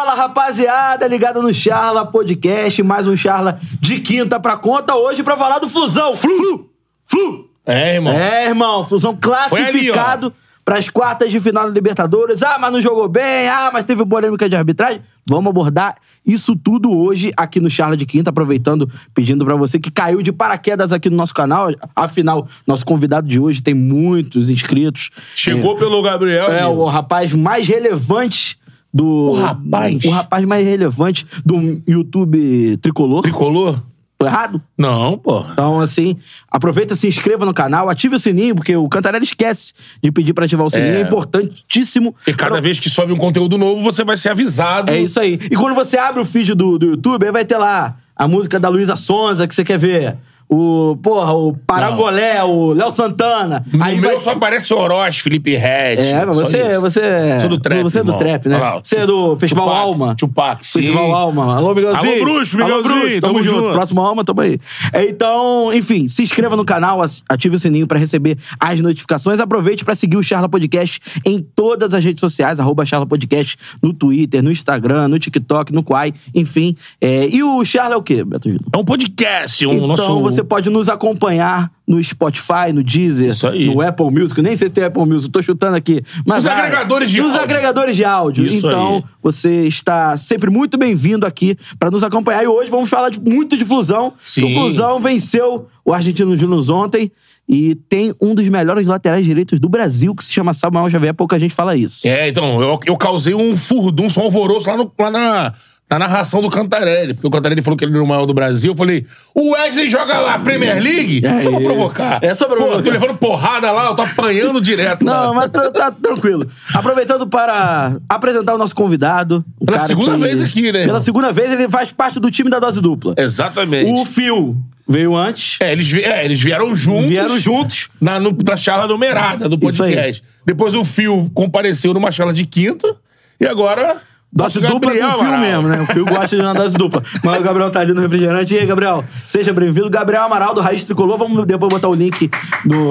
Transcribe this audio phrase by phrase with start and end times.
[0.00, 5.36] Fala rapaziada, ligado no Charla Podcast, mais um Charla de quinta pra conta, hoje pra
[5.36, 6.16] falar do Flusão.
[6.16, 6.70] Flu!
[7.02, 7.50] Flu!
[7.66, 8.14] É, irmão.
[8.14, 10.32] É, irmão, Flusão classificado
[10.64, 12.42] pras quartas de final da Libertadores.
[12.42, 15.02] Ah, mas não jogou bem, ah, mas teve polêmica de arbitragem.
[15.28, 19.90] Vamos abordar isso tudo hoje aqui no Charla de Quinta, aproveitando, pedindo pra você que
[19.90, 21.68] caiu de paraquedas aqui no nosso canal.
[21.94, 25.10] Afinal, nosso convidado de hoje tem muitos inscritos.
[25.34, 26.50] Chegou pelo Gabriel.
[26.50, 26.84] É, amigo.
[26.84, 28.59] o rapaz mais relevante
[28.92, 29.04] do.
[29.30, 30.04] O rapaz?
[30.04, 33.22] O rapaz mais relevante do YouTube tricolor.
[33.22, 33.82] Tricolor?
[34.18, 34.60] Tô errado?
[34.76, 35.42] Não, pô.
[35.50, 36.14] Então, assim,
[36.50, 40.44] aproveita, se inscreva no canal, ative o sininho, porque o Cantarelli esquece de pedir pra
[40.44, 40.92] ativar o sininho.
[40.96, 41.00] É, É.
[41.02, 42.14] importantíssimo.
[42.26, 44.92] E cada Pra- vez que sobe um conteúdo novo, você vai ser avisado.
[44.92, 45.38] É isso aí.
[45.50, 48.60] E quando você abre o feed do, do YouTube, aí vai ter lá a música
[48.60, 50.18] da Luísa Sonza que você quer ver.
[50.52, 53.64] O, porra, o Paragolé, o Léo Santana.
[53.72, 54.18] No aí meu vai...
[54.20, 55.94] só aparece Oroz, Felipe Red.
[55.98, 56.80] É, mas você, isso.
[56.80, 57.40] você.
[57.40, 58.58] Sou do trap, Você é do trap, né?
[58.58, 60.14] Lá, você é do Festival Tupac, Alma.
[60.16, 60.80] Tupac, sim.
[60.80, 61.56] Festival Alma.
[61.56, 62.12] Alô, Miguelzinho.
[62.14, 63.60] Alô, Bruxo, Alô, Miguelzinho, Bruxo, tamo, tamo junto.
[63.60, 63.72] junto.
[63.72, 64.58] Próximo Alma, tamo aí.
[64.92, 69.38] É, Então, enfim, se inscreva no canal, ative o sininho pra receber as notificações.
[69.38, 73.92] Aproveite pra seguir o Charla Podcast em todas as redes sociais, arroba Charla Podcast, no
[73.92, 76.76] Twitter, no Instagram, no TikTok, no Quai, enfim.
[77.00, 78.58] É, e o Charla é o quê, Beto Gil?
[78.74, 80.39] É um podcast, um Então nosso...
[80.40, 83.32] você pode nos acompanhar no Spotify, no Deezer,
[83.66, 84.40] no Apple Music.
[84.40, 86.02] Nem sei se tem Apple Music, tô chutando aqui.
[86.24, 86.62] Mas Nos vai.
[86.66, 87.42] agregadores de Nos áudio.
[87.42, 88.46] agregadores de áudio.
[88.46, 89.04] Isso então, aí.
[89.22, 92.42] você está sempre muito bem-vindo aqui para nos acompanhar.
[92.44, 94.12] E hoje vamos falar de- muito de Flusão.
[94.24, 94.44] Sim.
[94.44, 97.10] O Flusão venceu o Argentino Júnior ontem
[97.48, 101.12] e tem um dos melhores laterais direitos do Brasil, que se chama Samuel Xavier.
[101.12, 102.06] Pouca gente fala isso.
[102.06, 105.52] É, então, eu, eu causei um furdunço, um alvoroço lá, no- lá na,
[105.90, 107.14] na narração do Cantarelli.
[107.14, 108.72] Porque o Cantarelli falou que ele era o maior do Brasil.
[108.72, 111.20] Eu falei, o Wesley joga lá Premier League?
[111.26, 111.64] É, só pra é.
[111.64, 112.18] provocar.
[112.22, 112.78] É só pra Pô, provocar.
[112.78, 115.04] eu tô levando porrada lá, eu tô apanhando direto.
[115.04, 115.32] Não, lá.
[115.34, 116.46] mas tá, tá tranquilo.
[116.72, 119.44] Aproveitando para apresentar o nosso convidado.
[119.60, 120.84] um Pela segunda que- vez aqui, né?
[120.84, 123.14] Pela segunda vez, ele faz parte do time da dose dupla.
[123.16, 123.90] Exatamente.
[123.90, 124.56] O Phil
[124.88, 125.58] veio antes.
[125.60, 127.06] É, eles, é, eles vieram juntos.
[127.08, 127.88] Vieram juntos.
[128.00, 130.22] Na, no, na charla numerada do podcast.
[130.46, 132.96] Depois o Fio compareceu numa charla de quinta.
[133.40, 134.02] E agora.
[134.32, 135.40] Dose dupla Gabriel Phil Amaral.
[135.40, 135.80] mesmo, né?
[135.82, 137.02] O Phil gosta de uma dose dupla.
[137.24, 138.54] Mas o Gabriel tá ali no refrigerante.
[138.54, 139.90] E aí, Gabriel, seja bem-vindo.
[139.90, 141.18] Gabriel Amaral, do Raiz Tricolor.
[141.18, 142.30] Vamos depois botar o link
[142.64, 142.90] do,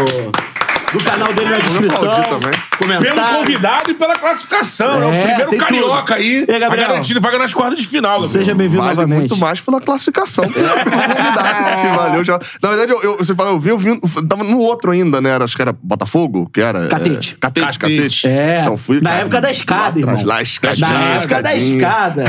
[0.94, 2.39] do canal dele na descrição.
[3.01, 5.03] Pelo convidado e pela classificação.
[5.03, 6.13] É, É, o primeiro tem carioca tudo.
[6.16, 6.45] aí.
[6.47, 6.85] E aí, Gabriel?
[6.85, 8.29] A garantido vaga nas quartas de final, Gabriel.
[8.31, 9.19] Seja bem-vindo Vale novamente.
[9.19, 11.79] muito mais pela classificação pela oportunidade.
[11.81, 12.39] Se valeu já.
[12.63, 15.29] Na verdade, eu, eu, você fala, eu vi, eu vi, tava no outro ainda, né?
[15.29, 16.88] Era, acho que era Botafogo, que era.
[16.88, 17.35] Catete.
[17.35, 17.79] É, catete, Catete.
[17.79, 18.27] catete.
[18.27, 19.01] É, Então fui.
[19.01, 20.17] na cara, época da escada, irmão.
[20.25, 20.88] Lá, escadinha.
[20.89, 22.23] Na época da escada.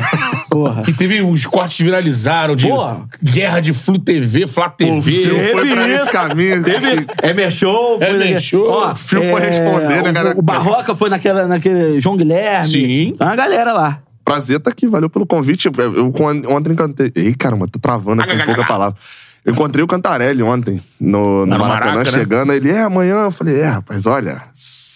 [0.50, 0.82] Porra.
[0.82, 3.03] Que teve os cortes que viralizaram de Porra.
[3.22, 5.00] guerra de Flu TV, Flá TV.
[5.00, 6.03] Fio foi Teve pra isso.
[6.03, 6.62] esse caminho.
[6.62, 7.06] Teve isso.
[7.22, 7.98] Emer Show.
[7.98, 10.34] foi Emer Ó, O Phil foi responder, né, o- cara?
[10.38, 12.69] O Barroca foi naquela, naquele João Guilherme.
[12.69, 13.15] Sim.
[13.19, 14.00] Tem uma galera lá.
[14.25, 15.66] Prazer tá aqui, valeu pelo convite.
[15.69, 16.12] Eu,
[16.49, 17.10] ontem encantei.
[17.15, 18.97] Ei, caramba, tô travando aqui um pouca palavra.
[19.44, 22.19] Eu encontrei o Cantarelli ontem no, no Maracanã, Maraca, né?
[22.19, 22.53] chegando.
[22.53, 23.25] Ele, é, amanhã.
[23.25, 24.43] Eu falei, é, rapaz, olha,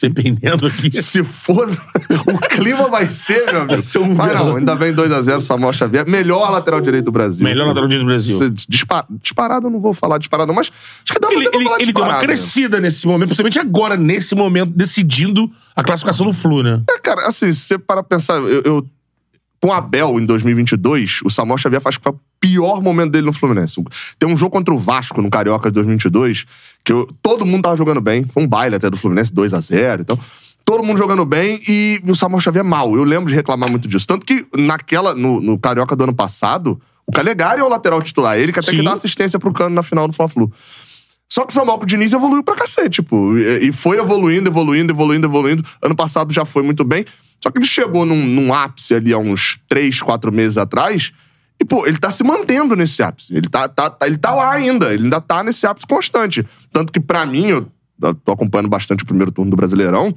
[0.09, 0.91] Dependendo aqui.
[0.91, 1.69] se for,
[2.27, 3.83] o clima vai ser, meu amigo.
[3.83, 6.09] ser um Vai não, ainda vem 2x0 Samuel Xavier.
[6.09, 7.45] Melhor lateral direito do Brasil.
[7.45, 8.39] Melhor lateral direito do Brasil.
[8.39, 11.77] Se- dispa- disparado, eu não vou falar disparado, mas acho que dá Ele, ele, falar
[11.81, 16.63] ele deu uma crescida nesse momento, principalmente agora, nesse momento, decidindo a classificação do Flu,
[16.63, 16.83] né?
[16.91, 18.87] É, cara, assim, se você para pensar, eu, eu-
[19.65, 23.25] com o Abel em 2022, o Samuel Xavier faz que foi o pior momento dele
[23.25, 23.83] no Fluminense.
[24.19, 26.45] Tem um jogo contra o Vasco no Carioca de 2022,
[26.85, 29.61] que eu- todo mundo tava jogando bem, foi um baile até do Fluminense, 2 a
[29.61, 30.19] 0 então
[30.67, 32.95] todo mundo jogando bem e o Samuel Xavier mal.
[32.95, 34.07] Eu lembro de reclamar muito disso.
[34.07, 38.37] Tanto que naquela, no, no Carioca do ano passado, o Calegari é o lateral titular,
[38.39, 38.77] ele que até Sim.
[38.79, 40.53] que dá assistência pro Cano na final do Fla-Flu.
[41.31, 45.65] Só que o Samuel Diniz evoluiu pra cacete, tipo, e foi evoluindo, evoluindo, evoluindo, evoluindo.
[45.83, 47.05] Ano passado já foi muito bem.
[47.45, 51.13] Só que ele chegou num, num ápice ali há uns três, quatro meses atrás.
[51.61, 53.37] E, pô, ele tá se mantendo nesse ápice.
[53.37, 54.95] Ele tá, tá, tá- ele tá lá ainda.
[54.95, 56.43] Ele ainda tá nesse ápice constante.
[56.73, 60.15] Tanto que, pra mim, eu tô acompanhando bastante o primeiro turno do Brasileirão.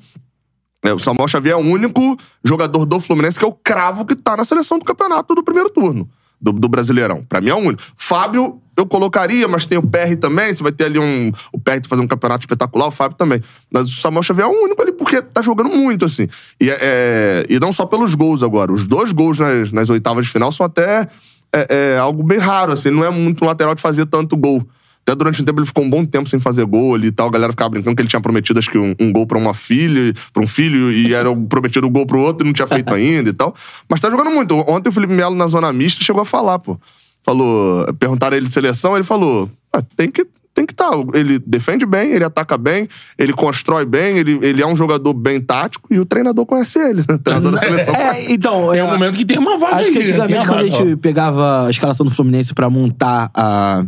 [0.85, 2.15] é, o Samuel Xavier é o único
[2.45, 6.09] jogador do Fluminense que eu cravo que tá na seleção do campeonato do primeiro turno.
[6.39, 7.23] Do, do Brasileirão.
[7.27, 7.81] Pra mim é o único.
[7.95, 10.53] Fábio, eu colocaria, mas tem o PR também.
[10.53, 11.31] Você vai ter ali um.
[11.51, 13.41] O PR fazer um campeonato espetacular, o Fábio também.
[13.71, 16.27] Mas o Samuel Xavier é o único ali, porque tá jogando muito, assim.
[16.59, 18.71] E, é, é e não só pelos gols agora.
[18.71, 21.07] Os dois gols nas, nas oitavas de final são até
[21.53, 22.91] é, é algo bem raro, assim.
[22.91, 24.67] Não é muito lateral de fazer tanto gol.
[25.07, 27.29] Até durante um tempo ele ficou um bom tempo sem fazer gol ali e tal.
[27.29, 29.53] A galera ficava brincando que ele tinha prometido, acho que, um, um gol pra uma
[29.53, 32.91] filha, pra um filho, e era prometido um gol pro outro e não tinha feito
[32.93, 33.55] ainda e tal.
[33.87, 34.53] Mas tá jogando muito.
[34.67, 36.77] Ontem o Felipe Melo, na zona mista, chegou a falar, pô.
[37.23, 37.85] Falou.
[37.93, 40.27] Perguntaram ele de seleção, ele falou: ah, tem que
[40.57, 40.89] tem que estar.
[40.89, 40.97] Tá.
[41.13, 42.87] Ele defende bem, ele ataca bem,
[43.17, 47.03] ele constrói bem, ele, ele é um jogador bem tático e o treinador conhece ele,
[47.07, 47.15] né?
[47.15, 47.93] O treinador da seleção.
[47.93, 48.73] É, então.
[48.73, 50.23] É um momento que tem uma vaga Acho que aí, né?
[50.23, 53.85] antigamente, quando a gente pegava a escalação do Fluminense pra montar a,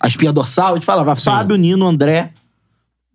[0.00, 2.32] a espinha dorsal, a gente falava Fábio, Nino, André,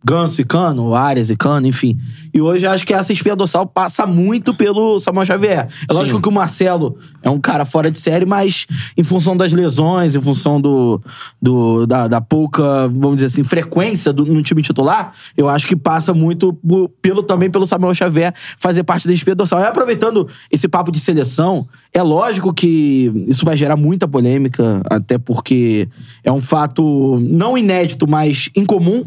[0.07, 1.97] Ganso e Cano, Arias e Cano, enfim.
[2.31, 5.67] E hoje acho que essa espinha dorsal passa muito pelo Samuel Xavier.
[5.89, 9.51] É lógico que o Marcelo é um cara fora de série, mas em função das
[9.51, 11.01] lesões, em função do,
[11.41, 15.75] do da, da pouca, vamos dizer assim, frequência do, no time titular, eu acho que
[15.75, 16.55] passa muito
[17.01, 19.59] pelo também pelo Samuel Xavier fazer parte da espinha dorsal.
[19.59, 25.17] E aproveitando esse papo de seleção, é lógico que isso vai gerar muita polêmica, até
[25.17, 25.89] porque
[26.23, 29.03] é um fato não inédito, mas incomum.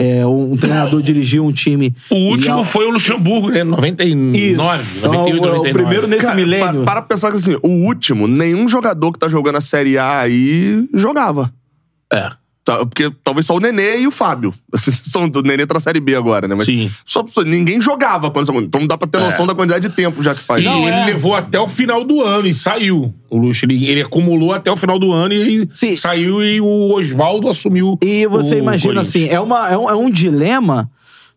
[0.00, 1.94] É, um treinador dirigiu um time.
[2.10, 3.62] O último ao- foi o Luxemburgo, né?
[3.64, 4.54] 99, Isso.
[4.98, 5.72] Então, 98, o- o 99.
[5.72, 6.80] primeiro nesse Cara, milênio.
[6.84, 10.20] pa- Para pensar que assim, o último, nenhum jogador que tá jogando a Série A
[10.20, 11.52] aí jogava.
[12.12, 12.30] É.
[12.70, 14.54] Tá, Porque talvez só o Nenê e o Fábio.
[14.72, 16.54] Assim, São, o Nenê tá na Série B agora, né?
[16.54, 16.90] Mas Sim.
[17.04, 20.34] Só, só- ninguém jogava quando Então dá pra ter noção da quantidade de tempo já
[20.34, 20.62] que faz.
[20.62, 21.04] E Não, ele é.
[21.06, 23.12] levou até o final do ano e saiu.
[23.28, 25.96] O Luxo, ele, ele acumulou até o final do ano e Sim.
[25.96, 27.98] saiu e o Oswaldo assumiu.
[28.02, 30.90] E você o imagina assim, é, uma, é, um, é um dilema,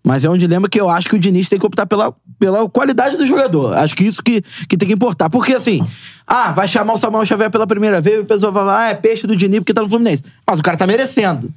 [0.04, 2.70] mas é um dilema que eu acho que o Diniz tem que optar pela, pela
[2.70, 3.74] qualidade do jogador.
[3.74, 5.30] Acho que isso que, que tem que importar.
[5.30, 5.82] Porque assim,
[6.28, 8.94] ah, vai chamar o Samuel Xavier pela primeira vez, o pessoal vai falar, ah, é
[8.94, 10.24] peixe do Diniz porque tá no Fluminense.
[10.46, 11.50] Mas o cara tá merecendo.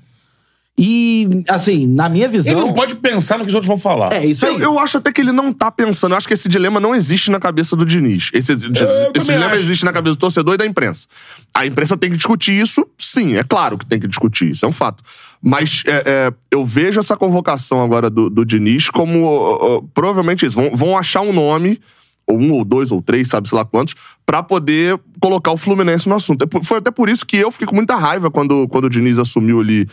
[0.79, 2.53] E, assim, na minha visão.
[2.53, 4.13] Ele não pode pensar no que os outros vão falar.
[4.13, 4.55] É, isso aí.
[4.55, 6.13] Eu, eu acho até que ele não tá pensando.
[6.13, 8.31] Eu acho que esse dilema não existe na cabeça do Diniz.
[8.35, 9.57] Esse, esse também dilema acho.
[9.57, 11.07] existe na cabeça do torcedor e da imprensa.
[11.55, 14.69] A imprensa tem que discutir isso, sim, é claro que tem que discutir, isso é
[14.69, 15.03] um fato.
[15.43, 20.45] Mas é, é, eu vejo essa convocação agora do, do Diniz como ó, ó, provavelmente
[20.45, 20.57] isso.
[20.57, 21.81] Vão, vão achar um nome,
[22.27, 23.95] ou um, ou dois, ou três, sabe sei lá quantos,
[24.27, 26.45] pra poder colocar o Fluminense no assunto.
[26.45, 29.19] É Foi até por isso que eu fiquei com muita raiva quando, quando o Diniz
[29.19, 29.89] assumiu ali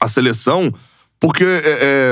[0.00, 0.72] a seleção,
[1.18, 1.60] porque é,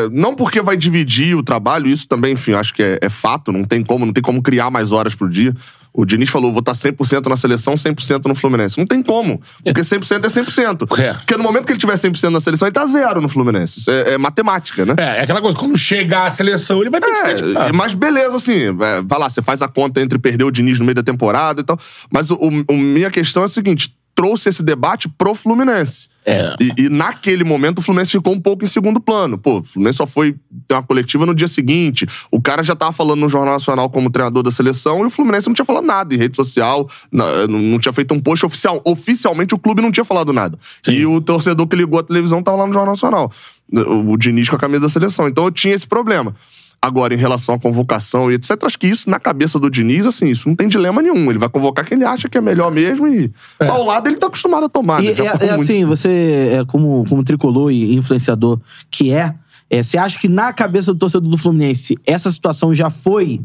[0.04, 3.50] é, não porque vai dividir o trabalho, isso também, enfim, acho que é, é fato,
[3.50, 5.54] não tem como, não tem como criar mais horas pro dia.
[5.90, 8.78] O Diniz falou, vou estar 100% na seleção, 100% no Fluminense.
[8.78, 11.00] Não tem como, porque 100% é 100%.
[11.00, 11.14] É.
[11.14, 13.80] Porque no momento que ele tiver 100% na seleção, ele tá zero no Fluminense.
[13.80, 14.94] Isso é, é matemática, né?
[14.96, 17.68] É, é aquela coisa, quando chegar a seleção, ele vai ter que se dedicar.
[17.70, 20.78] É, mas beleza, assim, é, vai lá, você faz a conta entre perder o Diniz
[20.78, 21.78] no meio da temporada e tal.
[22.12, 26.08] Mas o, o- minha questão é a seguinte: trouxe esse debate pro Fluminense.
[26.26, 26.52] É.
[26.60, 29.38] E, e naquele momento o Fluminense ficou um pouco em segundo plano.
[29.38, 30.34] Pô, o Fluminense só foi
[30.66, 32.04] ter uma coletiva no dia seguinte.
[32.28, 35.46] O cara já tava falando no Jornal Nacional como treinador da seleção e o Fluminense
[35.46, 38.82] não tinha falado nada em rede social, não, não tinha feito um post oficial.
[38.84, 40.58] Oficialmente o clube não tinha falado nada.
[40.88, 43.30] E o torcedor que ligou a televisão tava lá no Jornal Nacional.
[43.72, 45.28] O, o Diniz com a camisa da seleção.
[45.28, 46.34] Então eu tinha esse problema.
[46.80, 50.28] Agora, em relação à convocação e etc., acho que isso, na cabeça do Diniz, assim,
[50.28, 51.28] isso não tem dilema nenhum.
[51.28, 54.28] Ele vai convocar quem ele acha que é melhor mesmo e ao lado ele tá
[54.28, 55.02] acostumado a tomar.
[55.02, 55.10] E né?
[55.10, 58.60] É, tomou é assim, você, é, como, como tricolor e influenciador
[58.90, 59.34] que é,
[59.68, 63.40] é, você acha que na cabeça do torcedor do Fluminense essa situação já foi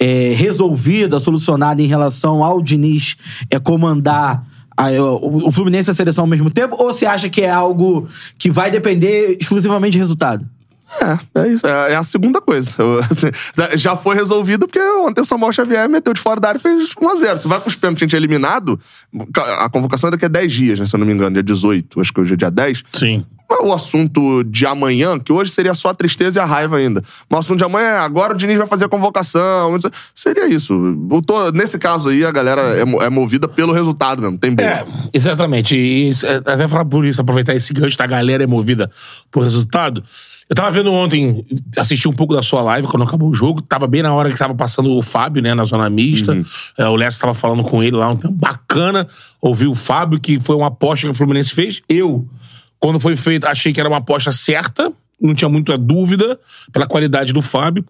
[0.00, 3.14] é, resolvida, solucionada em relação ao Diniz
[3.50, 4.42] é, comandar
[4.76, 6.76] a- o, o Fluminense e a seleção ao mesmo tempo?
[6.78, 10.48] Ou você acha que é algo que vai depender exclusivamente de resultado?
[11.00, 11.66] É, é isso.
[11.66, 12.74] É, é a segunda coisa.
[12.78, 13.28] Eu, assim,
[13.76, 16.90] já foi resolvido porque ontem o Samuel Xavier meteu de fora da área e fez
[16.94, 17.36] 1x0.
[17.38, 18.78] Você vai pros pênaltis, a gente é eliminado.
[19.58, 22.00] A convocação é daqui a 10 dias, né, se eu não me engano, dia 18.
[22.00, 22.82] Acho que hoje é dia 10.
[22.92, 23.24] Sim.
[23.48, 27.02] Mas O assunto de amanhã, que hoje seria só a tristeza e a raiva ainda.
[27.28, 29.76] Mas o assunto de amanhã é agora o Diniz vai fazer a convocação.
[30.14, 30.74] Seria isso.
[31.26, 34.38] Tô- nesse caso aí, a galera é, é movida pelo resultado mesmo.
[34.38, 34.64] Tem bem.
[34.66, 35.76] É, exatamente.
[35.76, 36.10] E
[36.46, 38.90] até falar por isso, aproveitar esse gancho da galera é movida
[39.30, 40.02] por resultado.
[40.48, 41.44] Eu tava vendo ontem,
[41.78, 43.62] assisti um pouco da sua live quando acabou o jogo.
[43.62, 46.36] Tava bem na hora que tava passando o Fábio, né, na zona mista.
[46.76, 49.08] É, o Lessa tava falando com ele lá, um tempo bacana.
[49.40, 51.80] Ouvi o Fábio, que foi uma aposta que o Fluminense fez.
[51.88, 52.28] Eu,
[52.78, 54.92] quando foi feito, achei que era uma aposta certa.
[55.20, 56.38] Não tinha muita dúvida
[56.72, 57.84] pela qualidade do Fábio.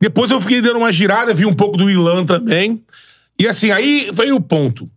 [0.00, 2.82] Depois eu fiquei dando uma girada, vi um pouco do Ilan também.
[3.38, 4.90] E assim, aí veio o ponto.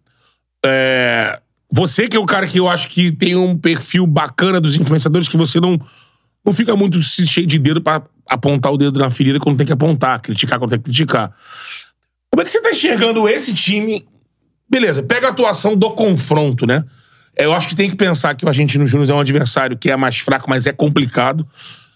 [0.65, 1.39] É,
[1.71, 5.27] você que é o cara que eu acho que tem um perfil bacana dos influenciadores,
[5.27, 5.79] que você não,
[6.45, 9.73] não fica muito cheio de dedo pra apontar o dedo na ferida quando tem que
[9.73, 11.31] apontar, criticar quando tem que criticar.
[12.31, 14.05] Como é que você tá enxergando esse time
[14.73, 16.83] Beleza, pega a atuação do confronto, né?
[17.37, 19.95] Eu acho que tem que pensar que o Argentino Júnior é um adversário que é
[19.95, 21.47] mais fraco, mas é complicado.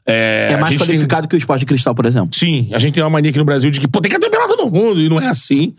[0.06, 1.30] É, é mais qualificado tem...
[1.30, 2.38] que o esporte cristal, por exemplo.
[2.38, 4.48] Sim, a gente tem uma mania aqui no Brasil de que pô, tem que atropelar
[4.48, 5.74] todo mundo, e não é assim.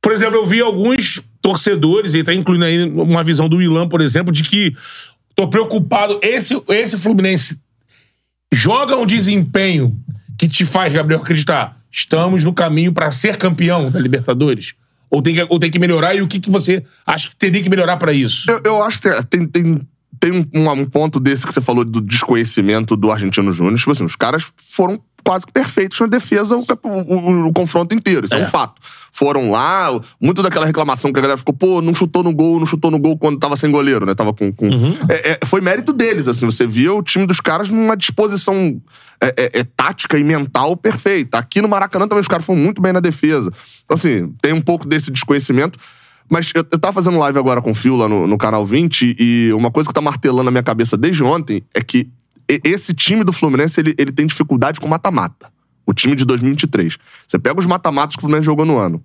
[0.00, 4.00] Por exemplo, eu vi alguns torcedores, e tá incluindo aí uma visão do Ilan, por
[4.00, 4.76] exemplo, de que
[5.38, 6.18] tô preocupado.
[6.20, 7.60] Esse, esse Fluminense
[8.52, 9.96] joga um desempenho
[10.36, 11.78] que te faz, Gabriel, acreditar.
[11.92, 14.74] Estamos no caminho para ser campeão da Libertadores.
[15.08, 16.14] Ou tem que, ou tem que melhorar?
[16.14, 18.50] E o que, que você acha que teria que melhorar para isso?
[18.50, 19.80] Eu, eu, acho que tem, tem,
[20.18, 23.78] tem um, um, ponto desse que você falou do desconhecimento do Argentino Júnior.
[23.78, 28.24] Tipo assim, os caras foram quase que perfeitos na defesa o, o, o, confronto inteiro.
[28.26, 28.40] Isso é.
[28.40, 28.42] é.
[28.42, 28.80] um fato.
[29.12, 29.88] Foram lá,
[30.20, 32.98] muito daquela reclamação que a galera ficou, pô, não chutou no gol, não chutou no
[32.98, 34.14] gol quando tava sem goleiro, né?
[34.14, 34.52] Tava com.
[34.52, 34.66] com...
[34.66, 34.96] Uhum.
[35.08, 36.46] É, é, foi mérito deles, assim.
[36.46, 38.80] Você via o time dos caras numa disposição
[39.20, 41.38] é, é, é, tática e mental perfeita.
[41.38, 43.52] Aqui no Maracanã também os caras foram muito bem na defesa.
[43.84, 45.78] Então, assim, tem um pouco desse desconhecimento.
[46.30, 49.16] Mas eu, eu tava fazendo live agora com o Fio lá no, no canal 20
[49.18, 52.10] e uma coisa que tá martelando na minha cabeça desde ontem é que
[52.48, 55.50] esse time do Fluminense ele, ele tem dificuldade com mata-mata.
[55.86, 56.98] O time de 2023.
[57.26, 59.02] Você pega os mata-matas que o Fluminense jogou no ano.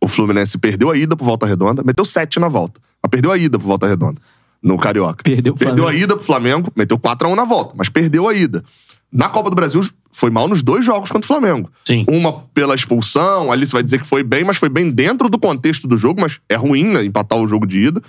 [0.00, 2.80] O Fluminense perdeu a ida pro Volta Redonda, meteu sete na volta.
[3.02, 4.20] Mas perdeu a ida pro Volta Redonda.
[4.62, 5.22] No Carioca.
[5.24, 8.64] Perdeu, perdeu a ida pro Flamengo, meteu 4x1 na volta, mas perdeu a ida.
[9.12, 11.70] Na Copa do Brasil, foi mal nos dois jogos contra o Flamengo.
[11.84, 12.04] Sim.
[12.08, 15.38] Uma pela expulsão, ali você vai dizer que foi bem, mas foi bem dentro do
[15.38, 17.04] contexto do jogo, mas é ruim, né?
[17.04, 18.02] Empatar o jogo de ida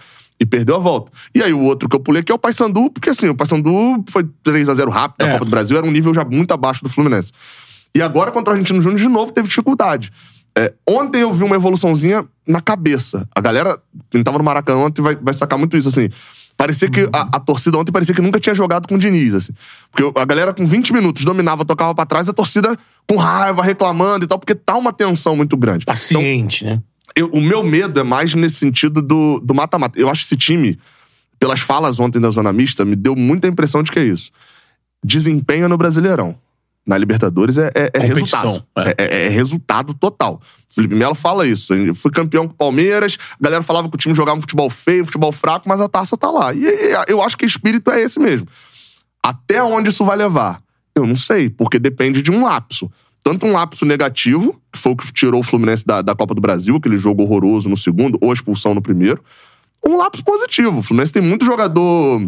[0.44, 1.12] e perdeu a volta.
[1.34, 4.04] E aí o outro que eu pulei aqui é o Paysandu, porque assim, o Paysandu
[4.10, 5.34] foi 3 a 0 rápido na é.
[5.34, 7.32] Copa do Brasil, era um nível já muito abaixo do Fluminense.
[7.96, 10.12] E agora contra o Argentino Júnior de novo teve dificuldade.
[10.56, 13.28] É, ontem eu vi uma evoluçãozinha na cabeça.
[13.34, 13.80] A galera,
[14.12, 16.10] quem tava no Maracanã ontem vai, vai sacar muito isso, assim.
[16.56, 19.54] Parecia que a, a, torcida ontem parecia que nunca tinha jogado com o Diniz, assim.
[19.92, 22.78] Porque a galera com 20 minutos dominava, tocava para trás, a torcida
[23.10, 25.86] com raiva, reclamando e tal, porque tá uma tensão muito grande.
[25.86, 26.84] Paciente, então, né?
[27.16, 30.00] Eu, o meu medo é mais nesse sentido do mata-mata.
[30.00, 30.80] Eu acho esse time,
[31.40, 34.32] pelas falas ontem da Zona Mista, me deu muita impressão de que é isso.
[35.04, 36.36] Desempenho no Brasileirão.
[36.86, 38.64] Na Libertadores é, é, é resultado.
[38.78, 38.90] É.
[38.90, 38.96] é.
[38.98, 39.30] É, é.
[39.30, 40.42] resultado total.
[40.70, 41.74] Felipe Melo fala isso.
[41.74, 44.70] Eu fui campeão com o Palmeiras, a galera falava que o time jogava um futebol
[44.70, 46.54] feio, futebol fraco, mas a taça tá lá.
[46.54, 46.66] E
[47.08, 48.48] eu acho que o espírito é esse mesmo.
[49.24, 50.62] Até onde isso vai levar?
[50.94, 52.92] Eu não sei, porque depende de um lapso
[53.24, 56.42] tanto um lapso negativo, que foi o que tirou o Fluminense da, da Copa do
[56.42, 59.24] Brasil, aquele jogo horroroso no segundo, ou expulsão no primeiro,
[59.86, 60.80] um lapso positivo.
[60.80, 62.22] O Fluminense tem muito jogador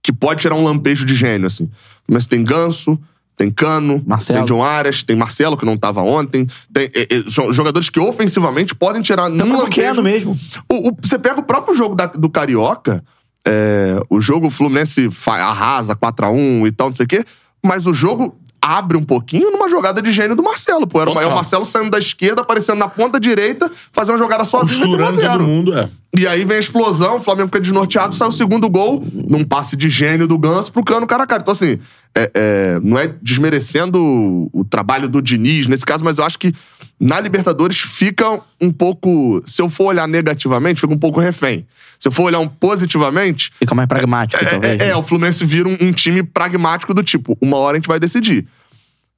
[0.00, 1.64] que pode tirar um lampejo de gênio, assim.
[1.64, 2.98] O Fluminense tem Ganso,
[3.36, 4.38] tem Cano, Marcelo.
[4.38, 6.46] tem John Arias, tem Marcelo, que não estava ontem.
[6.72, 10.02] Tem é, é, jogadores que ofensivamente podem tirar um lampejo.
[10.02, 10.38] mesmo.
[10.68, 13.02] O, o, você pega o próprio jogo da, do Carioca,
[13.44, 17.24] é, o jogo o Fluminense arrasa 4x1 e tal, não sei o quê,
[17.62, 20.98] mas o jogo abre um pouquinho numa jogada de gênio do Marcelo, pô.
[20.98, 24.42] Era uma, é o Marcelo saindo da esquerda, aparecendo na ponta direita, fazer uma jogada
[24.42, 24.80] sozinho.
[24.80, 25.86] Costurando todo mundo, é.
[26.16, 29.76] E aí vem a explosão, o Flamengo fica desnorteado, sai o segundo gol, num passe
[29.76, 31.42] de gênio do Ganso pro Cano cara a cara.
[31.42, 31.78] Então, assim,
[32.16, 36.38] é, é, não é desmerecendo o, o, trabalho do Diniz nesse caso, mas eu acho
[36.38, 36.54] que
[36.98, 39.42] na Libertadores fica um pouco.
[39.44, 41.66] Se eu for olhar negativamente, fica um pouco refém.
[41.98, 43.50] Se eu for olhar um positivamente.
[43.58, 44.74] Fica mais pragmático, é, talvez.
[44.74, 44.88] É, né?
[44.90, 47.98] é, o Fluminense vira um, um, time pragmático do tipo, uma hora a gente vai
[47.98, 48.46] decidir.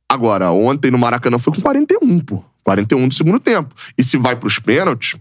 [0.08, 2.44] Agora, ontem no Maracanã foi com 41, pô.
[2.62, 3.74] 41 do segundo tempo.
[3.96, 5.14] E se vai pros pênaltis,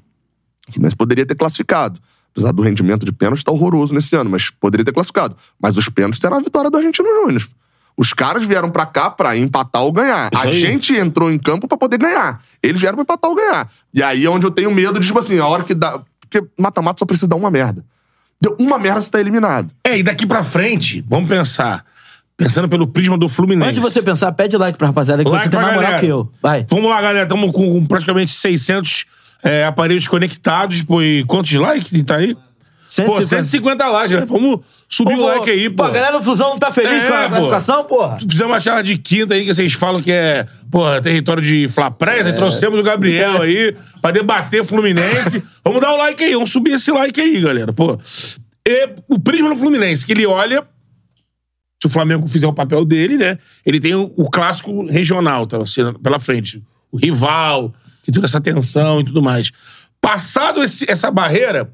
[0.68, 2.00] o Fluminense poderia ter classificado.
[2.32, 5.38] Apesar do rendimento de pênalti estar tá horroroso nesse ano, mas poderia ter classificado.
[5.60, 7.48] Mas os pênaltis eram a vitória do Argentino Júnior.
[7.98, 10.30] Os caras vieram para cá para empatar ou ganhar.
[10.34, 10.60] Isso a aí.
[10.60, 12.42] gente entrou em campo para poder ganhar.
[12.62, 13.70] Eles vieram pra empatar ou ganhar.
[13.94, 16.02] E aí é onde eu tenho medo de, tipo assim, a hora que dá.
[16.20, 17.86] Porque mata-mata só precisa dar uma merda.
[18.42, 19.72] Deu uma merda, você tá eliminado.
[19.84, 21.86] É, e daqui pra frente, vamos pensar.
[22.38, 23.70] Pensando pelo prisma do Fluminense.
[23.70, 26.06] Antes de você pensar, pede like pra rapaziada que like você tem mais moral que
[26.06, 26.30] eu.
[26.42, 26.66] Vai.
[26.70, 27.24] Vamos lá, galera.
[27.24, 29.06] Estamos com praticamente 600
[29.42, 30.82] é, aparelhos conectados.
[30.82, 32.36] Pô, e quantos likes tá aí?
[32.86, 33.18] 150.
[33.18, 34.26] Pô, 150 likes.
[34.26, 35.84] Vamos subir pô, o like aí, pô.
[35.84, 38.18] Pô, a galera do Fusão não tá feliz é, com a classificação, porra?
[38.20, 42.30] Fizemos uma charla de quinta aí que vocês falam que é, porra, território de Flapresa.
[42.30, 42.32] É.
[42.32, 45.44] Trouxemos o Gabriel aí pra debater Fluminense.
[45.66, 47.74] vamos dar o like aí, vamos subir esse like aí, galera.
[47.74, 48.00] Pô.
[48.68, 50.64] E o prisma do Fluminense, que ele olha.
[51.82, 53.38] Se o Flamengo fizer o papel dele, né?
[53.66, 56.64] Ele tem o, o clássico regional tá, assim, pela frente.
[56.92, 57.74] O rival,
[58.04, 59.52] tem toda essa tensão e tudo mais.
[60.00, 61.70] Passado esse, essa barreira,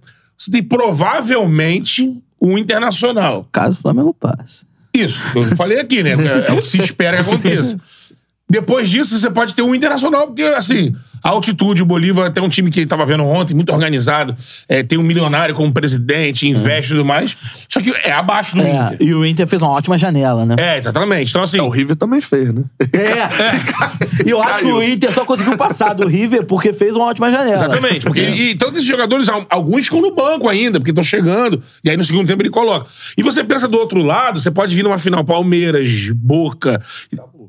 [0.50, 3.48] tem provavelmente o Internacional.
[3.52, 4.66] Caso o Flamengo passe.
[4.94, 6.12] Isso, eu falei aqui, né?
[6.12, 7.80] É, é o que se espera que aconteça.
[8.50, 12.50] Depois disso, você pode ter um Internacional, porque, assim, A altitude, o Bolívar tem um
[12.50, 14.36] time que tava vendo ontem, muito organizado.
[14.68, 17.36] É, tem um milionário como presidente, investe e tudo mais.
[17.70, 18.98] Só que é abaixo do É, Inter.
[19.02, 20.56] e o Inter fez uma ótima janela, né?
[20.58, 21.30] É, exatamente.
[21.30, 21.58] Então, assim.
[21.60, 22.64] É, o River também fez, né?
[22.94, 24.22] É.
[24.26, 27.32] E eu acho que o Inter só conseguiu passar do River porque fez uma ótima
[27.32, 27.54] janela.
[27.56, 28.06] Exatamente.
[28.06, 28.30] Porque, É.
[28.30, 31.62] e, então, esses jogadores, al- alguns ficam no banco ainda, porque estão chegando.
[31.84, 32.88] E aí, no segundo tempo, ele coloca.
[33.18, 36.82] E você pensa do outro lado, você pode vir numa final Palmeiras, Boca.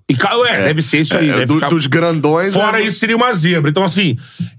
[0.08, 1.28] E, ca- é, deve ser isso aí.
[1.30, 2.54] É, do- dos grandões.
[2.54, 3.70] Fora é- isso, seria uma zebra.
[3.70, 4.16] Então, assim,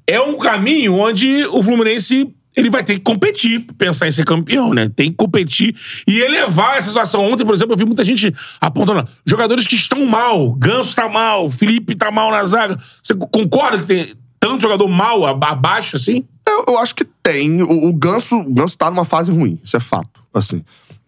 [0.08, 4.76] é um caminho onde o Fluminense ele vai ter que competir, pensar em ser campeão,
[4.76, 4.88] né?
[4.96, 5.76] Tem que competir
[6.08, 7.26] e elevar essa situação.
[7.32, 10.52] Ontem, por exemplo, eu vi muita gente apontando jogadores que estão mal.
[10.54, 12.78] Ganso tá mal, Felipe tá mal na zaga.
[13.02, 16.26] Você concorda que tem tanto jogador mal aba- abaixo assim?
[16.48, 17.64] Eu, eu acho que tem.
[17.64, 20.22] O, o Ganso, o Ganso tá numa fase ruim, isso é fato.
[20.32, 20.62] Assim.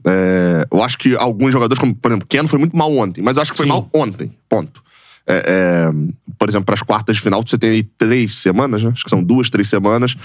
[0.07, 3.37] É, eu acho que alguns jogadores, como, por exemplo, Keno foi muito mal ontem, mas
[3.37, 3.71] eu acho que foi Sim.
[3.71, 4.31] mal ontem.
[4.47, 4.83] Ponto.
[5.27, 5.43] É,
[5.89, 5.91] é,
[6.37, 8.91] por exemplo, para as quartas de final, você tem aí três semanas, né?
[8.93, 10.15] Acho que são duas, três semanas.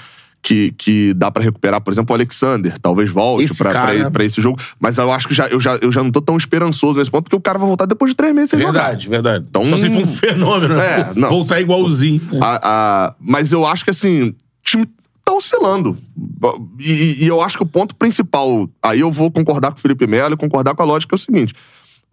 [0.43, 2.73] Que, que dá pra recuperar, por exemplo, o Alexander.
[2.79, 4.59] Talvez volte pra, cara- pra, pra esse jogo.
[4.79, 7.25] Mas eu acho que já, eu, já, eu já não tô tão esperançoso nesse ponto,
[7.25, 8.73] porque o cara vai voltar depois de três meses sem jogar.
[8.85, 9.45] Verdade, verdade.
[9.51, 11.01] Então- Só se for um fenômeno, né?
[11.01, 11.29] É, não.
[11.29, 12.23] Voltar igualzinho.
[12.43, 14.35] A- a- mas eu acho que assim,
[14.65, 14.87] time
[15.25, 15.99] tá oscilando.
[16.79, 20.07] E, e, eu acho que o ponto principal, aí eu vou concordar com o Felipe
[20.07, 21.55] Melo e concordar com a lógica, é o seguinte: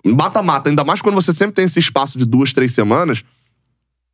[0.05, 3.23] mata-mata, ainda mais quando você sempre tem esse espaço de duas, três semanas,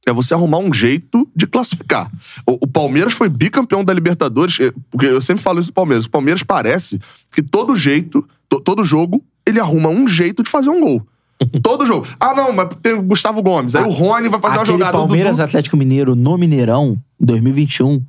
[0.06, 2.12] é você arrumar um jeito de classificar.
[2.46, 6.06] O, o Palmeiras foi bicampeão da Libertadores, eh, porque eu sempre falo isso do Palmeiras.
[6.06, 7.00] O Palmeiras parece
[7.34, 11.08] que todo jeito, to, todo jogo, ele arruma um jeito de fazer um gol.
[11.62, 12.08] Todo jogo.
[12.20, 13.76] Ah, não, mas tem o Gustavo Gomes.
[13.76, 14.92] Aí ah, o Rony vai fazer uma jogada.
[14.94, 15.44] Palmeiras do...
[15.44, 18.02] Atlético Mineiro no Mineirão, 2021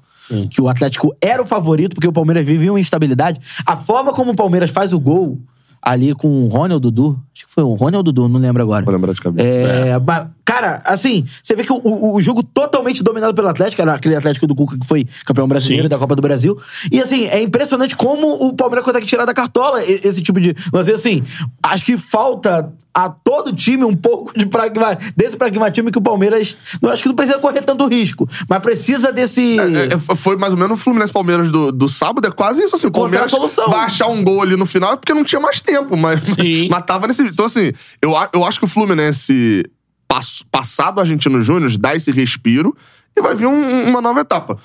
[0.50, 3.40] que o Atlético era o favorito, porque o Palmeiras vive uma instabilidade.
[3.66, 5.40] A forma como o Palmeiras faz o gol
[5.84, 8.62] ali com o Rony ou Dudu, acho que foi o Rony ou Dudu, não lembro
[8.62, 8.84] agora.
[8.84, 9.46] Vou lembrar de cabeça.
[9.48, 13.82] É, mas, cara, assim, você vê que o, o- o jogo totalmente dominado pelo Atlético,
[13.82, 15.88] era aquele Atlético do Cuca que foi campeão brasileiro Sim.
[15.90, 16.58] da Copa do Brasil.
[16.90, 20.54] E assim, é impressionante como o Palmeiras consegue tirar da cartola esse tipo de.
[20.72, 21.22] Mas assim,
[21.62, 26.56] acho que falta a todo time um pouco de pragma, desse pragmatismo que o Palmeiras.
[26.80, 29.58] Não acho que não precisa correr tanto risco, mas precisa desse.
[29.58, 32.76] É, é, foi mais ou menos o Fluminense Palmeiras do, do sábado, é quase isso
[32.76, 32.86] assim.
[32.86, 33.32] O Palmeiras
[33.68, 36.68] vai achar um gol ali no final é porque não tinha mais tempo, mas, Sim.
[36.70, 37.22] mas tava nesse.
[37.22, 39.64] Então, assim, eu, eu acho que o Fluminense,
[40.08, 42.76] pass- passado o Argentino Júnior, dá esse respiro
[43.16, 44.58] e vai vir um- uma nova etapa.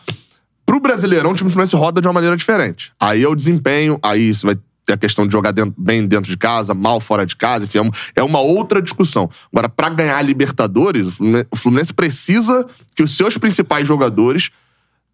[0.66, 2.92] Pro Brasileirão, o time do Fluminense roda de uma maneira diferente.
[3.00, 6.30] Aí é o desempenho, aí você vai ter a questão de jogar dentro- bem dentro
[6.32, 9.30] de casa, mal fora de casa, enfim, é uma, é uma outra discussão.
[9.52, 11.18] Agora, pra ganhar a Libertadores,
[11.52, 14.52] o Fluminense, precisa que os seus principais jogadores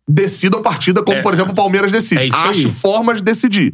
[0.08, 1.22] decidam a partida, como, É.
[1.22, 2.22] por exemplo, o Palmeiras decide.
[2.22, 3.74] É Ache formas de decidir.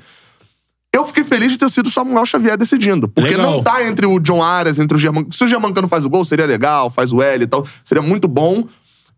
[0.94, 3.08] Eu fiquei feliz de ter sido o Samuel Xavier decidindo.
[3.08, 3.52] Porque Legal.
[3.52, 5.26] não tá entre o John Arias, entre o Germán.
[5.30, 7.66] Se o Germancano faz o gol, seria legal, faz o L e tal.
[7.84, 8.68] Seria muito bom.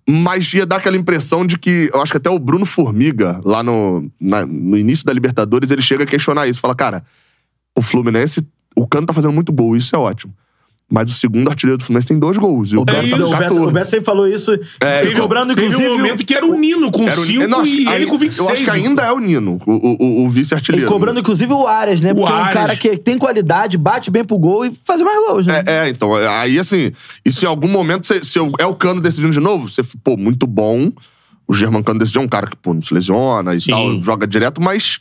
[0.07, 1.89] Mas ia dar aquela impressão de que.
[1.93, 5.81] Eu acho que até o Bruno Formiga, lá no, na- no início da Libertadores, ele
[5.81, 6.59] chega a questionar isso.
[6.59, 7.03] Fala, cara,
[7.77, 8.45] o Fluminense.
[8.75, 10.33] O Cano tá fazendo muito gol, isso é ótimo.
[10.93, 12.71] Mas o segundo artilheiro do Fluminense tem dois gols.
[12.71, 13.65] E o O Beto tá o, com Beto, 14.
[13.65, 14.55] o Beto sempre falou isso.
[14.79, 15.89] Teve, cobrando, teve inclusive.
[15.91, 18.05] um momento que era o Nino com Era o- 5 não, acho que e ele
[18.05, 18.47] com 26.
[18.47, 19.71] Eu acho que ainda é o Nino, o,
[20.21, 20.87] o, o vice-artilheiro.
[20.87, 22.13] Cobrando, inclusive, o Arias, né?
[22.13, 25.47] Porque é um cara que tem qualidade, bate bem pro gol e faz mais gols,
[25.47, 25.63] né?
[25.65, 26.91] É, é, então, é, aí assim,
[27.25, 30.15] e se em algum momento, se, se é o Cano decidindo de novo, você, pô,
[30.15, 30.91] muito bom.
[31.47, 33.71] O Germancano decidiu, é um cara que, pô, não se lesiona e Sim.
[33.71, 34.99] tal, joga direto, mas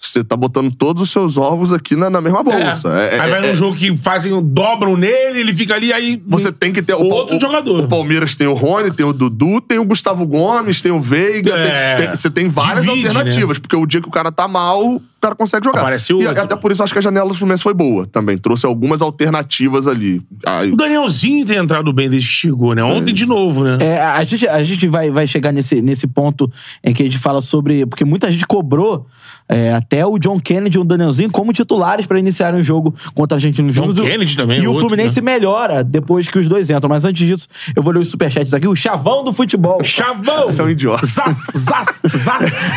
[0.00, 2.88] você tá botando todos os seus ovos aqui na, na mesma bolsa.
[3.00, 6.22] É, é, aí vai é, num jogo que fazem, dobram nele, ele fica ali, aí.
[6.26, 7.84] Você tem que ter o, Outro o- jogador.
[7.84, 11.52] O Palmeiras tem o Rony, tem o Dudu, tem o Gustavo Gomes, tem o Veiga.
[11.54, 11.96] É.
[11.96, 14.86] tem- tem- você tem várias Divide, alternativas, porque o dia que o cara tá mal,
[14.96, 15.80] o cara consegue jogar.
[15.80, 16.42] Aparece e outro.
[16.42, 18.38] até por isso acho que a janela do Fluminense foi boa também.
[18.38, 20.22] Trouxe algumas alternativas ali.
[20.46, 22.84] Aí, O Danielzinho tem entrado bem desde que chegou, né?
[22.84, 23.78] Ontem de novo, né?
[23.80, 26.48] É, a gente, a gente vai, vai chegar nesse, nesse ponto
[26.84, 27.84] em que a gente fala sobre.
[27.84, 29.06] Porque muita gente cobrou
[29.48, 33.36] é, até o John Kennedy e o Danielzinho como titulares pra iniciarem o jogo contra
[33.36, 34.06] a Argentina John Júnior.
[34.06, 36.88] Kennedy também, E o outro, Fluminense melhora depois que os dois entram.
[36.88, 38.68] Mas antes disso, eu vou ler os superchats aqui.
[38.68, 39.82] O chavão do futebol.
[39.82, 40.48] Chavão!
[40.48, 41.06] Você é um idiota.
[41.06, 42.70] Zaz, zaz, zaz.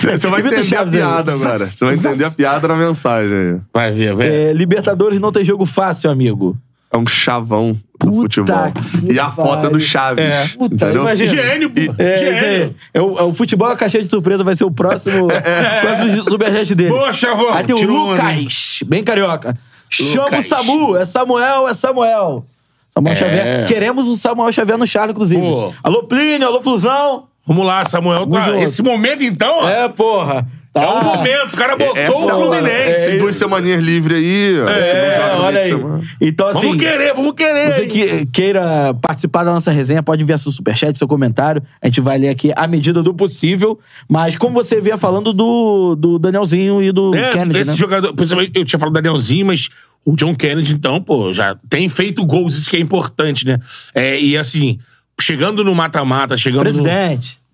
[0.00, 1.00] Você vai entender a Chaves aí.
[1.00, 1.58] piada agora.
[1.66, 3.60] Você vai entender a piada na mensagem aí.
[3.72, 4.32] Vai ver, velho.
[4.32, 6.56] É, Libertadores não tem jogo fácil, amigo.
[6.96, 8.72] É um chavão do Puta futebol.
[9.10, 9.78] E a foto é do.
[9.80, 10.24] Chaves.
[10.24, 10.48] É.
[10.48, 11.28] Puta, imagina.
[11.28, 11.94] Gênio, pô.
[11.98, 12.44] É, Gênio.
[12.44, 12.76] aí.
[12.94, 15.28] É o, é o futebol, a caixinha de surpresa vai ser o próximo,
[15.82, 16.90] próximo superchat dele.
[16.90, 17.52] Boa, Chavão.
[17.52, 19.56] Aí tem o Lucas, bem carioca.
[19.90, 20.46] Chama o Lucas.
[20.46, 22.44] Samu, é Samuel, é Samuel.
[22.88, 23.16] Samuel É.
[23.16, 23.66] Xavier.
[23.66, 25.40] Queremos um Samuel Xavier no Charlie, inclusive.
[25.40, 25.72] Pô.
[25.82, 27.24] Alô, Plínio, alô, Flusão.
[27.46, 28.26] Vamos lá, Samuel.
[28.26, 29.68] Vamos esse momento, então, ó.
[29.68, 30.46] É, porra.
[30.76, 30.82] Tá.
[30.82, 33.12] É o momento, o cara botou Essa o Fluminense.
[33.12, 34.56] É, duas semaninhas livres aí.
[34.68, 35.70] É, olha aí.
[35.70, 36.02] semana.
[36.20, 36.60] Então, assim.
[36.60, 37.74] Vamos querer, vamos querer.
[37.74, 41.62] Você que queira participar da nossa resenha, pode enviar seu superchat, seu comentário.
[41.80, 43.78] A gente vai ler aqui à medida do possível.
[44.06, 47.76] Mas como você via falando do, do Danielzinho e do É, Kennedy, esse né?
[47.76, 48.14] jogador,
[48.54, 49.70] eu tinha falado do Danielzinho, mas
[50.04, 53.58] o John Kennedy, então, pô, já tem feito gols, isso que é importante, né?
[53.94, 54.78] É, e assim,
[55.18, 57.38] chegando no mata-mata, chegando Presidente.
[57.40, 57.45] no.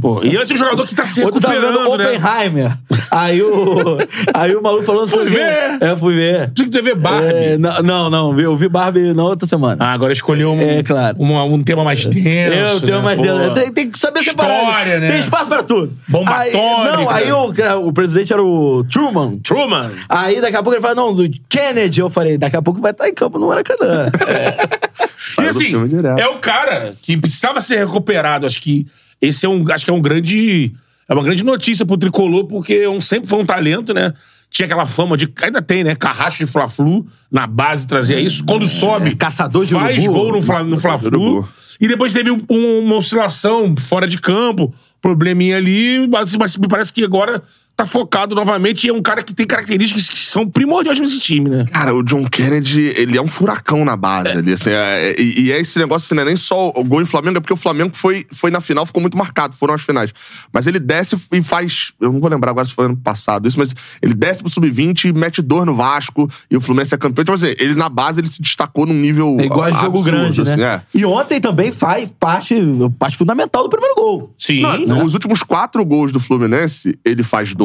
[0.00, 2.16] Pô, e é um jogador que tá se Outro tava vendo recuperando, né?
[2.18, 2.78] Oppenheimer.
[3.10, 3.98] Aí o,
[4.34, 5.30] aí o maluco falando Fui assim.
[5.30, 5.78] ver.
[5.80, 6.50] É, fui ver.
[6.52, 7.26] Tinha que ter ver Barbie.
[7.28, 9.76] É, não, não, eu vi Barbie na outra semana.
[9.78, 11.16] Ah, agora escolheu um, É, claro.
[11.20, 12.74] um, um tema mais denso.
[12.74, 13.02] Eu tenho né?
[13.04, 13.22] mais Pô.
[13.22, 13.54] dentro.
[13.54, 14.64] Tem, tem que saber separar.
[14.64, 15.10] História, né?
[15.12, 15.92] Tem espaço pra tudo.
[16.08, 16.96] Bomba aí, atômica.
[16.96, 19.38] Não, aí o, o presidente era o Truman.
[19.38, 19.92] Truman.
[20.08, 22.00] Aí daqui a pouco ele fala, não, do Kennedy.
[22.00, 24.10] Eu falei, daqui a pouco vai estar em campo no Maracanã.
[24.12, 26.18] E Saiu do assim, filme direto.
[26.20, 28.46] é o cara que precisava ser recuperado.
[28.46, 28.86] Acho que
[29.20, 30.72] esse é um, acho que é um grande,
[31.08, 34.12] é uma grande notícia pro tricolor, porque é um, sempre foi um talento, né?
[34.50, 35.96] Tinha aquela fama de, ainda tem, né?
[35.96, 38.44] Carrasco de Fla-Flu, na base trazia isso.
[38.44, 40.18] Quando sobe, caçador de faz urubu.
[40.20, 41.48] gol no, Fla, no Fla-Flu.
[41.80, 44.72] E depois teve um- uma oscilação fora de campo,
[45.02, 47.42] probleminha ali, mas, mas me parece que agora
[47.76, 51.50] tá focado novamente e é um cara que tem características que são primordiais nesse time,
[51.50, 51.64] né?
[51.72, 55.40] Cara, o John Kennedy, ele é um furacão na base ali, assim, é- é- e,
[55.46, 57.52] e é esse negócio, assim, não é nem só o gol em Flamengo, é porque
[57.52, 60.12] o Flamengo foi, foi na final, ficou muito marcado, foram as finais.
[60.52, 63.58] Mas ele desce e faz, eu não vou lembrar agora se foi ano passado isso,
[63.58, 67.22] mas ele desce pro Sub-20 e mete dor no Vasco, e o Fluminense é campeão.
[67.22, 70.04] Então, assim, ele na base, ele se destacou num nível É igual a jogo absurdo,
[70.04, 70.64] grande, assim, né?
[70.64, 70.82] é.
[70.98, 72.54] E ontem também faz parte,
[72.98, 74.32] parte fundamental do primeiro gol.
[74.38, 74.62] Sim.
[74.86, 77.63] Não, Os últimos quatro gols do Fluminense, ele faz dois,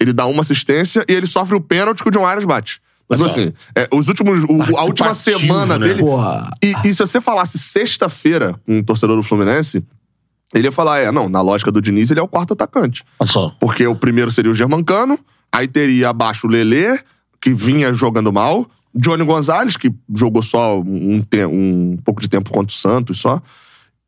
[0.00, 2.80] ele dá uma assistência e ele sofre o pênalti que o John Arias bate.
[3.08, 3.26] Mas só.
[3.26, 4.42] assim, é, os últimos.
[4.44, 5.86] o- a última semana né?
[5.88, 6.02] dele.
[6.62, 9.84] E, e se você falasse sexta-feira com um torcedor do Fluminense,
[10.54, 13.04] ele ia falar: é, não, na lógica do Diniz, ele é o quarto atacante.
[13.26, 13.50] Só.
[13.60, 15.18] Porque o primeiro seria o Germancano,
[15.52, 16.98] aí teria abaixo o Lelê,
[17.40, 22.50] que vinha jogando mal, Johnny Gonzalez, que jogou só um, te- um pouco de tempo
[22.50, 23.42] contra o Santos só.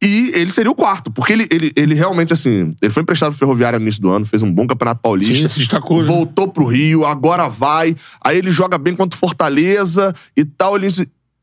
[0.04, 3.38] E ele seria o quarto, porque ele, ele, ele realmente, assim, ele foi emprestado pro
[3.38, 5.34] Ferroviário no início do ano, fez um bom campeonato paulista.
[5.34, 6.04] Sim, se destacou, né?
[6.04, 7.96] Voltou pro Rio, agora vai.
[8.20, 10.76] Aí ele joga bem contra Fortaleza e tal.
[10.76, 10.88] Ele,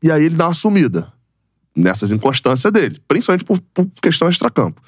[0.00, 1.12] e aí ele dá uma sumida
[1.74, 4.80] nessas inconstâncias dele, principalmente por, por questão extracampo.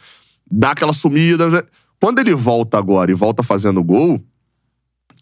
[0.49, 1.67] Dá aquela sumida.
[2.01, 4.23] Quando ele volta agora e volta fazendo gol,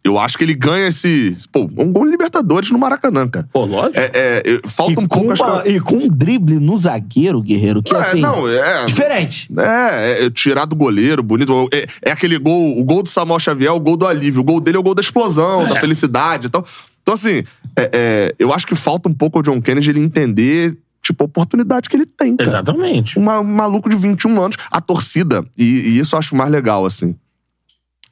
[0.04, 1.36] eu acho que ele ganha esse.
[1.52, 3.48] Pô, um gol em Libertadores no Maracanã, cara.
[3.52, 3.98] Pô, lógico.
[3.98, 5.32] É, é, é, falta E um pouco.
[5.44, 8.20] uma- e com um drible no zagueiro, Guerreiro, que É, assim.
[8.20, 8.84] não, é.
[8.84, 9.48] Diferente.
[9.56, 11.68] É, é, tirar do goleiro, bonito.
[11.72, 14.40] É, é aquele gol, o gol do Samuel Xavier, o gol do alívio.
[14.40, 16.64] O gol dele é o gol da explosão, da felicidade e tal.
[17.02, 17.42] Então, assim,
[17.78, 21.26] é, é, eu acho que falta um pouco ao John Kennedy ele entender, tipo, a
[21.26, 22.48] oportunidade que ele tem, cara.
[22.48, 23.18] Exatamente.
[23.18, 24.56] Um, ma- um maluco de 21 anos.
[24.70, 27.14] A torcida, e, e isso eu acho mais legal, assim.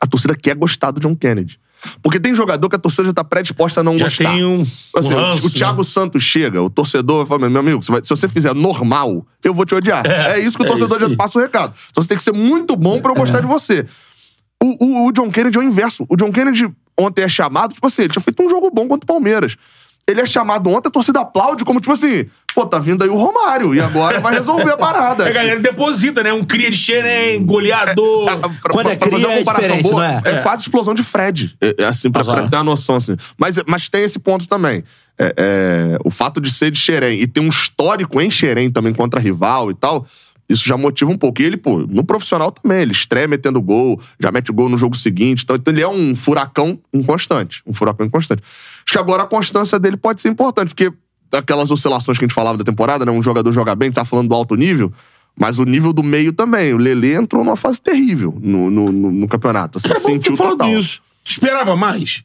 [0.01, 1.59] A torcida quer gostar do John Kennedy.
[2.03, 4.31] Porque tem jogador que a torcida já tá predisposta a não Já gostar.
[4.33, 4.61] tem um.
[4.63, 5.85] Assim, um o- ranço, o Thiago né?
[5.85, 9.75] Santos chega, o torcedor vai falar, meu amigo, se você fizer normal, eu vou te
[9.75, 10.07] odiar.
[10.07, 11.73] É, É, isso que o é torcedor já passa o recado.
[11.91, 13.87] Então você tem que ser muito bom pra eu gostar de você.
[14.63, 16.05] O, o- o John Kennedy é o inverso.
[16.09, 19.05] O John Kennedy ontem é chamado, tipo assim, ele tinha feito um jogo bom contra
[19.05, 19.57] o Palmeiras.
[20.11, 23.15] Ele é chamado ontem, a torcida aplaude como, tipo assim, pô, tá vindo aí o
[23.15, 25.27] Romário, e agora vai resolver a parada.
[25.29, 26.33] A galera deposita, né?
[26.33, 28.31] Um cria de xerém, goleador.
[28.43, 30.21] Ah, pra, Quando é pra fazer uma é comparação diferente, boa, é?
[30.25, 30.43] é, É.
[30.43, 31.57] quase explosão de Fred.
[31.61, 33.17] É, é assim, pra, pra ter uma noção, assim.
[33.37, 34.83] Mas, mas tem esse ponto também.
[35.19, 38.93] É, é, o fato de ser de Xerém e ter um histórico em Xerém também
[38.95, 40.07] contra rival e tal,
[40.49, 41.41] isso já motiva um pouco.
[41.41, 44.97] E ele, pô, no profissional também, ele estreia metendo gol, já mete gol no jogo
[44.97, 45.45] seguinte.
[45.45, 47.63] Então, então ele é um furacão inconstante.
[47.67, 48.43] Um furacão inconstante.
[48.87, 50.93] Acho que agora a constância dele pode ser importante, porque
[51.33, 53.13] aquelas oscilações que a gente falava da temporada, né?
[53.13, 54.93] Um jogador joga bem, tá falando do alto nível,
[55.39, 56.75] mas o nível do meio também.
[56.75, 59.79] O Lelê entrou numa fase terrível no, no, no- no campeonato.
[59.79, 60.69] Assim, Cara, sentiu total.
[60.69, 61.01] disso.
[61.25, 62.23] Tu esperava mais?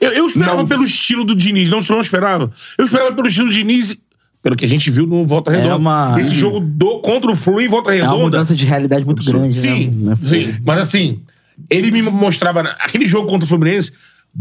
[0.00, 0.66] Eu, eu esperava Não.
[0.66, 2.50] pelo estilo do Diniz, não, não esperava.
[2.78, 3.96] Eu esperava pelo estilo do Diniz,
[4.42, 5.76] pelo que a gente viu no Volta Redonda.
[5.76, 8.22] uma- Esse jogo do, contra o Flu em Volta É uma Redonda.
[8.24, 9.56] mudança de realidade muito grande.
[9.56, 10.16] Sim, né?
[10.22, 10.54] sim.
[10.64, 11.20] Mas assim,
[11.70, 12.60] ele me mostrava.
[12.80, 13.92] Aquele jogo contra o Fluminense,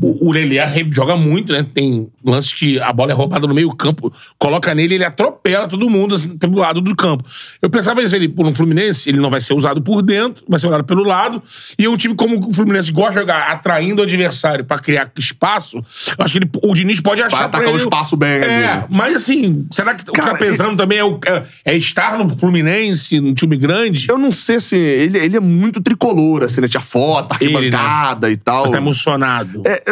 [0.01, 0.58] o, o Lelê
[0.91, 1.65] joga muito, né?
[1.73, 6.15] Tem lances que a bola é roubada no meio-campo, coloca nele, ele atropela todo mundo
[6.15, 7.23] assim, pelo lado do campo.
[7.62, 10.60] Eu pensava isso, ele, por um Fluminense, ele não vai ser usado por dentro, vai
[10.60, 11.41] ser usado pelo lado.
[11.77, 15.12] E é um time como o Fluminense gosta de jogar atraindo o adversário pra criar
[15.17, 15.84] espaço, eu
[16.25, 18.47] acho que ele, o Diniz pode achar Vai atacar o ele- espaço bem ali, É,
[18.62, 18.86] né?
[18.93, 22.17] mas assim, será que o que Cara, tá pesando também é, o- é- é estar
[22.17, 24.08] no Fluminense, num time grande?
[24.10, 26.67] Eu não sei se ele, ele é muito tricolor, assim, né?
[26.67, 27.58] Tinha foto, Ele, né?
[27.77, 28.69] arquibancada e tal.
[28.69, 29.62] Tá emocionado.
[29.65, 29.85] É,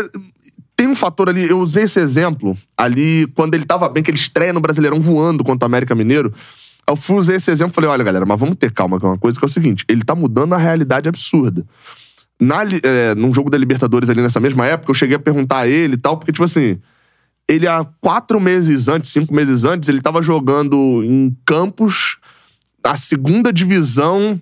[0.76, 4.18] tem um fator ali, eu usei esse exemplo ali quando ele tava bem, que ele
[4.18, 6.34] estreia no Brasileirão voando contra o América Mineiro.
[6.88, 9.10] Eu fui usei esse exemplo e falei: olha, galera, mas vamos ter calma, que é
[9.10, 11.66] uma coisa que é o seguinte: ele tá mudando a realidade absurda.
[12.40, 15.68] Na, é, num jogo da Libertadores ali nessa mesma época, eu cheguei a perguntar a
[15.68, 16.80] ele e tal, porque, tipo assim,
[17.48, 22.18] ele há quatro meses antes, cinco meses antes, ele tava jogando em Campos,
[22.84, 24.42] a segunda divisão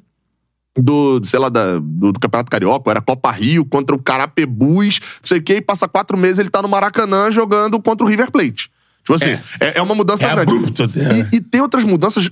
[0.77, 5.07] do, sei lá, da- do, do Campeonato Carioca, era Copa Rio, contra o Carapebus, não
[5.25, 8.31] sei o quê, e passa quatro meses ele tá no Maracanã jogando contra o River
[8.31, 8.69] Plate.
[9.03, 10.51] Tipo assim, é, é uma mudança É grande.
[10.53, 11.19] abrupto, é.
[11.34, 12.29] E, e tem outras mudanças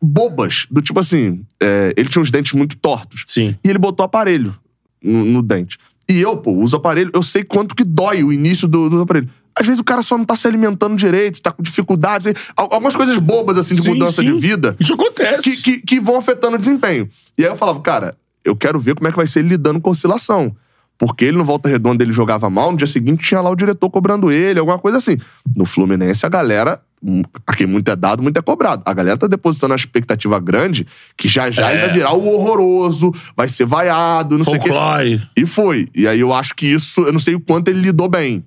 [0.00, 3.24] bobas, do tipo assim, é, ele tinha os dentes muito tortos.
[3.26, 3.56] Sim.
[3.64, 4.56] E ele botou aparelho
[5.02, 5.78] no, no dente.
[6.08, 9.28] E eu, pô, uso aparelho, eu sei quanto que dói o início do, do aparelho.
[9.58, 12.96] Às vezes o cara só não tá se alimentando direito, tá com dificuldades, al- algumas
[12.96, 14.24] coisas bobas, assim, de Sim, mudança sim.
[14.32, 15.42] de vida Isso acontece.
[15.42, 17.08] que, que, que vão afetando o desempenho.
[17.36, 19.80] E aí eu falava, cara, eu quero ver como é que vai ser ele lidando
[19.80, 20.54] com oscilação.
[20.98, 23.90] Porque ele no Volta Redonda ele jogava mal, no dia seguinte tinha lá o diretor
[23.90, 25.18] cobrando ele, alguma coisa assim.
[25.56, 28.82] No Fluminense a galera, hum, a quem muito é dado, muito é cobrado.
[28.84, 30.86] A galera tá depositando uma expectativa grande
[31.16, 31.72] que já já É.
[31.74, 34.68] ele vai virar o horroroso, vai ser vaiado, não sei o quê.
[34.68, 35.28] Folclore.
[35.36, 35.88] E foi.
[35.94, 38.44] E aí eu acho que isso, eu não sei o quanto ele lidou bem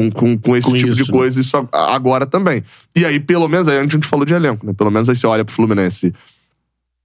[0.00, 2.62] com, com, com esse Com tipo de isso, coisa, isso a- agora também.
[2.96, 4.72] E aí, pelo menos, aí a gente falou de elenco, né?
[4.72, 6.12] Pelo menos aí você olha pro Fluminense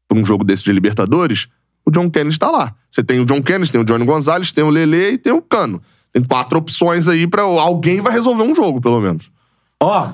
[0.08, 1.48] pra um jogo desse de Libertadores,
[1.86, 2.74] o John Kennedy tá lá.
[2.90, 5.42] Você tem o John Kennedy, tem o Johnny Gonzalez, tem o Lele e tem o
[5.42, 5.82] Cano.
[6.14, 9.30] Tem quatro opções aí pra alguém vai resolver um jogo, pelo menos.
[9.84, 10.14] Ó,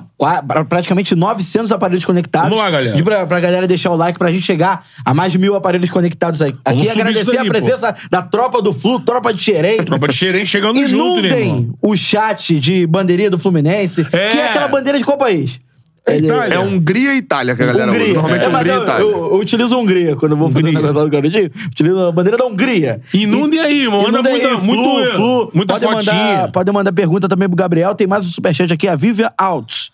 [0.68, 2.48] praticamente 900 aparelhos conectados.
[2.50, 2.90] Vamos lá, galera.
[2.90, 5.88] Pedir pra, pra galera deixar o like pra gente chegar a mais de mil aparelhos
[5.88, 6.54] conectados aí.
[6.66, 9.76] Vamos Aqui agradecer daí, a presença da tropa do Flu, tropa de Xerém.
[9.84, 11.28] Tropa de Xerém chegando junto, né?
[11.44, 14.28] Inundem o chat de bandeirinha do Fluminense, É.
[14.30, 15.60] que é aquela bandeira de qual país?
[16.04, 16.54] É Itália.
[16.54, 17.98] É Hungria e Itália que a galera usa.
[17.98, 18.14] Hungria.
[18.14, 19.02] Normalmente é, Hungria e eu, Itália.
[19.04, 21.50] eu, eu utilizo Hungria quando eu vou fazer o negócio lá do garotinho.
[21.66, 23.00] Utilizo a bandeira da Hungria.
[23.14, 24.02] Inundem aí, irmão.
[24.02, 25.50] Manda muita, aí, muito, Flu, Flu.
[25.54, 26.14] muita pode fotinha.
[26.14, 27.94] mandar, pode mandar pergunta também pro Gabriel.
[27.94, 29.92] Tem mais um superchat aqui, a Vivian Altos.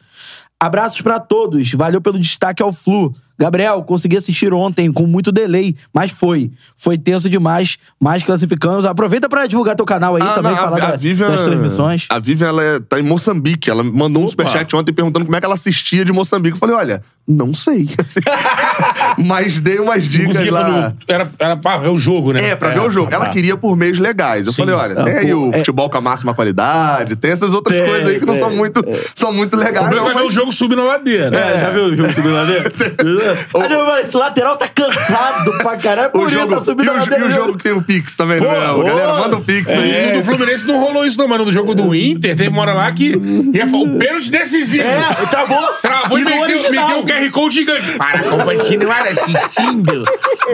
[0.59, 1.73] Abraços pra todos.
[1.73, 3.13] Valeu pelo destaque ao Flu.
[3.39, 6.51] Gabriel, consegui assistir ontem com muito delay, mas foi.
[6.77, 8.85] Foi tenso demais, mas classificamos.
[8.85, 12.07] Aproveita pra divulgar teu canal aí Ah, também, não, falar da- Vivian- das transmissões.
[12.11, 13.71] A Vivian, ela é- tá em Moçambique.
[13.71, 14.31] Ela mandou um Opa.
[14.31, 16.57] superchat ontem perguntando como é que ela assistia de Moçambique.
[16.57, 17.89] Eu falei, olha, não sei.
[17.99, 18.21] Assim,
[19.19, 20.93] Mas dei umas dicas conseguia lá.
[21.07, 22.51] Era, era pra ver o jogo, né?
[22.51, 23.13] É, pra ver o jogo.
[23.13, 23.31] Ela tá.
[23.31, 24.47] queria por meios legais.
[24.47, 24.63] Eu Sim.
[24.63, 27.53] falei, olha, Ah, tem aí pô, o é- futebol com a máxima qualidade, tem essas
[27.55, 28.83] outras Tem, coisas aí que não tem, são muito,
[29.15, 29.79] são muito O legais.
[29.79, 30.35] problema Não, é ver o mas...
[30.35, 31.37] jogo subir na ladeira.
[31.39, 32.73] É, já viu o jogo subindo lá dentro?
[33.55, 36.11] Ah, não, mas esse lateral tá cansado pra caralho.
[36.11, 38.17] Por O isso jogo, tá subindo e, o, e o jogo que tem o Pix
[38.17, 38.71] também, Pô, né?
[38.71, 40.17] ô, Galera, manda o Pix E aí.
[40.17, 41.45] no Fluminense não rolou isso, não, mano.
[41.45, 43.15] No jogo do Inter, teve uma hora lá que
[43.53, 44.85] ia falar o pênalti decisivo.
[44.85, 45.69] É, travou.
[45.83, 47.93] Travou e, E meteu, meteu o QR Code gigante.
[47.97, 50.05] Para continuar assistindo,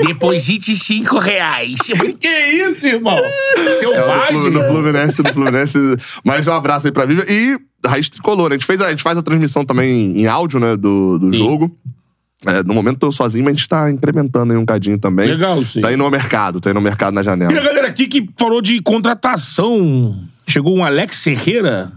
[0.06, 1.76] deposite 5 reais.
[2.18, 3.18] Que isso, irmão?
[3.18, 4.40] É, no, Selvagem.
[4.40, 5.78] Flu- no Fluminense, no Fluminense.
[6.24, 7.24] Mais um abraço aí pra Vivian.
[7.28, 8.54] E Raiz Tricolor, né?
[8.54, 10.76] A gente, fez a, a gente faz a transmissão também em áudio, né?
[10.76, 11.38] Do, do Sim.
[11.38, 11.76] jogo.
[12.46, 15.28] É, no momento tô sozinho, mas a gente tá incrementando aí um cadinho também.
[15.28, 15.80] Legal aí.
[15.80, 17.52] Tá indo ao mercado, tá indo ao mercado na janela.
[17.52, 20.18] E a galera aqui que falou de contratação.
[20.46, 21.92] Chegou um Alex Ferreira.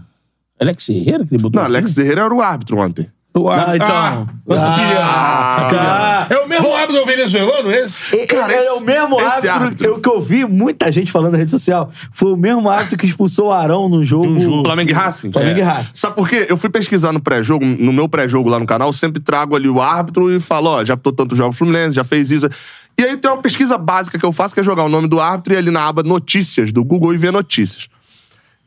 [0.60, 1.60] Alex Ferreira que ele botou?
[1.60, 3.08] Não, Alex Ferreira era o árbitro ontem.
[3.42, 3.86] O Ah, então.
[3.90, 8.16] Ah, Ah, ah, é o mesmo árbitro venezuelano esse?
[8.16, 9.94] E- Cara, ele é esse- o mesmo árbitro, árbitro.
[9.94, 11.90] que, que eu vi muita gente falando na rede social.
[12.12, 14.28] Foi o mesmo árbitro que expulsou o Arão no jogo.
[14.28, 14.64] um jogo.
[14.64, 15.32] Flamengo e Racing?
[15.32, 15.60] Flamengo É.
[15.60, 15.90] e Racing.
[15.94, 16.46] Sabe por quê?
[16.48, 19.68] Eu fui pesquisar no pré-jogo, no meu pré-jogo lá no canal, eu sempre trago ali
[19.68, 22.48] o árbitro e falo, ó, já apitou tantos jogos Fluminense, já fez isso.
[22.98, 25.20] E aí tem uma pesquisa básica que eu faço, que é jogar o nome do
[25.20, 27.88] árbitro e ali na aba notícias do Google e ver notícias.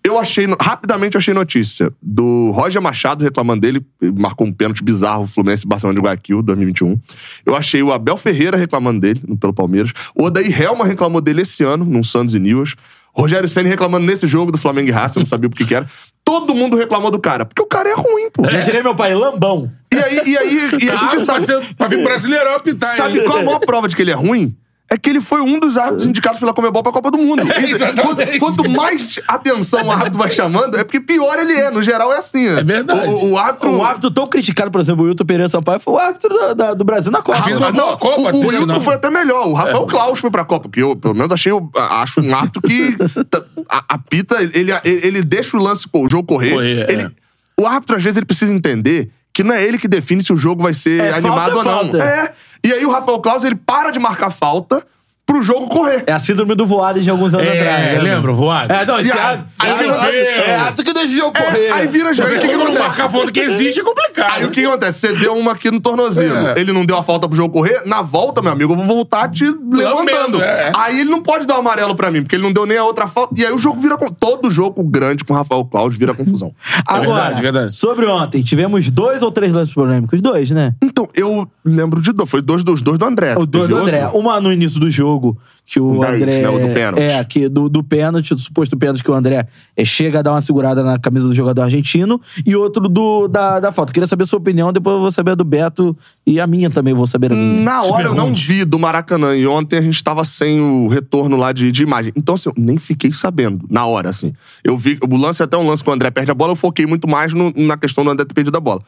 [0.04, 4.84] Eu achei, rapidamente eu achei notícia do Roger Machado reclamando dele, ele marcou um pênalti
[4.84, 7.00] bizarro, Fluminense Barcelona de Guayaquil, 2021.
[7.46, 9.94] Eu achei o Abel Ferreira reclamando dele, pelo Palmeiras.
[10.16, 12.76] O Odair Helma reclamou dele esse ano, num Santos e News.
[13.14, 15.86] Rogério Senna reclamando nesse jogo do Flamengo e Racing, eu não sabia o que era.
[16.24, 18.50] Todo mundo reclamou do cara, porque o cara é ruim, pô.
[18.50, 19.72] Já tirei meu pai, lambão.
[19.94, 23.26] E aí, e aí e a gente pra, sabe, pra vir brasileirão apitar, sabe hein?
[23.26, 24.56] qual a maior prova de que ele é ruim?
[24.94, 27.44] É que ele foi um dos árbitros indicados pela Comebol pra Copa do Mundo.
[27.64, 28.38] Exatamente.
[28.38, 31.72] quanto, quanto mais atenção o árbitro vai chamando, é porque pior ele é.
[31.72, 32.46] No geral é assim.
[32.46, 33.08] É verdade.
[33.10, 33.72] O, o árbitro.
[33.72, 36.74] Um árbitro tão criticado, por exemplo, o Wilton Pereira Sampaio foi o árbitro da- da-
[36.74, 37.42] do Brasil na Copa.
[37.42, 38.82] Fez uma boa Copa, o, o Wilton sinal.
[38.82, 39.48] foi até melhor.
[39.48, 39.56] O É.
[39.60, 41.54] Rafael Klaus foi pra Copa, que eu, pelo menos, achei.
[41.54, 42.94] eu acho um árbitro que.
[43.70, 46.52] a, apita, ele, ele, ele deixa o lance, o jogo correr.
[46.52, 47.10] Correr, ele, é.
[47.58, 50.38] O árbitro, às vezes, ele precisa entender que não é ele que define se o
[50.38, 51.72] jogo vai ser É, animado ou não.
[51.72, 52.04] falta.
[52.04, 52.34] É.
[52.63, 54.86] E aí o Rafael Klaus, ele para de marcar falta
[55.32, 56.04] pro jogo correr.
[56.08, 57.82] É a síndrome do voado de alguns anos É, atrás.
[57.94, 58.72] né, lembra, voado?
[58.72, 59.48] É, não, esse E aí- árbitro.
[59.62, 61.72] aí é, é, é que deixa o jogo É, correr.
[61.72, 62.30] aí vira jogo.
[62.30, 62.80] Mas Aí o que, que acontece?
[62.88, 64.34] marcar falta que existe, é complicado.
[64.36, 65.00] Aí o que acontece?
[65.00, 66.36] Você deu uma aqui no tornozelo.
[66.50, 66.54] É.
[66.60, 67.82] Ele não deu a falta pro jogo correr.
[67.86, 70.41] Na volta, meu amigo, eu vou voltar te levantando.
[70.41, 70.72] é.
[70.76, 72.84] Aí ele não pode dar o amarelo pra mim, porque ele não deu nem a
[72.84, 73.34] outra falta.
[73.39, 73.98] E aí o jogo vira.
[73.98, 76.54] com- Todo jogo grande com o Rafael Claus vira confusão.
[76.88, 77.74] Agora, verdade, verdade.
[77.76, 80.22] sobre ontem, tivemos dois ou três lances polêmicos?
[80.22, 80.76] Dois, né?
[80.82, 82.30] Então, eu lembro de dois.
[82.30, 83.36] Foi dois dos dois do André.
[83.38, 84.04] O dois do André.
[84.06, 84.20] outro?
[84.20, 86.42] Uma no início do jogo, jogo que o 10, André.
[86.42, 87.02] né, o do pênalti.
[87.02, 90.32] É, que do, do pênalti, do suposto pênalti que o André é, chega a dar
[90.32, 93.94] uma segurada na camisa do jogador argentino, e outro do, da, da falta.
[93.94, 96.70] Queria saber a sua opinião, depois eu vou saber a do Beto e a minha
[96.70, 97.62] também, vou saber a minha.
[97.64, 99.36] Na Se hora eu não vi do Maracanã.
[99.36, 102.12] E ontem a gente tava sem o retorno lá de, de imagem.
[102.16, 103.66] Então, assim, eu nem fiquei sabendo.
[103.70, 104.34] Na hora, assim.
[104.64, 104.98] Eu vi.
[105.08, 107.34] O lance, até um lance que o André perde a bola, eu foquei muito mais
[107.34, 108.82] no- na questão do André ter perdido a bola.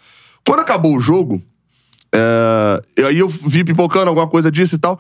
[0.46, 1.42] Quando acabou o jogo,
[2.14, 5.00] é, aí eu vi pipocando alguma coisa disso e tal.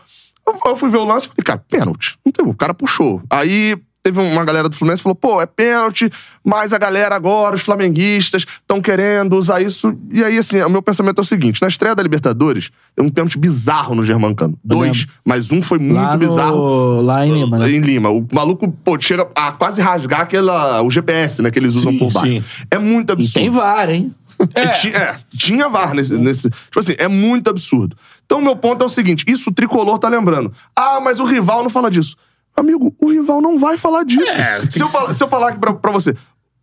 [0.65, 2.17] Eu, fui ver o lance e falei, cara, pênalti.
[2.33, 3.21] Tem, o cara puxou.
[3.29, 6.09] Aí teve uma galera do Fluminense que falou, pô, é pênalti,
[6.43, 9.97] mas a galera agora, os flamenguistas, estão querendo usar isso.
[10.11, 13.09] E aí, assim, o meu pensamento é o seguinte: na estreia da Libertadores, tem um
[13.09, 14.59] pênalti bizarro no Germancano.
[14.61, 17.01] Dois, mas um foi muito lá, no- bizarro.
[17.01, 17.71] lá em Lima, né?
[17.71, 18.09] Em Lima.
[18.09, 21.99] O maluco, pô, chega a quase rasgar aquela, o GPS, né, que eles usam Sim,
[21.99, 22.27] por baixo.
[22.29, 22.43] sim.
[22.69, 23.33] É muito E absurdo.
[23.33, 24.13] tem VAR, hein?
[24.55, 24.67] É.
[24.69, 26.49] Tinha, é, tinha VAR nesse, nesse.
[26.49, 27.95] Tipo assim, é muito absurdo.
[28.25, 30.51] Então, meu ponto é o seguinte: isso o tricolor tá lembrando.
[30.75, 32.15] Ah, mas o rival não fala disso.
[32.55, 34.31] Amigo, o rival não vai falar disso.
[34.31, 36.15] É, se, eu que falar, se eu falar aqui pra, pra você.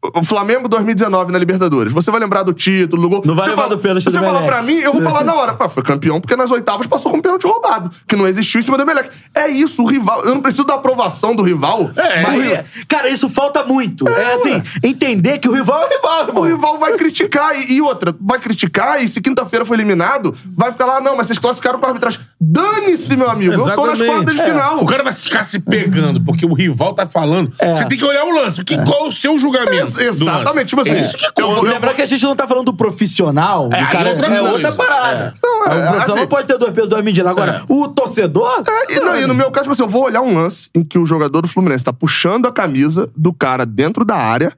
[0.02, 1.92] O Flamengo 2019 na Libertadores.
[1.92, 3.22] Você vai lembrar do título, do gol.
[3.22, 5.22] Não vai Você lembrar fala- do pênalti Você do falar pra mim, eu vou falar
[5.24, 5.52] na hora.
[5.52, 7.90] Pá, foi campeão porque nas oitavas passou com um pênalti roubado.
[8.08, 9.10] Que não existiu em cima do Emelec.
[9.34, 10.24] É isso, o rival.
[10.24, 11.90] Eu não preciso da aprovação do rival.
[11.96, 14.08] É, mas o Aí, cara, isso falta muito.
[14.08, 16.42] É, assim, entender que o rival é o rival, o irmão.
[16.44, 17.54] rival vai criticar.
[17.60, 21.26] E, e outra, vai criticar e se quinta-feira foi eliminado, vai ficar lá, não, mas
[21.26, 22.20] vocês classificaram com a arbitragem.
[22.40, 23.52] Dane-se, meu amigo.
[23.52, 24.06] Eu tô nas Exatamente.
[24.14, 24.44] quartas de É.
[24.46, 24.78] final.
[24.82, 27.52] O cara vai ficar se pegando, porque o rival tá falando.
[27.58, 27.76] É.
[27.76, 28.64] Você tem que olhar o lance.
[28.64, 29.89] Que, Qual é o seu julgamento?
[29.98, 31.40] Exatamente, tipo assim, É isso que conta.
[31.40, 34.68] eu Lembrar que a gente não tá falando do profissional, É, aí cara, é outra
[34.68, 35.34] é parada.
[35.42, 37.30] Não, é, o profissional assim- pode ter dois pesos, duas medidas.
[37.30, 38.62] Agora, o torcedor...
[38.66, 40.82] É, e, não, e no meu caso, tipo assim, eu vou olhar um lance em
[40.82, 44.52] que o jogador do Fluminense tá puxando a camisa do cara dentro da área.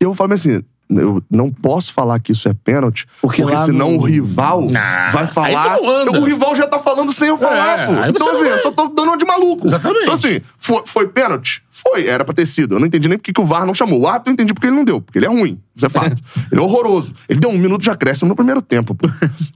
[0.00, 0.62] E eu vou falar assim.
[0.90, 5.10] Eu não posso falar que isso é pênalti, Porque porque, senão no- o rival Nah,
[5.10, 5.78] vai falar.
[5.80, 7.92] O rival já tá falando sem eu falar, É, pô.
[8.10, 8.52] Então, assim, vai.
[8.52, 9.66] eu só tô dando uma de maluco.
[9.66, 10.02] Exatamente.
[10.02, 11.62] Então, assim, foi, foi pênalti?
[11.70, 12.74] Foi, era pra ter sido.
[12.74, 14.00] Eu não entendi nem porque que o VAR não chamou.
[14.00, 15.58] O árbitro eu entendi porque ele não deu, porque ele é ruim.
[15.76, 16.20] Isso é fato.
[16.50, 17.14] ele é horroroso.
[17.28, 19.08] Ele deu um minuto de acréscimo no primeiro tempo, pô.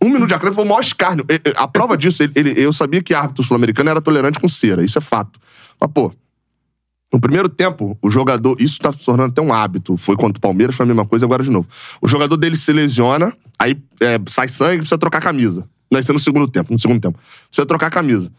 [0.03, 1.25] Um minuto de acréscimo foi o maior escárnio.
[1.57, 4.85] A prova disso, ele, ele- eu sabia que árbitro sul-americano era tolerante com cera.
[4.85, 5.39] Isso é fato.
[5.81, 6.13] Mas, pô,
[7.15, 8.57] no primeiro tempo, o jogador.
[8.61, 9.97] Isso tá se tornando até um hábito.
[9.97, 11.69] Foi contra o Palmeiras, foi a mesma coisa, agora de novo.
[12.03, 15.65] O jogador dele se lesiona, aí é, sai sangue, precisa trocar a camisa.
[15.91, 17.19] Não, isso é no segundo tempo, no segundo tempo.
[17.49, 18.33] Precisa trocar a camisa.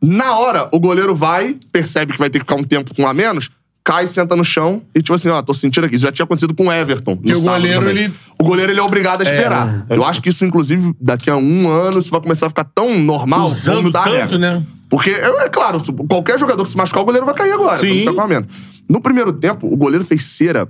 [0.00, 3.06] Na hora, o goleiro vai, percebe que vai ter que ficar um tempo com um
[3.06, 3.50] a menos,
[3.84, 5.96] cai, senta no chão e, tipo assim, ó, tô sentindo aqui.
[5.96, 7.16] Isso já tinha acontecido com o Everton.
[7.18, 8.04] Que o goleiro, também.
[8.04, 9.84] ele- O goleiro, ele é obrigado a esperar.
[9.90, 12.64] É, Eu acho que isso, inclusive, daqui a um ano, isso vai começar a ficar
[12.64, 13.46] tão normal.
[13.46, 14.38] Usando tanto, regra.
[14.38, 14.62] né?
[14.92, 17.78] Porque, é, é claro, qualquer jogador que se machucar, o goleiro vai cair agora.
[17.78, 18.04] Sim.
[18.04, 18.46] quando ficar com.
[18.90, 20.68] No primeiro tempo, o goleiro fez cera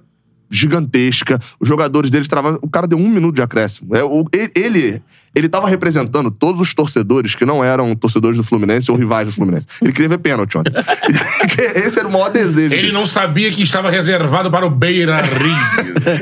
[0.49, 2.59] gigantesca, os jogadores deles travavam.
[2.63, 3.97] O cara deu um minuto de acréscimo.
[3.97, 5.03] É, o- ele,
[5.35, 9.33] ele, tava representando todos os torcedores que não eram torcedores do Fluminense ou rivais do
[9.35, 9.67] Fluminense.
[9.81, 10.73] Ele queria ver pênalti ontem.
[11.75, 12.73] Esse era o maior desejo.
[12.75, 15.57] Ele não sabia que estava reservado para o Beira Rio.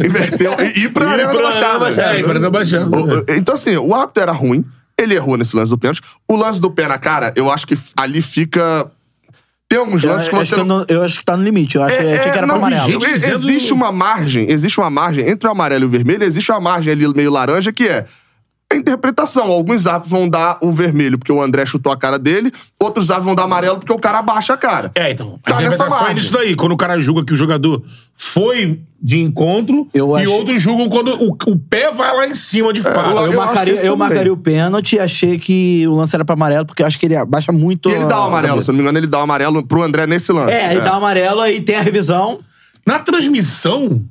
[0.06, 0.52] Inverteu.
[0.74, 1.78] E, e pra E Arena pra Baixada.
[1.80, 2.18] Baixada.
[2.18, 2.88] É, pra Arena da Baixada.
[2.98, 4.64] O- Então, assim, o árbitro era ruim.
[5.02, 6.00] Ele errou nesse lance do pênalti.
[6.28, 8.90] O lance do pé na cara, eu acho que ali fica.
[9.68, 10.84] Tem alguns Eu, lances que acho você que eu, não.
[10.88, 11.76] eu acho que tá no limite.
[11.76, 12.90] Eu acho que- achei que era pra não, amarelo.
[13.00, 16.60] gente, Existe uma margem, existe uma margem entre o amarelo e o vermelho, existe uma
[16.60, 18.04] margem ali meio laranja que é
[18.72, 19.50] a interpretação.
[19.50, 23.26] Alguns árbitros vão dar o vermelho porque o André chutou a cara dele, outros árbitros
[23.26, 24.92] vão dar amarelo porque o cara abaixa a cara.
[24.94, 25.38] É, então.
[25.44, 26.54] Tá a nessa interpretação é nisso daí.
[26.54, 27.82] Quando o cara julga que o jogador
[28.14, 32.34] foi de encontro Eu e acho- outros julgam quando o, o pé vai lá em
[32.34, 33.10] cima de fato.
[33.12, 36.34] eu- Eu, que marcaria, eu marcaria o pênalti e achei que o lance era pra
[36.34, 37.88] amarelo, porque eu acho que ele abaixa muito.
[37.88, 39.82] E ele dá o amarelo, se eu não me engano, ele dá o amarelo pro
[39.82, 40.52] André nesse lance.
[40.52, 42.40] É, ele dá o amarelo aí tem a revisão.
[42.86, 44.02] Na transmissão,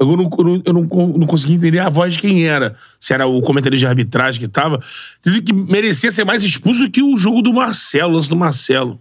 [0.00, 0.30] eu não,
[0.64, 2.76] eu não, não, consegui entender a voz de quem era.
[3.00, 4.80] Se era o comentarista de arbitragem que tava.
[5.24, 8.36] Dizem que merecia ser mais expulso do que o jogo do Marcelo, o lance do
[8.36, 9.00] Marcelo.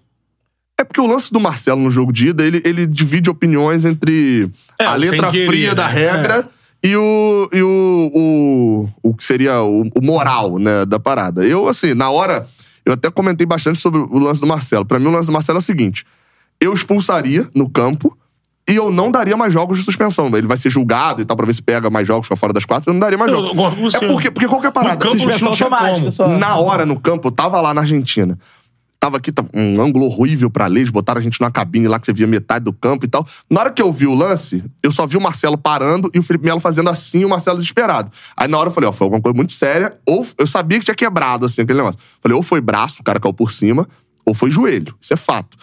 [0.80, 4.50] É porque o lance do Marcelo no jogo de ida, ele, ele divide opiniões entre
[4.80, 5.76] É, a letra querer, fria né?
[5.76, 6.50] da regra
[6.84, 11.44] e, o, e o, o, o que seria o, o moral, né, da parada.
[11.44, 12.48] Eu, assim, na hora,
[12.86, 14.86] eu até comentei bastante sobre o lance do Marcelo.
[14.86, 16.06] Pra mim, o lance do Marcelo é o seguinte:
[16.60, 18.16] eu expulsaria no campo
[18.68, 20.28] e eu não daria mais jogos de suspensão.
[20.36, 22.66] Ele vai ser julgado e tal, pra ver se pega mais jogos pra fora das
[22.66, 22.90] quatro.
[22.90, 23.96] Eu não daria mais Eu jogos.
[23.96, 24.96] É porque, porque qual que é a parada?
[24.96, 26.28] No campo, Suspensão não automática só.
[26.28, 28.38] na hora no campo, eu tava lá na Argentina.
[29.00, 32.00] Tava aqui, tava um ângulo horrível pra ler, eles botaram a gente numa cabine lá
[32.00, 33.26] que você via metade do campo e tal.
[33.50, 36.24] Na hora que eu vi o lance, eu só vi o Marcelo parando e o
[36.24, 38.12] Felipe Melo fazendo assim e o Marcelo desesperado.
[38.36, 40.86] Aí na hora eu falei, ó, foi alguma coisa muito séria, ou eu sabia que
[40.86, 42.00] tinha quebrado, assim, aquele negócio.
[42.20, 43.88] Falei, ou foi braço, o cara caiu por cima,
[44.26, 44.96] ou foi joelho.
[45.00, 45.56] Isso é fato.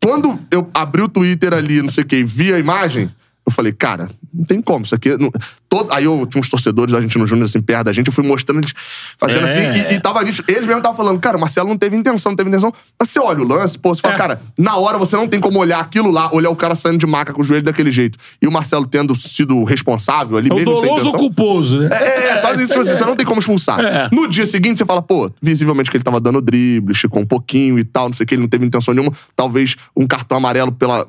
[0.00, 3.10] Quando eu abri o Twitter ali, não sei o que, e vi a imagem,
[3.46, 4.84] eu falei, cara, Não tem como.
[4.84, 5.16] Isso aqui.
[5.16, 5.30] Não,
[5.68, 8.24] todo, aí eu tinha uns torcedores da Argentino Júnior assim, perto da gente, eu fui
[8.26, 8.72] mostrando eles
[9.16, 9.50] fazendo É.
[9.50, 10.42] assim, e, e tava nisso.
[10.48, 12.72] Eles mesmo estavam falando, cara, o Marcelo não teve intenção, não teve intenção.
[12.98, 14.16] Mas você olha o lance, pô, você fala, É.
[14.18, 17.06] cara, na hora você não tem como olhar aquilo lá, olhar o cara saindo de
[17.06, 18.18] maca com o joelho daquele jeito.
[18.42, 21.12] E o Marcelo tendo sido responsável ali, É mesmo sem intenção.
[21.12, 21.88] culposo, né?
[21.92, 22.78] É, é, quase isso.
[22.78, 23.78] assim, você não tem como expulsar.
[23.80, 24.08] É.
[24.10, 27.78] No dia seguinte, você fala, pô, visivelmente que ele tava dando drible, esticou um pouquinho
[27.78, 29.12] e tal, não sei o que, ele não teve intenção nenhuma.
[29.36, 31.06] Talvez um cartão amarelo pela.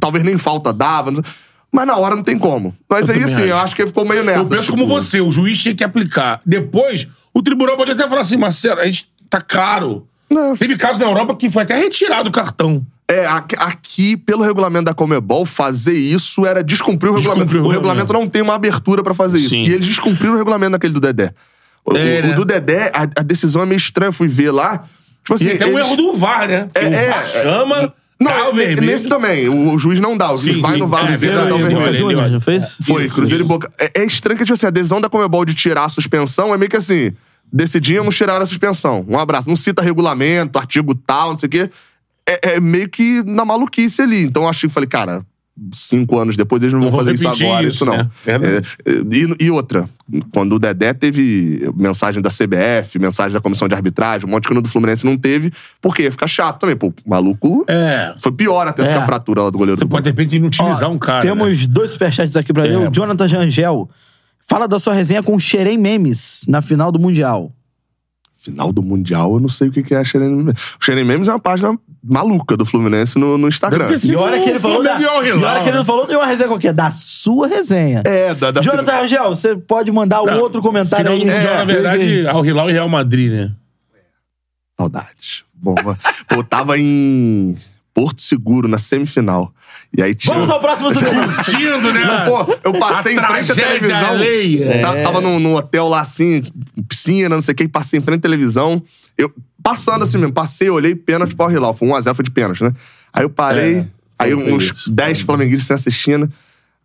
[0.00, 1.10] Talvez nem falta dava.
[1.12, 1.32] não sei-
[1.76, 2.74] Mas na hora não tem como.
[2.88, 4.40] Mas aí, assim, eu acho que ele ficou meio nessa.
[4.40, 6.40] Eu penso tipo, como você, o juiz tinha que aplicar.
[6.44, 10.06] Depois, o tribunal pode até falar assim, Marcelo, a gente tá claro.
[10.30, 10.56] Não.
[10.56, 12.84] Teve casos na Europa que foi até retirado o cartão.
[13.08, 13.24] É,
[13.58, 17.44] aqui, pelo regulamento da Comebol, fazer isso era descumprir o regulamento.
[17.44, 19.50] Descumprir o o regulamento não tem uma abertura pra fazer isso.
[19.50, 19.62] Sim.
[19.62, 21.32] E eles descumpriram o regulamento naquele do Dedé.
[21.84, 24.08] O, É, o- o do Dedé, a, a decisão é meio estranha.
[24.08, 24.78] Eu fui ver lá.
[25.22, 26.68] Tipo assim, E até um eles- erro do VAR, né?
[26.72, 28.86] Porque É, o é, VAR chama, Não, tá o ne- vermelho.
[28.86, 29.48] nesse também.
[29.48, 30.32] O, o juiz não dá.
[30.32, 30.78] O juiz Sim, vai sim.
[30.78, 32.30] no VAR É, e Cruzeiro dá o vermelho.
[32.30, 32.78] Não fez?
[32.82, 33.70] Foi, Cruzeiro e Boca.
[33.78, 36.56] É, é estranho que, tipo assim, a decisão da Comebol de tirar a suspensão é
[36.58, 37.12] meio que assim:
[37.52, 39.04] decidimos tirar a suspensão.
[39.08, 39.48] Um abraço.
[39.48, 41.70] Não cita regulamento, artigo tal, não sei o quê.
[42.28, 44.22] É, é meio que na maluquice ali.
[44.22, 45.24] Então eu achei, falei, cara,
[45.72, 47.96] cinco anos depois eles não vão Não vão fazer isso agora, isso, isso, não.
[47.96, 48.10] né?
[48.26, 48.92] É, é,
[49.40, 49.88] e, e outra,
[50.32, 54.54] quando o Dedé teve mensagem da CBF, mensagem da comissão de arbitragem, um monte que
[54.54, 56.76] no do Fluminense não teve, porque ia ficar chato também.
[56.76, 57.64] Pô, o maluco.
[57.68, 58.14] É.
[58.20, 58.92] Foi pior até É.
[58.92, 61.22] que a fratura lá do goleiro Você do pode, de repente, inutilizar Ó, um cara.
[61.22, 61.66] Temos né?
[61.70, 62.72] dois superchats aqui pra ler.
[62.74, 62.88] É.
[62.88, 63.88] O Jonathan Rangel
[64.46, 67.52] fala da sua resenha com o Xerém Memes na final do Mundial.
[68.36, 70.76] Final do Mundial, eu não sei o que que é a Xerém Memes.
[70.80, 71.76] O Xerém Memes é uma página
[72.06, 73.86] maluca do Fluminense no, no Instagram.
[74.04, 76.26] E olha que ele falou da, e e olha que ele não falou de uma
[76.26, 78.02] resenha qualquer, da sua resenha.
[78.04, 81.20] É, da, da Jonathan Rangel, você pode mandar um Não, outro comentário Final aí.
[81.20, 83.52] do Mundial, É, na verdade, ao Hilal e Real Madrid, né?
[84.78, 85.44] Saudades.
[85.54, 85.96] Bom, pô,
[86.36, 87.56] eu tava em
[87.94, 89.52] Porto Seguro, na semifinal.
[89.96, 90.34] E aí tinha.
[90.34, 91.06] Vamos ao próximo assunto.
[91.06, 92.02] Curtindo, né?
[92.26, 94.08] Pô, eu passei A em frente à televisão.
[94.10, 94.80] alheia.
[94.82, 96.42] Ta- Tava num, num hotel lá assim,
[96.88, 98.82] piscina, não sei o que, passei em frente à televisão.
[99.16, 99.32] Eu,
[99.66, 101.74] passando assim mesmo, passei, olhei, pênalti pro Hilal.
[101.74, 102.72] Foi 1x0, foi de pênalti, né?
[103.12, 103.86] Aí eu parei, É,
[104.16, 104.92] aí uns isso.
[104.92, 106.30] 10 flamenguistas assistindo.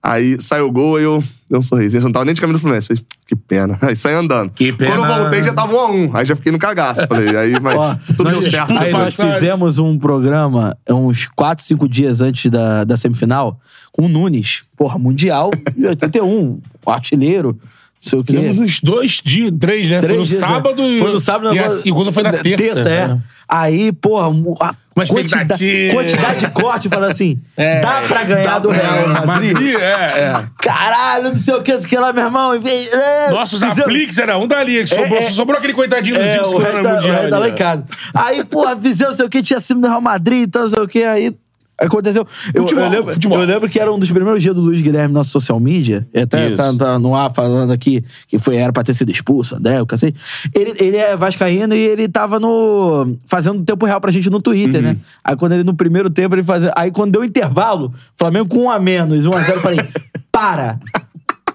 [0.02, 1.96] Aí saiu o gol, aí eu dei um sorriso.
[1.96, 2.88] Eu não tava nem de caminho do Fluminense.
[2.88, 3.78] Falei, que pena.
[3.84, 4.50] Aí saí andando.
[4.50, 4.96] Que pena.
[4.96, 6.10] Quando eu voltei, já tava 1x1.
[6.16, 7.06] Aí já fiquei no cagaço.
[7.08, 8.76] Falei, aí, mas Ó, tudo nós, deu certo.
[8.76, 13.60] aí nós fizemos um programa uns 4, 5 dias antes da, da semifinal
[13.92, 14.64] com o Nunes.
[14.76, 17.60] Porra, Mundial de 81, o artilheiro,
[18.02, 18.34] sei o quê.
[18.34, 20.00] Tivemos uns dois dias, três, né?
[20.02, 20.88] Três foi no dias, sábado né?
[20.90, 21.00] e.
[21.00, 22.80] Foi no sábado e a segunda foi na terça.
[22.82, 23.08] é.
[23.08, 23.20] né?
[23.48, 27.82] Aí, porra, a Uma quantidade, quantidade de corte falando assim: É.
[27.82, 29.10] dá pra ganhar Dá do Real.
[29.26, 29.52] Madrid.
[29.54, 30.44] Madrid, é, é.
[30.58, 32.54] Caralho, não sei o que, isso que lá, meu irmão.
[32.54, 35.22] é, Nossos fizemos- apliques era um dali, que sobrou, é.
[35.24, 37.30] só sobrou aquele coitadinho do É, Zico o segurando resto o da- o Mundial.
[37.30, 37.86] da lá ali, em casa.
[38.14, 40.80] Aí, porra, fizemos não sei o que, tinha sido no Real Madrid, então não sei
[40.80, 41.36] o que, aí
[41.82, 42.26] aconteceu.
[42.54, 43.40] Eu, Futebol, eu lembro, futebol.
[43.40, 46.08] eu lembro que era um dos primeiros dias do Luiz Guilherme no nosso social media,
[46.16, 49.82] até tá, tá no ar falando aqui que foi, era pra ter sido expulso, André,
[49.82, 50.18] o cacete.
[50.54, 54.82] Ele, ele é vascaíno e ele tava no fazendo tempo real pra gente no Twitter,
[54.82, 54.90] Uhum.
[54.92, 54.98] né?
[55.24, 56.72] Aí quando ele, no primeiro tempo, ele fazia...
[56.76, 59.80] Aí quando deu intervalo, Flamengo com um a menos, um a zero, eu falei,
[60.32, 60.80] para!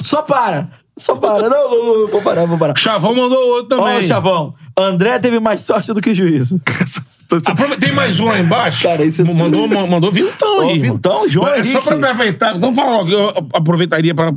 [0.01, 0.69] Só para!
[0.99, 1.51] Só para.
[1.51, 2.75] Não, não, não, vou parar, vou parar.
[2.79, 4.07] Chavão mandou outro Ó, também.
[4.09, 4.55] Chavão.
[4.75, 6.59] André teve mais sorte do que juízo.
[7.47, 8.83] Aprove- Tem mais um lá embaixo?
[8.85, 10.79] Cara, isso é mandou, ma- mandou vintão Ó, aí.
[10.79, 11.95] vintão, João É só Henrique.
[11.97, 12.59] pra aproveitar.
[12.59, 13.11] Vamos falar logo.
[13.11, 14.33] Eu aproveitaria pra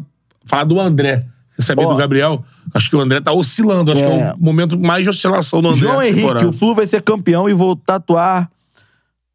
[0.46, 1.26] falar do André.
[1.78, 1.92] Ó.
[1.94, 2.44] do Gabriel?
[2.74, 3.92] Acho que o André tá oscilando.
[3.92, 4.34] Acho que é É.
[4.34, 5.80] o momento mais de oscilação do André.
[5.82, 6.48] João Henrique, temporada.
[6.48, 8.50] o Flu vai ser campeão e vou tatuar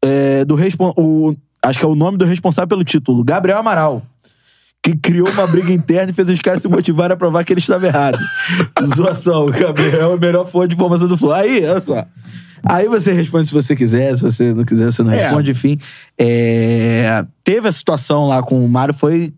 [0.03, 0.55] é, do
[0.97, 3.23] o Acho que é o nome do responsável pelo título.
[3.23, 4.01] Gabriel Amaral.
[4.83, 7.59] Que criou uma briga interna e fez os caras se motivarem a provar que ele
[7.59, 8.19] estava errado.
[8.85, 9.45] Zoação.
[9.47, 11.31] O Gabriel é a melhor fonte de informação do Flu.
[11.31, 12.05] Aí, olha só.
[12.65, 15.23] Aí você responde se você quiser, se você não quiser, você não É.
[15.23, 15.77] responde, enfim.
[16.17, 19.33] É, Teve a situação lá com o Mário, foi.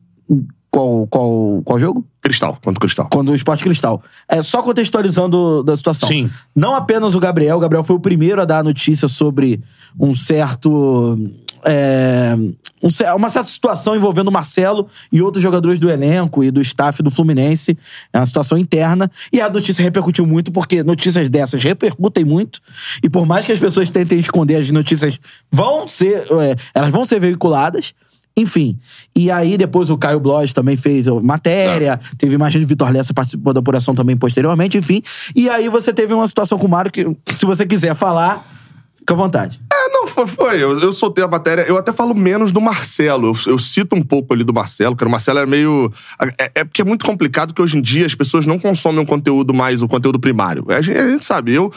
[0.70, 2.06] Qual, qual, qual jogo?
[2.22, 3.08] Cristal, contra o Cristal.
[3.12, 4.02] Quando o Esporte Cristal.
[4.28, 6.08] É só contextualizando da situação.
[6.10, 6.30] Sim.
[6.56, 9.62] Não apenas o Gabriel, o Gabriel foi o primeiro a dar a notícia sobre
[10.00, 11.18] um certo.
[11.64, 12.36] É,
[12.82, 17.02] um uma certa situação envolvendo o Marcelo e outros jogadores do elenco e do staff
[17.02, 17.78] do Fluminense.
[18.14, 19.10] É uma situação interna.
[19.32, 22.60] E a notícia repercutiu muito, porque notícias dessas repercutem muito.
[23.04, 25.20] E por mais que as pessoas tentem esconder, as notícias
[25.52, 26.26] vão ser.
[26.42, 27.94] é, elas vão ser veiculadas.
[28.38, 28.78] Enfim.
[29.16, 32.00] E aí, depois o Caio Bloch também fez matéria.
[32.20, 35.02] Teve imagem de Vitor Lessa participou da apuração também posteriormente, enfim.
[35.36, 37.04] E aí você teve uma situação com o Mário que,
[37.34, 38.57] se você quiser falar,
[39.08, 39.62] fica à vontade.
[39.72, 40.28] É, não, foi.
[40.28, 40.62] foi.
[40.62, 41.62] Eu, eu soltei a matéria.
[41.62, 43.28] Eu até falo menos do Marcelo.
[43.46, 45.92] Eu, eu cito um pouco ali do Marcelo, que o Marcelo é meio.
[46.38, 49.06] É, é porque é muito complicado que hoje em dia as pessoas não consomem o
[49.06, 50.66] conteúdo mais, o conteúdo primário.
[50.70, 51.72] A gente, a gente sabe, eu.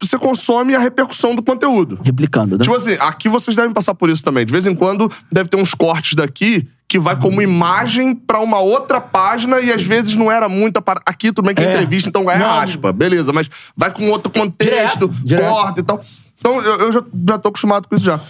[0.00, 1.98] Você consome a repercussão do conteúdo.
[2.04, 2.62] Replicando, né?
[2.62, 4.46] Tipo assim, aqui vocês devem passar por isso também.
[4.46, 8.60] De vez em quando deve ter uns cortes daqui que vai como imagem pra uma
[8.60, 10.80] outra página e às vezes não era muita.
[10.80, 11.02] Par...
[11.04, 11.72] Aqui tudo bem que é, É.
[11.74, 12.60] entrevista, então é Não.
[12.60, 15.48] aspa, beleza, mas vai com outro contexto, Direto, direto.
[15.48, 16.00] corta e tal.
[16.38, 18.20] Então eu, eu já, já tô acostumado com isso já.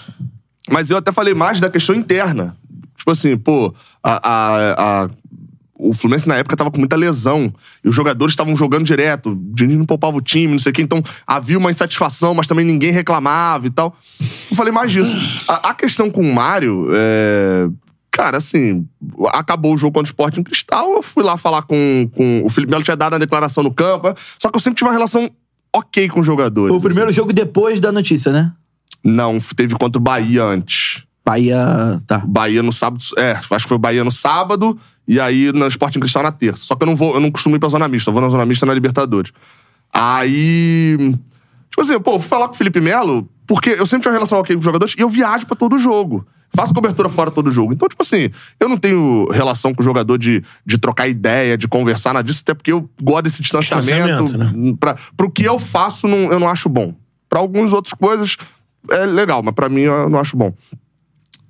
[0.70, 2.56] Mas eu até falei mais da questão interna.
[2.96, 5.10] Tipo assim, pô, a, a- a-
[5.80, 7.54] o Fluminense na época tava com muita lesão.
[7.84, 9.30] E os jogadores estavam jogando direto.
[9.30, 10.82] O Diniz não poupava o time, não sei o quê.
[10.82, 13.96] Então havia uma insatisfação, mas também ninguém reclamava e tal.
[14.50, 15.16] Eu falei mais disso.
[15.48, 17.68] A, a questão com o Mário, é,
[18.10, 18.84] Cara, assim,
[19.28, 22.42] acabou o jogo contra o Sport em Cristal, eu fui lá falar com, com...
[22.44, 24.92] O Felipe Melo tinha dado a declaração no campo, só que eu sempre tive uma
[24.92, 25.30] relação
[25.78, 26.74] ok com os jogadores.
[26.74, 27.16] O primeiro assim.
[27.16, 28.52] jogo depois da notícia, né?
[29.02, 31.04] Não, teve contra o Bahia antes.
[31.24, 32.00] Bahia.
[32.06, 32.22] Tá.
[32.26, 33.02] Bahia no sábado.
[33.16, 36.32] É, acho que foi o Bahia no sábado e aí no Sport em Cristal na
[36.32, 36.64] terça.
[36.64, 38.28] Só que eu não vou, eu não costumo ir pra Zona Mista, eu vou na
[38.28, 39.32] Zona Mista na Libertadores.
[39.92, 40.96] Aí.
[41.70, 44.38] Tipo assim, pô, fui falar com o Felipe Melo, porque eu sempre tinha uma relação
[44.38, 46.26] ok com os jogadores e eu viajo pra todo jogo.
[46.54, 47.72] Faço cobertura fora todo jogo.
[47.72, 51.68] Então, tipo assim, eu não tenho relação com o jogador de, de trocar ideia, de
[51.68, 54.24] conversar, nada disso, até porque eu gosto desse distanciamento.
[54.24, 54.76] Distanciamento, né?
[54.80, 56.94] Pra, pro que eu faço, não, eu não acho bom.
[57.28, 58.36] Pra algumas outras coisas
[58.90, 60.54] é legal, mas pra mim eu não acho bom.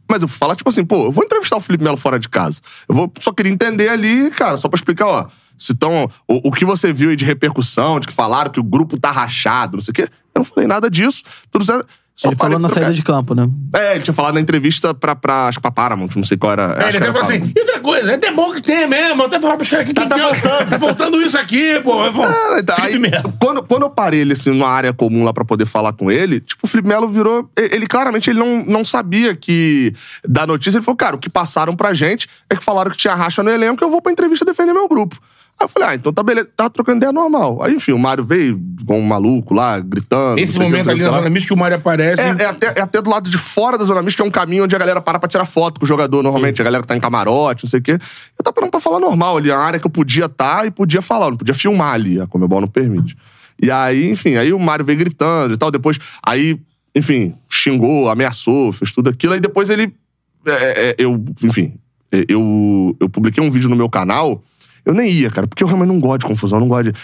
[0.08, 2.60] Mas eu falar, tipo assim, pô, eu vou entrevistar o Felipe Melo fora de casa.
[2.88, 5.26] Eu vou, só queria entender ali, cara, só pra explicar, ó.
[5.58, 8.64] Se tão, o, o que você viu aí de repercussão, de que falaram que o
[8.64, 10.02] grupo tá rachado, não sei o quê.
[10.02, 11.22] Eu não falei nada disso.
[11.50, 11.86] Tudo certo.
[12.18, 13.48] Só Ele falou na saída de campo, né?
[13.72, 16.50] É, ele tinha falado na entrevista pra, pra, acho que pra Paramount, não sei qual
[16.50, 16.74] era.
[16.76, 19.40] É, ele até falou assim, e outra coisa, é até bom que tem mesmo, até
[19.40, 20.70] falar pros caras que Tá- tá faltando.
[20.70, 22.04] Tá faltando isso aqui, pô.
[22.04, 23.32] Eu É, então, Felipe aí, Melo.
[23.40, 26.40] Quando, quando eu parei ele, assim, numa área comum lá pra poder falar com ele,
[26.40, 27.48] tipo, o Felipe Melo virou.
[27.56, 29.94] Ele, ele, claramente ele não, não sabia que.
[30.28, 33.14] Da notícia, ele falou, cara, o que passaram pra gente é que falaram que tinha
[33.14, 35.16] racha no elenco e eu vou pra entrevista defender meu grupo.
[35.60, 37.60] Aí eu falei, ah, então tá beleza, tava trocando ideia normal.
[37.62, 40.38] Aí, enfim, o Mário veio com um maluco lá, gritando.
[40.38, 41.14] Esse que, momento não ali na que.
[41.14, 42.22] Zona Mista que o Mário aparece.
[42.22, 44.64] É, é até, é até do lado de fora da Zona que é um caminho
[44.64, 46.62] onde a galera para pra tirar foto com o jogador, normalmente.
[46.62, 47.92] A galera que tá em camarote, não sei o quê.
[47.92, 51.02] Eu tava parando pra falar normal ali, a área que eu podia estar e podia
[51.02, 53.16] falar, eu não podia filmar ali, a Comebol não permite.
[53.60, 56.56] E aí, enfim, aí o Mário veio gritando e tal, depois, aí,
[56.94, 59.92] enfim, xingou, ameaçou, fez tudo aquilo, aí depois ele,
[60.46, 61.74] é, é, eu, enfim,
[62.12, 64.42] é, eu, eu publiquei um vídeo no meu canal,
[64.88, 66.98] eu nem ia, cara, porque eu realmente não gosto de confusão, não gosto de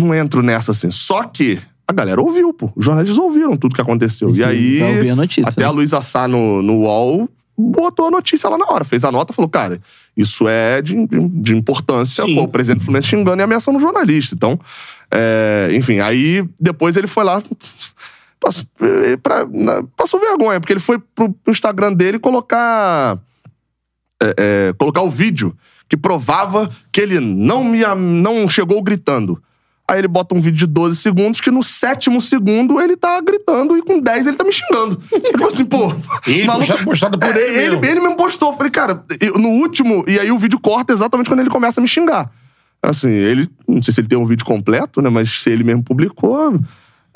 [0.00, 0.90] não entro nessa assim.
[0.90, 2.70] Só que a galera ouviu, pô.
[2.76, 4.34] Os jornalistas ouviram tudo que aconteceu.
[4.34, 4.78] E aí.
[4.78, 5.66] pra a notícia, Até né?
[5.66, 7.28] a Luísa Sá no, no UOL
[7.60, 8.84] botou a notícia lá na hora.
[8.84, 9.80] Fez a nota falou, cara,
[10.16, 12.24] isso é de, de, de importância.
[12.24, 14.34] Pô, o presidente do Fluminense xingando e ameaçando o jornalista.
[14.34, 14.60] Então,
[15.10, 17.42] é, enfim, aí depois ele foi lá.
[18.40, 18.64] Passou,
[19.20, 23.18] pra- na- passou vergonha, porque ele foi pro, pro Instagram dele colocar
[24.22, 25.52] é, é, colocar o vídeo
[25.88, 29.42] que provava que ele não, me, am- não chegou gritando.
[29.90, 33.74] Aí ele bota um vídeo de 12 segundos que no sétimo segundo ele tá gritando
[33.74, 34.96] e com 10 ele tá me xingando.
[35.10, 35.94] tipo assim, pô.
[36.26, 37.84] E postado- postado por É, ele ele, mesmo.
[37.86, 38.50] ele mesmo postou.
[38.50, 39.02] Eu Falei, cara,
[39.36, 40.04] no último.
[40.06, 42.30] E aí o vídeo corta exatamente quando ele começa a me xingar.
[42.82, 43.48] Assim, ele.
[43.66, 45.08] Não sei se ele tem um vídeo completo, né?
[45.08, 46.60] Mas se ele mesmo publicou.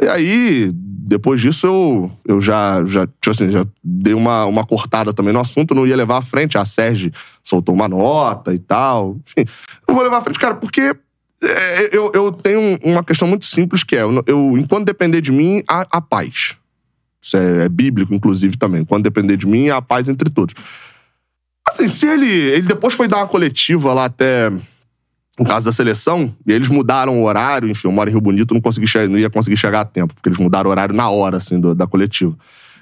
[0.03, 5.13] E aí, depois disso, eu, eu já, já, tipo assim, já dei uma, uma cortada
[5.13, 6.59] também no assunto, não ia levar à frente.
[6.59, 7.13] A Sérgio
[7.45, 9.17] soltou uma nota e tal.
[9.27, 9.49] Enfim,
[9.87, 10.81] não vou levar à frente, cara, porque
[11.43, 15.21] é, eu, eu tenho um- uma questão muito simples que é: eu, eu- enquanto depender
[15.21, 16.57] de mim, há, há paz.
[17.23, 18.85] Isso é, é bíblico, inclusive, também.
[18.85, 20.55] Quando depender de mim, há paz entre todos.
[21.69, 22.29] Assim, se ele.
[22.29, 24.51] Ele depois foi dar uma coletiva lá até.
[25.39, 28.61] No caso da seleção, eles mudaram o horário, enfim, eu moro em Rio Bonito, não,
[28.61, 31.59] consegui não ia conseguir chegar a tempo, porque eles mudaram o horário na hora, assim,
[31.59, 32.37] do- da coletiva.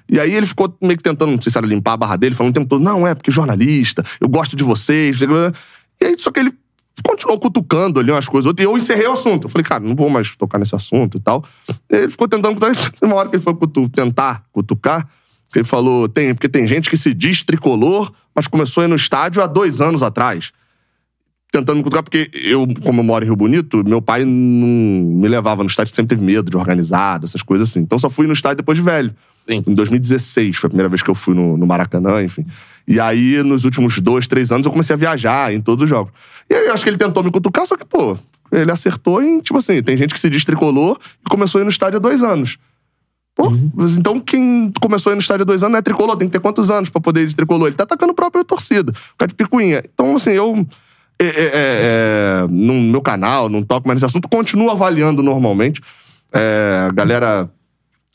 [0.09, 2.34] E aí ele ficou meio que tentando, não sei se era limpar a barra dele,
[2.34, 5.20] falando o tempo todo, não, é porque jornalista, eu gosto de vocês.
[5.20, 6.53] E aí, só que ele
[7.05, 9.44] continuou cutucando ali umas coisas, e eu encerrei o assunto.
[9.44, 11.44] Eu falei, cara, não vou mais tocar nesse assunto e tal.
[11.88, 12.59] E ele ficou tentando
[13.01, 15.09] uma hora que ele foi cutu- tentar cutucar,
[15.55, 18.96] ele falou, tem, porque tem gente que se diz tricolor, mas começou a ir no
[18.96, 20.51] estádio há dois anos atrás
[21.53, 25.28] tentando me cutucar, porque eu, como eu moro em Rio Bonito, meu pai não me
[25.28, 27.80] levava no estádio, sempre teve medo de organizado, essas coisas assim.
[27.80, 29.14] Então só fui no estádio depois de velho.
[29.48, 29.64] Sim.
[29.66, 32.46] Em 2016, foi a primeira vez que eu fui no, no Maracanã, enfim.
[32.86, 36.12] E aí, nos últimos dois, três anos, eu comecei a viajar em todos os jogos.
[36.48, 38.16] E aí, eu acho que ele tentou me cutucar, só que, pô,
[38.53, 41.64] ele acertou em, tipo assim, tem gente que se diz tricolor e começou a ir
[41.64, 42.59] no estádio há dois anos.
[43.34, 46.16] Pô, mas então quem começou a ir no estádio há dois anos não é tricolor,
[46.16, 47.68] tem que ter quantos anos pra poder ir de tricolor?
[47.68, 49.82] Ele tá atacando a própria torcida, o cara de picuinha.
[49.92, 50.66] Então, assim, eu.
[51.21, 55.81] É, é, é, é, no meu canal, não toco mais nesse assunto, continuo avaliando normalmente.
[56.33, 57.51] É, galera.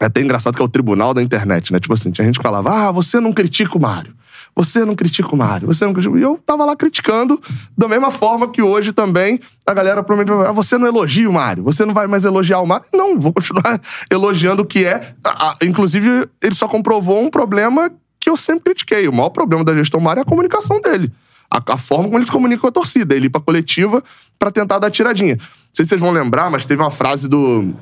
[0.01, 1.79] É até engraçado que é o tribunal da internet, né?
[1.79, 4.13] Tipo assim, tinha gente que falava: ah, você não critica o Mário.
[4.55, 5.67] Você não critica o Mário.
[5.67, 6.17] Você não critica.
[6.17, 7.39] E eu tava lá criticando,
[7.77, 11.33] da mesma forma que hoje também a galera provavelmente vai: ah, você não elogia o
[11.33, 11.63] Mário.
[11.63, 12.85] Você não vai mais elogiar o Mário.
[12.93, 13.79] Não, vou continuar
[14.11, 14.95] elogiando o que é.
[15.23, 17.89] A- a- inclusive, ele só comprovou um problema
[18.19, 19.07] que eu sempre critiquei.
[19.07, 21.11] O maior problema da gestão Mário é a comunicação dele.
[21.49, 23.15] A, a forma como ele se comunica com a torcida.
[23.15, 24.03] Ele ir pra coletiva
[24.37, 25.35] pra tentar dar tiradinha.
[25.35, 27.73] Não sei se vocês vão lembrar, mas teve uma frase do.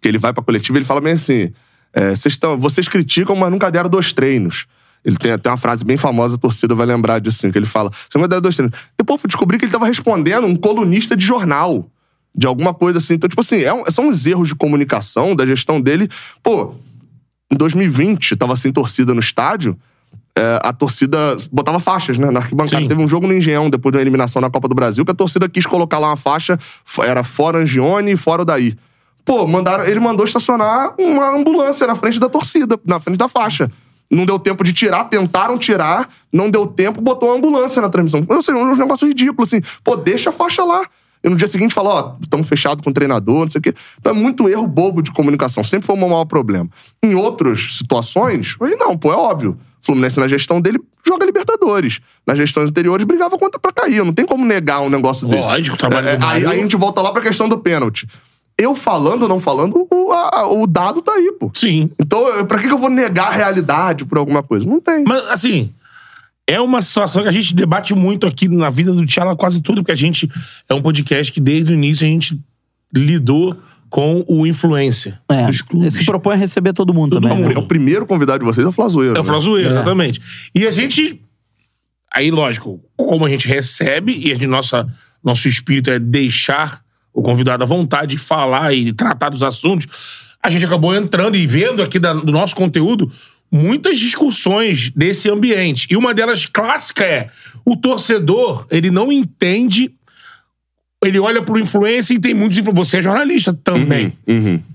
[0.00, 1.52] que ele vai pra coletiva e ele fala bem assim:
[1.92, 4.66] é, vocês, tão, vocês criticam, mas nunca deram dois treinos.
[5.04, 7.66] Ele tem até uma frase bem famosa, a torcida vai lembrar disso, assim, que ele
[7.66, 8.76] fala: você nunca deram dois treinos.
[8.98, 11.88] Depois eu descobri que ele tava respondendo um colunista de jornal.
[12.36, 13.14] De alguma coisa assim.
[13.14, 16.08] Então, tipo assim, é um, são uns erros de comunicação da gestão dele.
[16.42, 16.74] Pô,
[17.48, 19.78] em 2020, tava sem torcida no estádio
[20.36, 22.30] é, a torcida botava faixas, né?
[22.30, 22.82] Na arquibancada.
[22.82, 22.88] Sim.
[22.88, 25.48] Teve um jogo no Engenhão, depois da eliminação na Copa do Brasil, que a torcida
[25.48, 26.58] quis colocar lá uma faixa,
[27.02, 28.76] era fora Angione e fora o Daí.
[29.24, 33.70] Pô, mandaram, ele mandou estacionar uma ambulância na frente da torcida, na frente da faixa.
[34.10, 38.24] Não deu tempo de tirar, tentaram tirar, não deu tempo, botou uma ambulância na transmissão.
[38.28, 39.60] Ou seja, um negócio ridículo, assim.
[39.82, 40.84] Pô, deixa a faixa lá.
[41.22, 43.74] E no dia seguinte fala, ó, estamos fechados com o treinador, não sei o quê.
[43.98, 45.64] Então é muito erro bobo de comunicação.
[45.64, 46.68] Sempre foi o meu maior problema.
[47.02, 49.56] Em outras situações, aí não, pô, é óbvio.
[49.84, 52.00] Fluminense, na gestão dele, joga Libertadores.
[52.26, 54.02] Nas gestões anteriores, brigava contra pra cair.
[54.04, 55.48] Não tem como negar um negócio desse.
[55.48, 58.06] Lógico, trabalho É, do aí, aí a gente volta lá pra questão do pênalti.
[58.56, 61.50] Eu falando ou não falando, o, a- o dado tá aí, pô.
[61.54, 61.90] Sim.
[62.00, 64.64] Então, pra que que eu vou negar a realidade por alguma coisa?
[64.66, 65.02] Não tem.
[65.04, 65.70] Mas, assim,
[66.46, 69.82] é uma situação que a gente debate muito aqui na vida do Tchala quase tudo,
[69.82, 70.30] porque a gente
[70.68, 72.40] é um podcast que desde o início a gente
[72.94, 73.56] lidou
[73.94, 75.94] com o influência É, dos clubes.
[75.94, 77.38] se propõe a receber todo mundo Todo também.
[77.38, 77.48] mundo.
[77.50, 77.54] né?
[77.54, 79.14] É o primeiro convidado de vocês é o Flazoeiro.
[79.16, 79.28] É o né?
[79.28, 80.20] Flazoeiro, exatamente.
[80.52, 81.20] E a gente.
[82.12, 84.84] Aí, lógico, como a gente recebe, e a gente, nossa,
[85.22, 86.82] nosso espírito é deixar
[87.12, 89.86] o convidado à vontade de falar e tratar dos assuntos,
[90.42, 93.12] a gente acabou entrando e vendo aqui da- do nosso conteúdo
[93.48, 95.86] muitas discussões desse ambiente.
[95.88, 97.28] E uma delas clássica é:
[97.64, 99.92] o torcedor, ele não entende.
[101.06, 102.88] Ele olha pro influencer e tem muitos influencers.
[102.88, 104.12] Você é jornalista também.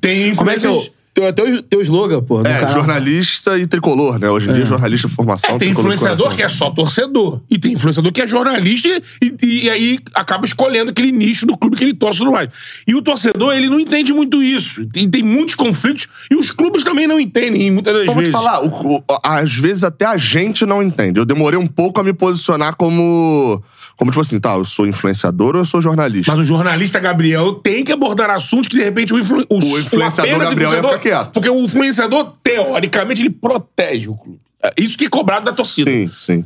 [0.02, 0.88] Tem Como é que é influencers.
[0.96, 1.00] o.
[1.12, 2.40] Tem até o teu slogan, pô.
[2.42, 2.76] É, canal.
[2.76, 4.30] jornalista e tricolor, né?
[4.30, 5.56] Hoje em dia, jornalista de formação.
[5.56, 7.42] É, tem influenciador que é só torcedor.
[7.50, 8.88] E tem influenciador que é jornalista
[9.22, 12.50] e, e aí acaba escolhendo aquele nicho do clube que ele torce e tudo mais.
[12.88, 14.88] E o torcedor, ele não entende muito isso.
[14.96, 16.08] E tem muitos conflitos.
[16.32, 18.32] E os clubes também não entendem, muitas das Eu vou te vezes.
[18.32, 21.20] falar, o- o- às vezes até a gente não entende.
[21.20, 23.62] Eu demorei um pouco a me posicionar como.
[24.00, 26.32] Como, tipo assim, tá, eu sou influenciador ou eu sou jornalista?
[26.32, 29.46] Mas o jornalista Gabriel tem que abordar assuntos que, de repente, o, influ...
[29.50, 31.34] O influenciador apenas Gabriel ia influenciador- ficar quieto.
[31.34, 34.40] Porque o influenciador, teoricamente, ele protege o clube.
[34.64, 35.92] É Isso que é cobrado da torcida.
[35.92, 36.46] Sim, sim.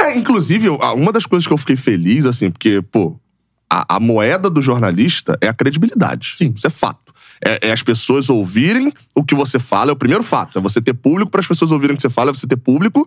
[0.00, 3.20] É, inclusive, uma das coisas que eu fiquei feliz, assim, porque, pô,
[3.68, 6.36] a, a moeda do jornalista é a credibilidade.
[6.38, 6.54] Sim.
[6.56, 7.12] Isso é fato.
[7.44, 10.58] É, é as pessoas ouvirem o que você fala, é o primeiro fato.
[10.58, 12.56] É você ter público para as pessoas ouvirem o que você fala, é você ter
[12.56, 13.06] público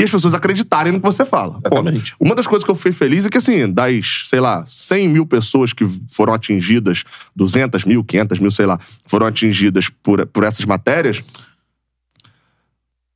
[0.00, 1.58] e as pessoas acreditarem no que você fala.
[1.64, 2.14] Exatamente.
[2.20, 5.26] uma das coisas que eu fiquei feliz é que, assim, das, sei lá, 100 mil
[5.26, 7.02] pessoas que foram atingidas,
[7.34, 11.22] 200 mil, 500 mil, sei lá, foram atingidas por, por essas matérias,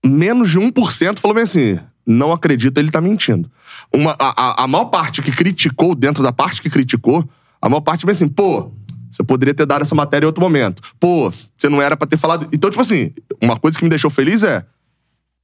[0.04, 3.48] menos de 1% falou bem assim: não acredita, ele tá mentindo.
[3.92, 7.28] Uma, a, a, maior parte que criticou, dentro da parte que criticou,
[7.60, 8.72] a maior parte bem assim, pô,
[9.08, 10.82] você poderia ter dado essa matéria em outro momento.
[10.98, 12.48] Pô, você não era pra ter falado.
[12.52, 14.64] Então, tipo assim, uma coisa que me deixou feliz é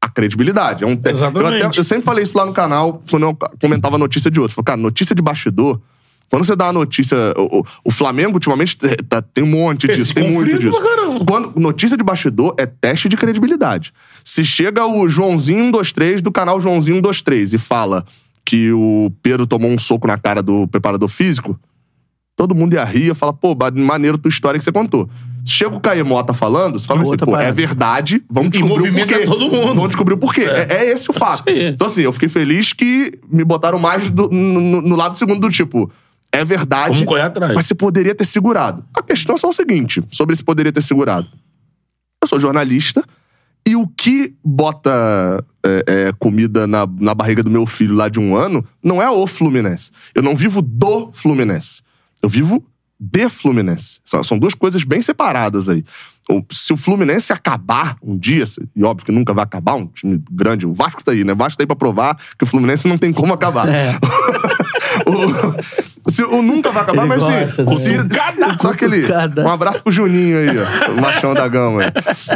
[0.00, 0.84] a credibilidade.
[0.84, 1.60] É um te- Exatamente.
[1.60, 4.38] Eu, até- eu sempre falei isso lá no canal, quando eu comentava a notícia de
[4.40, 4.54] outros.
[4.54, 5.80] Falei, cara, notícia de bastidor.
[6.30, 7.16] Quando você dá uma notícia.
[7.36, 10.78] O, o- o Flamengo, ultimamente, te- tá- tem um monte Esse disso, tem muito disso.
[11.26, 13.92] Quando, notícia de bastidor é teste de credibilidade.
[14.24, 18.04] Se chega o Joãozinho 123 do canal Joãozinho 123 e fala
[18.44, 21.58] que o Pedro tomou um soco na cara do preparador físico,
[22.36, 25.08] todo mundo ia rir e ia falar, pô, maneiro tua história que você contou.
[25.48, 27.52] Chega o Caê Mota falando, você fala É assim, pô, é parada.
[27.52, 29.18] verdade, vamos descobrir o porquê.
[29.24, 29.66] todo mundo.
[29.74, 30.42] Vamos descobrir o porquê.
[30.42, 31.48] É, é esse o fato.
[31.50, 31.68] Isso aí.
[31.68, 35.40] Então, assim, eu fiquei feliz que me botaram mais do- no, no- no lado segundo
[35.40, 35.90] do tipo,
[36.32, 36.90] é verdade.
[36.94, 37.54] Vamos correr atrás.
[37.54, 38.84] Mas você poderia ter segurado.
[38.94, 41.26] A questão é só o seguinte: sobre se poderia ter segurado.
[42.22, 43.02] Eu sou jornalista
[43.66, 48.18] e o que bota é, é, comida na, na barriga do meu filho lá de
[48.18, 49.90] um ano não é o Fluminense.
[50.14, 51.80] Eu não vivo do Fluminense.
[52.22, 52.64] Eu vivo
[53.00, 54.00] de Fluminense.
[54.04, 55.84] São, duas coisas bem separadas aí.
[56.50, 60.22] Se o Fluminense acabar um dia, se- e óbvio que nunca vai acabar, um time
[60.30, 61.32] grande, o Vasco tá aí, né?
[61.32, 63.66] O Vasco tá aí pra provar que o Fluminense não tem como acabar.
[63.68, 63.94] É.
[66.06, 67.72] o, se, o nunca vai acabar, Ele mas gosta, né?
[67.72, 69.02] se, se, só aquele.
[69.02, 69.44] Cutucada.
[69.44, 70.92] Um abraço pro Juninho aí, ó.
[70.92, 71.82] O machão da gama.
[71.84, 71.92] aí.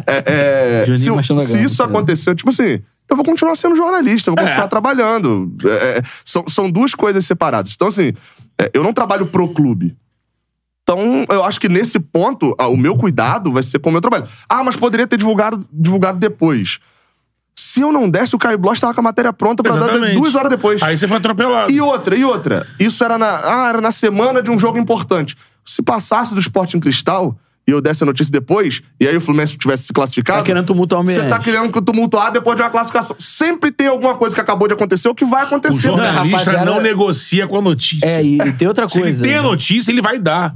[0.06, 1.90] É, é, Juninho se, Machão da se Gama, isso cara.
[1.90, 4.68] acontecer, tipo assim, eu vou continuar sendo jornalista, eu vou continuar É.
[4.68, 5.54] trabalhando.
[5.64, 7.72] É, é, são, são duas coisas separadas.
[7.74, 8.12] Então, assim,
[8.58, 9.96] é, eu não trabalho pro clube.
[10.93, 14.01] Então, eu acho que nesse ponto, ah, o meu cuidado vai ser com o meu
[14.01, 14.26] trabalho.
[14.49, 16.78] Ah, mas poderia ter divulgado, divulgado depois.
[17.57, 20.14] Se eu não desse, o Caio Bloch tava com a matéria pronta pra dar Exatamente.
[20.14, 20.82] duas horas depois.
[20.82, 21.72] Aí você foi atropelado.
[21.72, 22.66] E outra, e outra.
[22.78, 25.36] Isso era na, ah, era na semana de um jogo importante.
[25.64, 27.36] Se passasse do Sporting Cristal,
[27.66, 30.40] e eu desse a notícia depois, e aí o Fluminense tivesse se classificado.
[30.40, 33.14] Tá querendo tumultuar o Você tá querendo tumultuar depois de uma classificação.
[33.18, 35.82] Sempre tem alguma coisa que acabou de acontecer ou que vai O acontecer.
[35.82, 38.06] jornalista rapaziada- não negocia com a notícia.
[38.06, 39.22] É, e, e tem outra Se coisa.
[39.22, 40.54] ele tem a notícia, ele vai dar.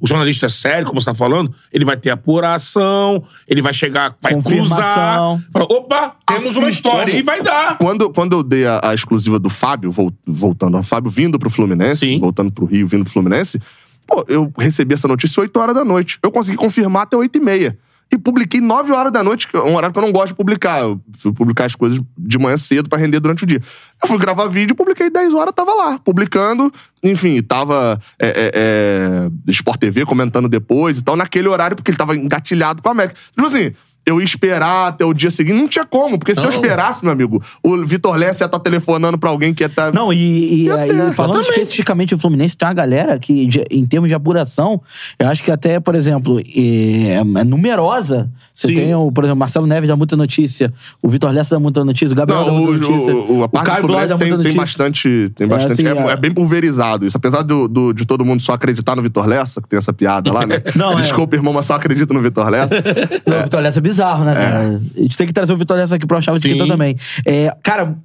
[0.00, 4.14] O jornalista é sério, como você tá falando, ele vai ter apuração, ele vai chegar,
[4.22, 4.76] vai Confirmação.
[4.76, 5.50] cruzar.
[5.52, 7.06] Fala, opa, temos Assim uma história.
[7.06, 7.76] como- E vai dar.
[7.78, 11.50] Quando, quando eu dei a, a exclusiva do Fábio, vol- voltando, o Fábio vindo pro
[11.50, 12.18] Fluminense, Sim.
[12.18, 13.60] voltando pro Rio, vindo pro Fluminense,
[14.08, 16.18] pô, eu recebi essa notícia 8 horas da noite.
[16.22, 17.78] Eu consegui confirmar até 8 e meia.
[18.10, 20.80] E publiquei 9 horas da noite, é um horário que eu não gosto de publicar.
[20.80, 23.60] Eu fui publicar as coisas de manhã cedo pra render durante o dia.
[24.02, 26.72] Eu fui gravar vídeo, publiquei 10 horas, tava lá, publicando.
[27.02, 31.98] Enfim, tava é, é, é, Sport TV comentando depois e tal, naquele horário, porque ele
[31.98, 33.14] tava engatilhado com a América.
[33.36, 33.74] Tipo assim,
[34.08, 35.56] eu ia esperar até o dia seguinte.
[35.58, 39.18] Não tinha como, porque se eu esperasse, meu amigo, o Vitor Lessa ia estar telefonando
[39.18, 39.92] pra alguém que ia estar.
[39.92, 41.50] Não, e, e- ter, falando exatamente.
[41.52, 44.80] especificamente do Fluminense, tem uma galera que, de- em termos de apuração,
[45.18, 48.30] eu acho que até, por exemplo, é, é numerosa.
[48.54, 48.74] Você Sim.
[48.74, 52.12] tem, o, por exemplo, Marcelo Neves dá muita notícia, o Vitor Lessa dá muita notícia,
[52.12, 53.14] o Gabriel Não, o, muita notícia.
[53.14, 55.32] o, o, a parte do Caio Blá Fluminense tem, tem bastante.
[55.36, 57.16] Tem É, bastante assim, é, a- é bem pulverizado isso.
[57.16, 60.32] Apesar do, do- de todo mundo só acreditar no Vitor Lessa, que tem essa piada
[60.32, 60.60] lá, né?
[60.74, 61.02] Não, é.
[61.02, 62.74] Desculpa, irmão, mas só acredito no Vitor Lessa.
[63.26, 64.80] Não, O Vitor Lessa é bizarro, né, cara?
[64.96, 66.54] A gente tem que trazer o Vitor Lessa aqui pro Charla de Sim.
[66.54, 66.96] Quinta também.
[67.26, 67.96] É, cara,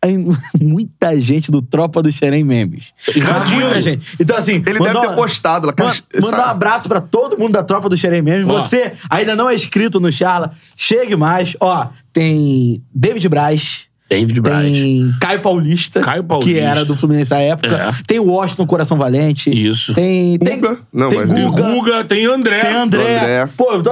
[0.60, 2.92] muita gente do Tropa do Xerém Memes.
[3.16, 3.60] Invadiu.
[3.60, 4.06] Muita gente.
[4.20, 4.62] Então, assim.
[4.64, 5.72] Ele deve ter postado lá.
[5.72, 8.46] Cara, Man- Mandar um abraço pra todo mundo da tropa do Xerém Memes.
[8.48, 8.60] Ó.
[8.60, 11.56] Você ainda não é inscrito no Charla, chegue mais.
[11.60, 13.86] Ó, tem David Braz.
[14.10, 14.64] David Braz.
[14.64, 16.50] Tem Caio Paulista, Caio Paulista.
[16.50, 17.76] que era do Fluminense à época.
[17.76, 18.02] É.
[18.06, 19.50] Tem o Washington Coração Valente.
[19.50, 19.92] Isso.
[19.92, 20.38] Tem.
[20.38, 20.78] Tem Guga.
[20.94, 21.62] Não, tem mas- Tem Guga.
[21.62, 22.60] Guga, tem André.
[22.60, 23.18] Tem André.
[23.18, 23.48] André.
[23.54, 23.90] Pô, eu tô-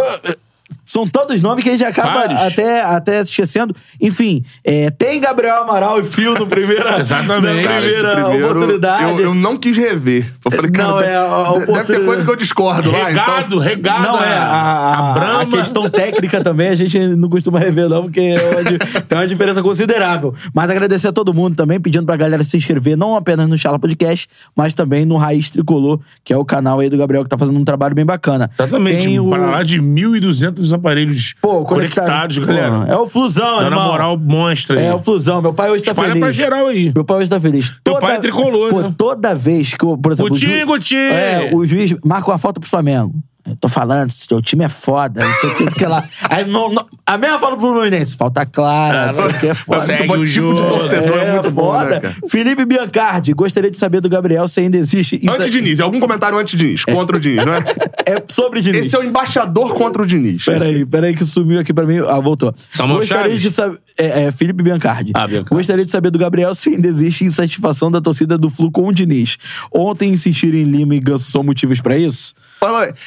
[0.87, 2.41] são todos nomes que a gente acaba Vários.
[2.41, 3.75] até, até esquecendo.
[4.01, 7.57] Enfim, é, tem Gabriel Amaral e Fio no primeira, Exatamente.
[7.57, 9.03] na Cara, esse primeira primeiro, oportunidade.
[9.03, 10.33] Eu, eu não quis rever.
[10.45, 13.05] Eu falei, cara, Não, deve, é a- deve ter coisa que eu discordo lá.
[13.09, 14.03] Regado, Então, regado.
[14.03, 15.43] Não, é, a, a, a Brahma.
[15.43, 18.79] a questão técnica também a gente não costuma rever, não, porque é onde
[19.09, 20.35] tem uma diferença considerável.
[20.55, 23.79] Mas agradecer a todo mundo também, pedindo pra galera se inscrever, não apenas no Chala
[23.79, 27.37] Podcast, mas também no Raiz Tricolor, que é o canal aí do Gabriel, que tá
[27.37, 28.51] fazendo um trabalho bem bacana.
[28.59, 29.05] Exatamente.
[29.05, 29.65] Tem um o...
[29.65, 32.87] De 1.200 aparelhos Pô, conectados, Pô, galera.
[32.89, 33.87] É o Flusão, Dando irmão.
[33.89, 34.87] moral monstra aí.
[34.87, 35.43] É o Flusão.
[35.43, 36.21] Meu pai hoje tá Espalha feliz.
[36.23, 36.93] pra geral aí.
[36.95, 37.81] Meu pai hoje tá feliz.
[37.83, 38.95] Teu pai é tricolor, Pô, né?
[38.97, 40.31] toda vez que, eu, por exemplo...
[40.31, 41.01] o Gutinho, Gutinho!
[41.13, 43.15] É, o juiz marca uma falta pro Flamengo.
[43.47, 46.09] Eu tô falando, seu time é foda, não sei o que, que lá.
[46.29, 48.17] Aí, não, não- a mesma falta pro Fluminense.
[48.17, 49.79] Falta clara, não sei o que, é foda.
[49.81, 51.85] Segue muito bom o tipo de torcedor, é, muito bom, foda.
[51.85, 52.17] né, cara?
[52.29, 55.21] Felipe Biancardi, gostaria de saber do Gabriel se ainda existe...
[55.23, 55.81] Isso Anti-Diniz.
[55.81, 56.85] Algum comentário anti-Diniz?
[56.85, 57.59] Contra o Diniz, não é?
[58.05, 58.87] é sobre Diniz.
[58.87, 60.45] Esse é o embaixador contra o Diniz.
[60.45, 61.99] Peraí, peraí, que sumiu aqui pra mim.
[61.99, 62.55] Ah, voltou.
[62.73, 63.43] Samuel Gostaria Chaves?
[63.43, 63.79] de saber.
[63.97, 65.13] É, é, Felipe Biancardi.
[65.15, 65.55] Ah, Biancardi.
[65.55, 68.93] Gostaria de saber do Gabriel se ainda existe insatisfação da torcida do Flu com o
[68.93, 69.37] Diniz.
[69.73, 72.35] Ontem insistiram em Lima e Ganso são motivos pra isso?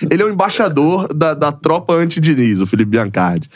[0.10, 3.50] Ele é o embaixador da, da tropa anti-Diniz, o Felipe Biancardi.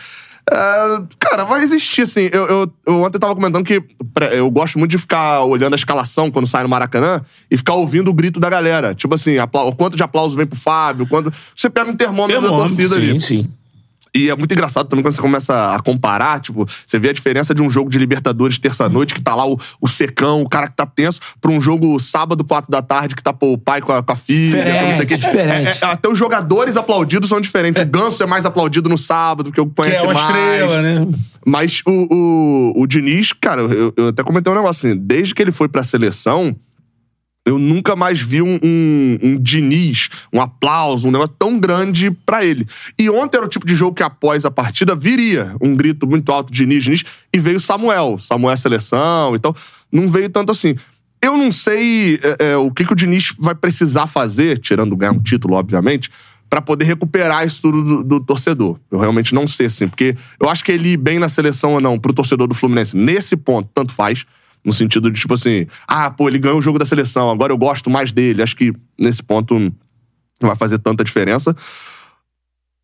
[0.51, 2.29] É, cara, vai existir, assim.
[2.31, 3.81] Eu, eu, eu ontem tava comentando que
[4.31, 8.09] eu gosto muito de ficar olhando a escalação quando sai no Maracanã e ficar ouvindo
[8.09, 8.93] o grito da galera.
[8.93, 11.33] Tipo assim, o quanto de aplauso vem pro Fábio, quando.
[11.55, 13.21] Você pega um termômetro da Termômetro, torcida sim, ali.
[13.21, 13.49] sim.
[14.16, 17.53] E é muito engraçado também quando você começa a comparar, tipo, você vê a diferença
[17.53, 20.76] de um jogo de Libertadores terça-noite, que tá lá o, o secão, o cara que
[20.76, 23.91] tá tenso, pra um jogo sábado, quatro da tarde, que tá pô, o pai com
[23.91, 25.18] a, com a filha, Diferente, não sei o quê.
[25.18, 25.68] diferente.
[25.68, 27.82] É, é, até os jogadores aplaudidos são diferentes.
[27.82, 30.28] O Ganso é mais aplaudido no sábado, porque eu Que conheço é uma mais.
[30.28, 31.07] estrela, né?
[31.45, 31.91] Mas o,
[32.76, 35.68] o, o Diniz, cara, eu, eu até comentei um negócio assim, desde que ele foi
[35.68, 36.55] pra seleção,
[37.45, 42.45] eu nunca mais vi um, um, um Diniz, um aplauso, um negócio tão grande pra
[42.45, 42.65] ele.
[42.97, 46.31] E ontem era o tipo de jogo que após a partida viria um grito muito
[46.31, 48.17] alto, Diniz, Diniz, e veio Samuel.
[48.17, 49.53] Samuel é seleção, então
[49.91, 50.75] não veio tanto assim.
[51.21, 55.11] Eu não sei é, é, o que, que o Diniz vai precisar fazer, tirando ganhar
[55.11, 56.09] um título, obviamente,
[56.49, 58.77] pra poder recuperar isso tudo do, do torcedor.
[58.91, 61.81] Eu realmente não sei, assim, porque eu acho que ele ir bem na seleção ou
[61.81, 64.25] não pro torcedor do Fluminense, nesse ponto, tanto faz.
[64.66, 67.57] No sentido de, tipo assim, ah, pô, ele ganhou o jogo da seleção, agora eu
[67.57, 68.41] gosto mais dele.
[68.41, 71.55] Acho que nesse ponto não vai fazer tanta diferença.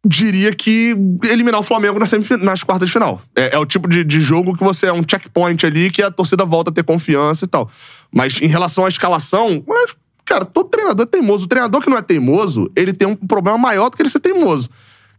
[0.06, 2.12] Diria que eliminar o Flamengo nas,
[2.42, 3.22] nas quartas de final.
[3.36, 6.10] É, é o tipo de, de jogo que você é um checkpoint ali que a
[6.10, 7.70] torcida volta a ter confiança e tal.
[8.14, 11.46] Mas em relação à escalação, mas, cara, todo treinador é teimoso.
[11.46, 14.22] O treinador que não é teimoso, ele tem um problema maior do que ele ser
[14.22, 14.70] teimoso.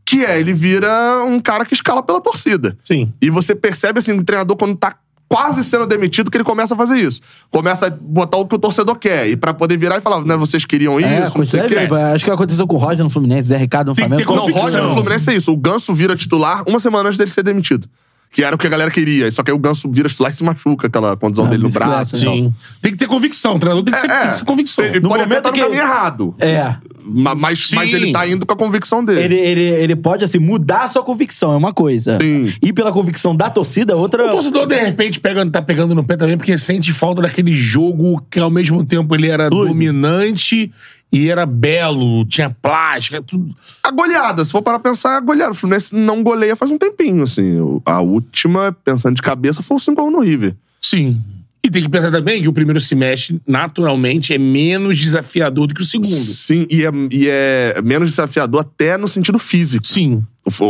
[0.05, 2.77] Que é, ele vira um cara que escala pela torcida.
[2.83, 3.13] Sim.
[3.21, 4.97] E você percebe, assim, o treinador, quando tá
[5.33, 7.21] quase sendo demitido, que ele começa a fazer isso.
[7.51, 9.29] Começa a botar o que o torcedor quer.
[9.29, 11.77] E pra poder virar e falar, né, vocês queriam É, isso, não sei o quê.
[11.79, 14.29] aconteceu- acho que aconteceu com o Roger no Fluminense, Zé Ricardo no Tem Flamengo.
[14.29, 14.53] ter Não, o.
[14.61, 15.53] Roger no Fluminense é isso.
[15.53, 17.87] O Ganso vira titular uma semana antes dele ser demitido.
[18.33, 19.29] Que era o que a galera queria.
[19.33, 21.71] Só que aí o Ganso vira titular e se machuca, aquela condição Ah, dele no
[21.71, 22.15] braço.
[22.15, 22.55] Sim.
[22.81, 23.57] Tem que ter convicção.
[23.57, 24.85] O treinador tem que, ser, tem que ter convicção.
[24.85, 26.35] Ele No pode até momento estar no que- caminho errado.
[26.39, 26.77] É.
[27.03, 29.21] Ma- Mas, mas ele tá indo com a convicção dele.
[29.21, 32.19] Ele, ele, ele pode, assim, mudar a sua convicção, é uma coisa.
[32.21, 32.53] Sim.
[32.63, 34.25] E pela convicção da torcida, é outra.
[34.27, 38.23] O torcedor, de repente, pega, tá pegando no pé também porque sente falta daquele jogo
[38.31, 40.71] que, ao mesmo tempo, ele era dominante
[41.13, 43.55] e era belo, tinha plástica, tudo.
[43.83, 45.53] A goleada, se for para pensar, é a goleada.
[45.53, 47.59] O Fluminense não goleia faz um tempinho, assim.
[47.85, 50.55] A última, pensando de cabeça, foi o 5x1 no River.
[50.81, 51.21] Sim.
[51.63, 55.83] E tem que pensar também que o primeiro semestre, naturalmente, é menos desafiador do que
[55.83, 56.09] o segundo.
[56.09, 59.87] Sim, e é, e é menos desafiador até no sentido físico.
[59.87, 60.25] Sim.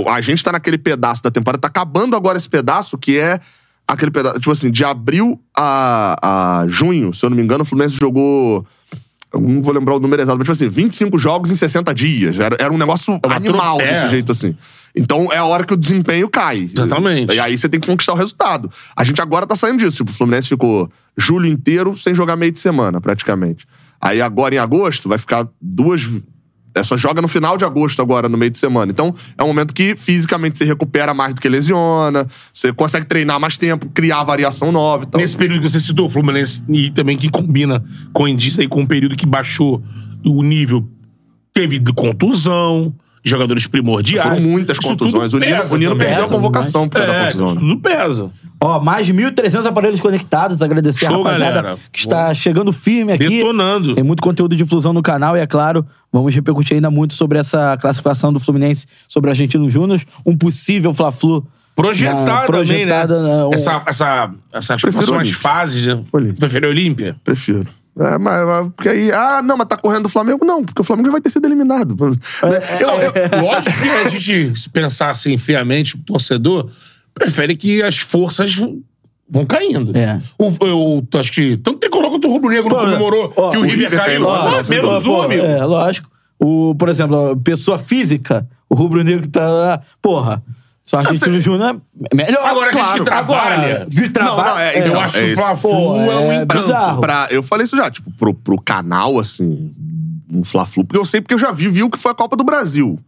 [0.09, 3.38] A gente tá naquele pedaço da temporada, tá acabando agora esse pedaço, que é
[3.86, 4.41] aquele pedaço.
[4.41, 8.66] Tipo assim, de abril a, a junho, se eu não me engano, o Fluminense jogou.
[9.32, 12.40] Eu não vou lembrar o número exato, mas tipo assim, 25 jogos em 60 dias.
[12.40, 14.08] Era, era um negócio uma animal desse é.
[14.08, 14.56] jeito assim.
[14.94, 16.68] Então é a hora que o desempenho cai.
[16.72, 17.32] Exatamente.
[17.32, 18.70] E aí você tem que conquistar o resultado.
[18.96, 19.98] A gente agora tá saindo disso.
[19.98, 23.66] Tipo, o Fluminense ficou julho inteiro sem jogar meio de semana, praticamente.
[24.00, 26.02] Aí agora em agosto vai ficar duas.
[26.74, 28.92] É, só joga no final de agosto agora, no meio de semana.
[28.92, 33.40] Então, é um momento que fisicamente você recupera mais do que lesiona, você consegue treinar
[33.40, 35.20] mais tempo, criar variação nova e tal.
[35.20, 38.86] Nesse período que você citou, Fluminense, e também que combina com isso aí com o
[38.86, 39.82] período que baixou
[40.24, 40.88] o nível,
[41.52, 44.28] teve contusão, jogadores primordiais.
[44.28, 45.32] Foram muitas Isso contusões.
[45.34, 46.06] O Nino, pesa o Nino também.
[46.08, 47.46] perdeu a convocação por causa da É, contusão.
[47.46, 47.60] isso né?
[47.60, 48.30] tudo pesa.
[48.62, 50.60] Ó, mais de 1.300 aparelhos conectados.
[50.62, 51.78] Agradecer Show, a rapaziada galera.
[51.92, 53.28] que está chegando firme aqui.
[53.28, 53.94] Detonando.
[53.94, 57.38] Tem muito conteúdo de fusão no canal e, é claro, vamos repercutir ainda muito sobre
[57.38, 60.00] essa classificação do Fluminense sobre o Argentino Júnior.
[60.26, 61.46] Um possível Fla-Flu.
[61.76, 65.34] Projetada, na- projetada projetada, né, um- Essa, essa, essas Prefiro Olímpia.
[65.34, 65.86] fases.
[65.86, 65.98] né?
[66.38, 67.16] Prefere Olímpia?
[67.24, 67.66] Prefiro.
[68.01, 70.44] É, mas, mas- porque aí, ah, não, mas tá correndo o Flamengo?
[70.44, 71.94] Não, porque o Flamengo já vai ter sido eliminado.
[72.42, 76.70] É, Eu- eu- Lógico que a gente, se pensar assim friamente, o torcedor
[77.12, 78.55] prefere que as forças
[79.28, 79.96] vão caindo.
[79.96, 80.20] É.
[80.38, 83.61] O, eu acho que tanto tricolor quanto o Rubro Negro não comemorou ó, que o,
[83.61, 84.24] o River River caiu.
[84.24, 85.44] caiu, ó, menos Pô, um, amigo.
[85.44, 86.09] É, lógico.
[86.42, 89.82] O, por exemplo, a pessoa física, o Rubro Negro que tá lá.
[90.01, 90.42] Porra,
[90.91, 91.80] só Argentino você- Júnior
[92.11, 92.45] é melhor.
[92.45, 94.43] Agora, a gente que trabalha- Agora, que trabalha.
[94.43, 95.36] Não, não, é, então, eu acho é que o isso.
[95.43, 97.01] Fla-Flu é um é encanto.
[97.01, 99.72] pra, eu falei isso já, tipo, pro, pro canal, assim,
[100.30, 100.84] um Fla-Flu.
[100.84, 102.99] Porque eu sei, porque eu já vi, vi o que foi a Copa do Brasil.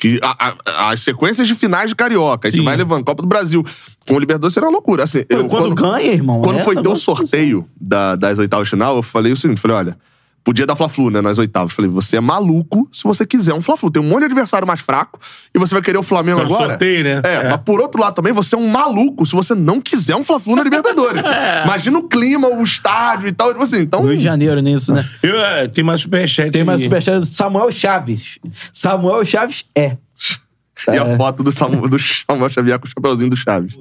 [0.00, 2.46] Que a- a- as sequências de finais de Carioca.
[2.46, 2.58] Aí Sim.
[2.58, 3.04] você vai levando.
[3.04, 3.64] Copa do Brasil
[4.06, 5.02] com o Libertadores será uma loucura.
[5.04, 8.70] Assim, eu, quando ganha, irmão, Quando é, foi ter o sorteio da- das oitavas de
[8.70, 9.98] final, eu falei o seguinte: falei, olha.
[10.48, 11.20] Podia dar Fla-Flu, né?
[11.20, 11.74] Nas oitavas.
[11.74, 13.90] Falei, você é maluco se você quiser um Fla-Flu.
[13.90, 15.20] Tem um monte de adversário mais fraco
[15.54, 16.70] e você vai querer o Flamengo Pelo agora.
[16.70, 17.20] sorteio, né?
[17.22, 17.48] É, É.
[17.50, 20.56] mas por outro lado também, você é um maluco se você não quiser um Fla-Flu
[20.56, 21.20] na Libertadores.
[21.66, 23.48] Imagina o clima, o estádio e tal.
[23.52, 24.00] Tipo assim, então.
[24.02, 25.06] Rio de Janeiro nisso, né?
[25.22, 26.50] Eu, é, tem mais superchat.
[26.50, 26.84] Tem mais aí.
[26.84, 28.38] superchat do Samuel Chaves.
[28.72, 29.98] Samuel Chaves é.
[30.86, 33.76] E a foto do Samuel, do Samuel Xavier com o chapeuzinho do Chaves.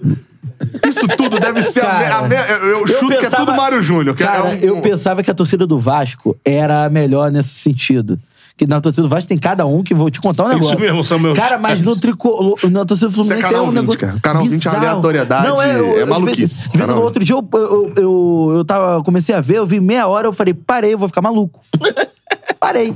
[0.87, 1.81] Isso tudo deve ser.
[1.85, 4.15] a me- Cara, a me- eu, eu chuto que é pensava- tudo Mário Júnior.
[4.15, 7.49] que é Cara, um- eu pensava que a torcida do Vasco era a melhor nesse
[7.49, 8.19] sentido.
[8.55, 10.79] Que na torcida do Vasco tem cada um que vou te contar um Isso negócio.
[10.79, 13.71] mesmo, Samuel Cara, mas no tricolor, na torcida do Isso é Fluminense canal é um
[13.71, 14.19] 20, negócio cara.
[14.19, 14.77] Canal 20 é bizarro.
[14.77, 16.69] aleatoriedade, Não, é, eu, é eu- maluquice.
[16.71, 20.27] Quando, outro dia eu, eu, eu, eu tava, comecei a ver, eu vi meia hora,
[20.27, 21.59] eu falei, parei, eu vou ficar maluco.
[22.59, 22.95] Parei.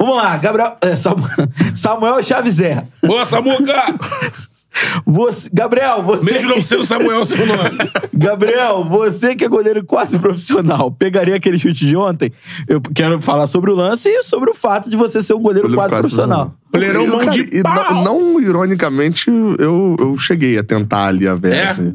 [0.00, 0.76] Vamos lá, Gabriel.
[0.80, 2.86] é, Samuel, Samuel Chaves é.
[3.02, 3.84] Ô, Samuca!
[5.04, 6.24] Você, Gabriel, você.
[6.30, 7.76] Mesmo não sendo Samuel, seu nome.
[8.14, 12.30] Gabriel, você que é goleiro quase profissional, pegaria aquele chute de ontem?
[12.68, 15.68] Eu quero falar sobre o lance e sobre o fato de você ser um goleiro,
[15.68, 16.54] Goleiro quase, quase profissional.
[16.72, 17.94] Goleirão mão cara, de e pau.
[17.94, 19.28] não, não, ironicamente,
[19.58, 21.54] eu, eu cheguei a tentar ali a ver.
[21.54, 21.66] É?
[21.68, 21.94] Assim.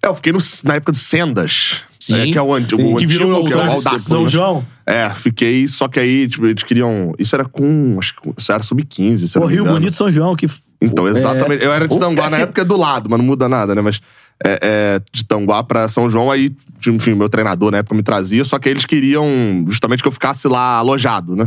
[0.00, 1.82] É, eu fiquei no- na época do Sendas.
[2.10, 2.16] Sim.
[2.26, 4.22] né, que é o, anti, o Que antigo, virou que é o São- Aldax, São
[4.24, 4.28] né?
[4.28, 4.64] João.
[4.86, 7.12] É, fiquei, só que aí, tipo, eles queriam.
[7.18, 7.96] Isso era com.
[7.98, 9.26] Acho que isso era sub-15.
[9.28, 9.64] se eu Pô, não me Rio.
[9.72, 10.46] Bonito São João, que.
[10.82, 11.10] Então, É.
[11.10, 11.62] exatamente.
[11.64, 13.82] Eu era de Tanguá, na época é do lado, mas não muda nada, né?
[13.82, 14.00] Mas
[14.44, 16.50] é, é, de Tanguá pra São João, aí,
[16.86, 19.26] enfim, meu treinador na época me trazia, só que eles queriam
[19.68, 21.46] justamente que eu ficasse lá alojado, né?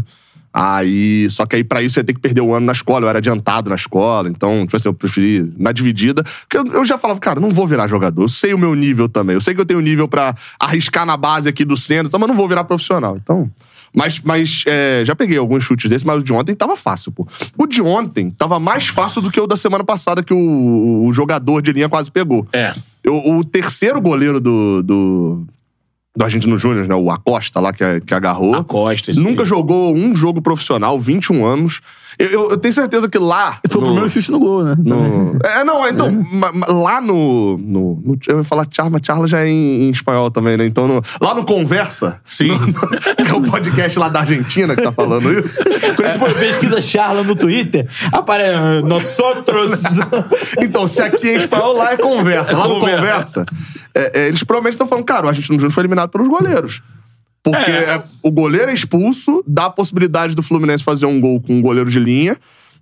[0.54, 3.06] Aí, só que aí pra isso eu ia ter que perder o ano na escola,
[3.06, 6.86] eu era adiantado na escola, então, tipo assim, eu preferi na dividida, porque eu, eu
[6.86, 9.56] já falava, cara, não vou virar jogador, eu sei o meu nível também, eu sei
[9.56, 12.48] que eu tenho nível pra arriscar na base aqui do centro, então, mas não vou
[12.48, 13.50] virar profissional, então...
[13.96, 17.28] Mas, mas é, já peguei alguns chutes desses, mas o de ontem tava fácil, pô.
[17.56, 21.14] O de ontem tava mais fácil do que o da semana passada, que o, o
[21.14, 22.48] jogador de linha quase pegou.
[22.52, 22.74] É.
[23.04, 25.46] Eu- o terceiro goleiro do, do,
[26.16, 26.96] do Argentino Júnior, né?
[26.96, 28.56] O Acosta lá, que, que agarrou.
[28.56, 29.48] Acosta, Nunca aí.
[29.48, 31.82] jogou um jogo profissional, 21 anos.
[32.20, 33.60] Eu, eu- eu tenho certeza que lá.
[33.70, 34.76] Foi o no- primeiro chute no gol, né?
[34.78, 39.28] no- É, não, então, ma- ma- lá no, no, no- Eu ia falar charma, charla
[39.28, 40.66] já é em, em espanhol também, né?
[40.66, 42.20] Então, no- lá no Conversa.
[42.24, 42.50] Sim.
[42.50, 42.74] no-
[43.26, 45.60] que é o podcast lá da Argentina que tá falando isso.
[45.96, 49.84] Quando a gente pesquisa Charla no Twitter, aparece ah, nós outros.
[50.62, 52.56] Então, se aqui em espanhol, lá é conversa.
[52.56, 53.00] Lá no conversa.
[53.02, 53.46] conversa,
[53.96, 56.82] é, é, eles provavelmente estão falando, cara, o Argentino Júnior foi eliminado pelos goleiros.
[57.44, 57.96] Porque É.
[57.96, 61.62] é, o goleiro é expulso, dá a possibilidade do Fluminense fazer um gol com um
[61.62, 62.38] goleiro de linha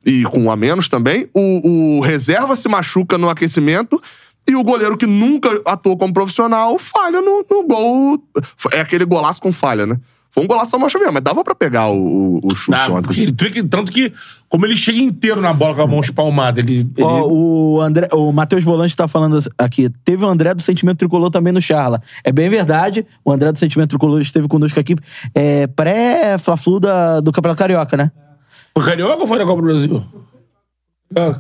[0.06, 1.28] e com um a menos também.
[1.34, 4.02] O, o reserva se machuca no aquecimento.
[4.48, 8.24] E o goleiro que nunca atuou como profissional falha no, no gol.
[8.72, 10.00] É aquele golaço com falha, né?
[10.34, 12.88] Foi um golaço a mancha mesmo, mas dava pra pegar o, o, o chute Dá,
[12.94, 13.20] ontem.
[13.22, 14.14] ele tanto que,
[14.48, 16.80] como ele chega inteiro na bola com a mão espalmada, ele.
[16.80, 19.90] ele- Ó, o André, o Matheus Volante tá falando aqui.
[20.06, 22.02] Teve o André do Sentimento Tricolor também no Charla.
[22.24, 23.06] É bem verdade.
[23.26, 24.96] O André do Sentimento Tricolor esteve conosco aqui.
[25.36, 26.80] É pré-Fla-Flu
[27.22, 28.10] do Campeonato Carioca, né?
[28.74, 30.06] Foi carioca ou foi da Copa do Brasil?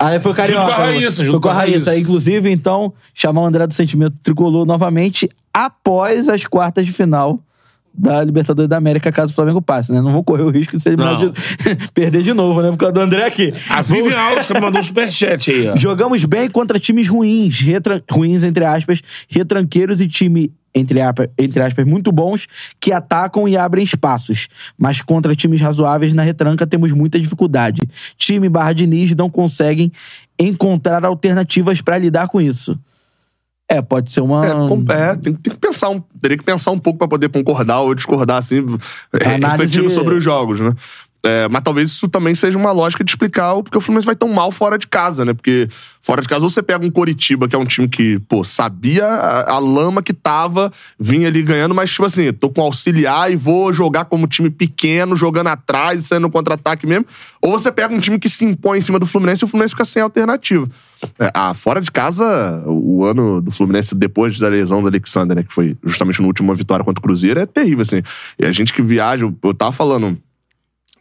[0.01, 0.63] Aí foi Carioca.
[0.65, 1.97] Junto com a Raíssa, Foi junto com a Raíssa.
[1.97, 7.39] Inclusive, então, chamar o André do Sentimento Tricolor novamente após as quartas de final
[7.93, 10.01] da Libertadores da América, caso o Flamengo passe, né?
[10.01, 12.71] Não vou correr o risco de ser eliminado de- perder de novo, né?
[12.71, 13.53] Por causa do André aqui.
[13.69, 15.75] A Vivian Alves também mandou um superchat aí, ó.
[15.75, 21.61] Jogamos bem contra times ruins, retran- ruins, entre aspas, retranqueiros e time, entre, apa- entre
[21.61, 22.47] aspas, muito bons,
[22.79, 24.47] que atacam e abrem espaços.
[24.77, 27.81] Mas contra times razoáveis na retranca temos muita dificuldade.
[28.17, 29.91] Time barra Diniz não conseguem
[30.39, 32.79] encontrar alternativas pra lidar com isso.
[33.71, 34.45] É, pode ser uma.
[34.45, 34.49] É,
[35.11, 37.95] é, tem, tem que pensar um, teria que pensar um pouco pra poder concordar ou
[37.95, 38.57] discordar, assim,
[39.13, 40.73] é, Análise- refletindo sobre os jogos, né?
[41.23, 44.15] É, mas talvez isso também seja uma lógica de explicar o porque o Fluminense vai
[44.15, 45.33] tão mal fora de casa, né?
[45.33, 45.67] Porque
[46.01, 49.05] fora de casa, ou você pega um Coritiba, que é um time que, pô, sabia
[49.05, 53.35] a, a lama que tava, vinha ali ganhando, mas, tipo assim, tô com auxiliar e
[53.35, 57.05] vou jogar como time pequeno, jogando atrás, saindo no contra-ataque mesmo.
[57.39, 59.73] Ou você pega um time que se impõe em cima do Fluminense e o Fluminense
[59.73, 60.67] fica sem alternativa.
[61.19, 65.43] É, ah, fora de casa, o ano do Fluminense depois da lesão do Alexander, né,
[65.43, 68.01] que foi justamente na última vitória contra o Cruzeiro, é terrível, assim.
[68.39, 70.17] E a gente que viaja, eu tava falando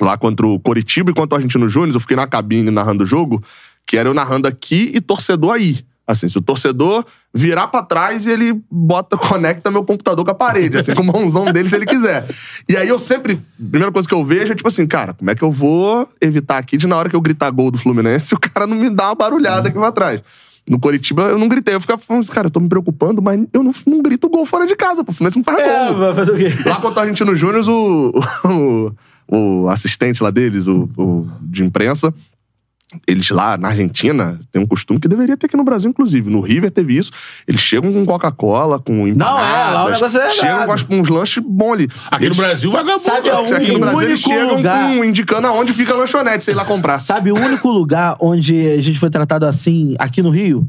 [0.01, 3.07] lá contra o Coritiba e contra o Argentino Júnior, eu fiquei na cabine narrando o
[3.07, 3.43] jogo,
[3.87, 5.79] que era eu narrando aqui e torcedor aí.
[6.07, 10.77] Assim, se o torcedor virar pra trás, ele bota, conecta meu computador com a parede,
[10.79, 12.27] assim, com o mãozão dele se ele quiser.
[12.69, 15.31] E aí eu sempre, a primeira coisa que eu vejo é tipo assim, cara, como
[15.31, 18.35] é que eu vou evitar aqui de na hora que eu gritar gol do Fluminense,
[18.35, 20.21] o cara não me dá uma barulhada aqui pra trás.
[20.69, 23.39] No Coritiba eu não gritei, eu ficava falando, assim, cara, eu tô me preocupando, mas
[23.53, 25.99] eu não, não grito gol fora de casa, pô, o Fluminense não faz É, gol.
[25.99, 26.69] vai fazer o quê?
[26.69, 28.13] Lá contra o Argentino Júnior, o,
[28.49, 28.93] o,
[29.31, 32.13] o assistente lá deles, o, o de imprensa,
[33.07, 36.29] eles lá na Argentina têm um costume que deveria ter aqui no Brasil, inclusive.
[36.29, 37.13] No River teve isso.
[37.47, 39.49] Eles chegam com Coca-Cola, com empanadas.
[39.49, 40.87] é, lá o negócio é Chegam errado.
[40.89, 41.89] com uns lanches bons ali.
[42.11, 42.99] Aqui Eles- no Brasil, vagabundo.
[42.99, 43.55] Sabe aonde?
[43.55, 46.65] Aqui no Brasil eles único chegam lugar- com, indicando aonde fica a lanchonete, sei lá
[46.65, 46.99] comprar.
[46.99, 50.69] Sabe o único lugar onde a gente foi tratado assim aqui no Rio?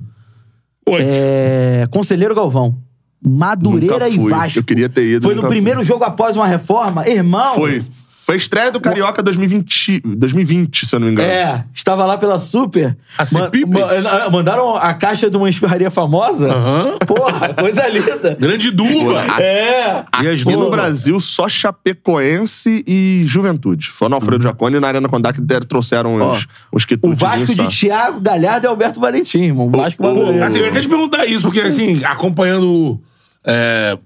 [0.88, 1.00] Oi.
[1.02, 1.88] É.
[1.90, 2.78] Conselheiro Galvão.
[3.24, 4.30] Madureira e fui.
[4.32, 4.60] Vasco.
[4.60, 7.08] Eu queria ter ido, Foi no primeiro jogo após uma reforma.
[7.08, 7.56] Irmão.
[7.56, 7.84] Foi.
[8.32, 11.30] Foi a estreia do Carioca 2020, 2020, se eu não me engano.
[11.30, 12.96] É, estava lá pela Super.
[13.18, 13.70] A Cepipes?
[13.70, 16.50] ma- mandaram a caixa de uma esfirraria famosa.
[16.50, 16.98] Aham.
[17.06, 18.36] Porra, coisa linda.
[18.40, 19.22] Grande duva.
[19.38, 20.06] É.
[20.24, 23.88] E as Aqui no Brasil, só Chapecoense e Juventude.
[23.90, 27.14] Foi no Alfredo Jaconi e na Arena Condá que deram, trouxeram Ó, uns, uns O.
[27.14, 29.68] Vasco de Thiago Galhardo e Alberto Valentim, irmão.
[29.68, 30.46] O Vasco Madureira.
[30.46, 32.98] Assim, eu ia até te perguntar isso, porque assim, acompanhando.
[33.46, 33.98] é,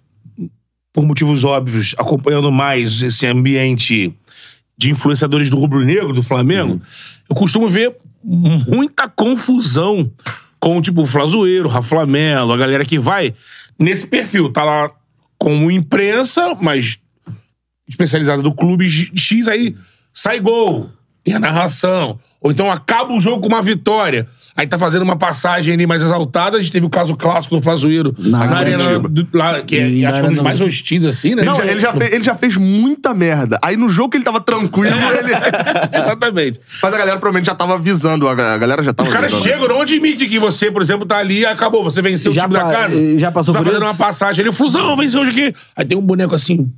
[0.96, 4.16] por motivos óbvios, acompanhando mais esse ambiente
[4.78, 6.82] de influenciadores do rubro-negro, do Flamengo,
[7.30, 10.10] eu costumo ver muita confusão
[10.58, 13.36] com, tipo, o Flazoeiro, Rafa Lamelo, a galera que vai
[13.78, 14.50] nesse perfil.
[14.50, 14.90] Tá lá
[15.38, 16.98] como imprensa, mas
[17.86, 19.76] especializada do clube X, aí
[20.14, 20.90] sai gol,
[21.26, 22.18] tem a narração.
[22.46, 24.28] Ou então acaba o jogo com uma vitória.
[24.56, 26.58] Aí tá fazendo uma passagem ali mais exaltada.
[26.58, 29.90] A gente teve o caso clássico do Flazoeiro na, Na arena, do, lá, que é,
[29.90, 31.42] Na acho que é um dos mais hostis, assim, né?
[31.42, 33.58] Ele, já, ele, já fez, ele já fez muita merda.
[33.64, 35.34] Aí no jogo que ele tava tranquilo, ele.
[36.00, 36.60] Exatamente.
[36.84, 38.28] Mas a galera provavelmente já tava avisando.
[38.30, 39.52] A ga- a galera já tava Os caras avisando.
[39.52, 41.84] chegam, não admite que você, por exemplo, tá ali e acabou.
[41.84, 43.20] Você venceu Já o time pa- da casa.
[43.20, 43.92] já passou tá por fazendo isso?
[43.92, 44.54] uma passagem ali.
[44.56, 45.56] Fusão, venceu hoje aqui.
[45.76, 46.72] Aí tem um boneco assim.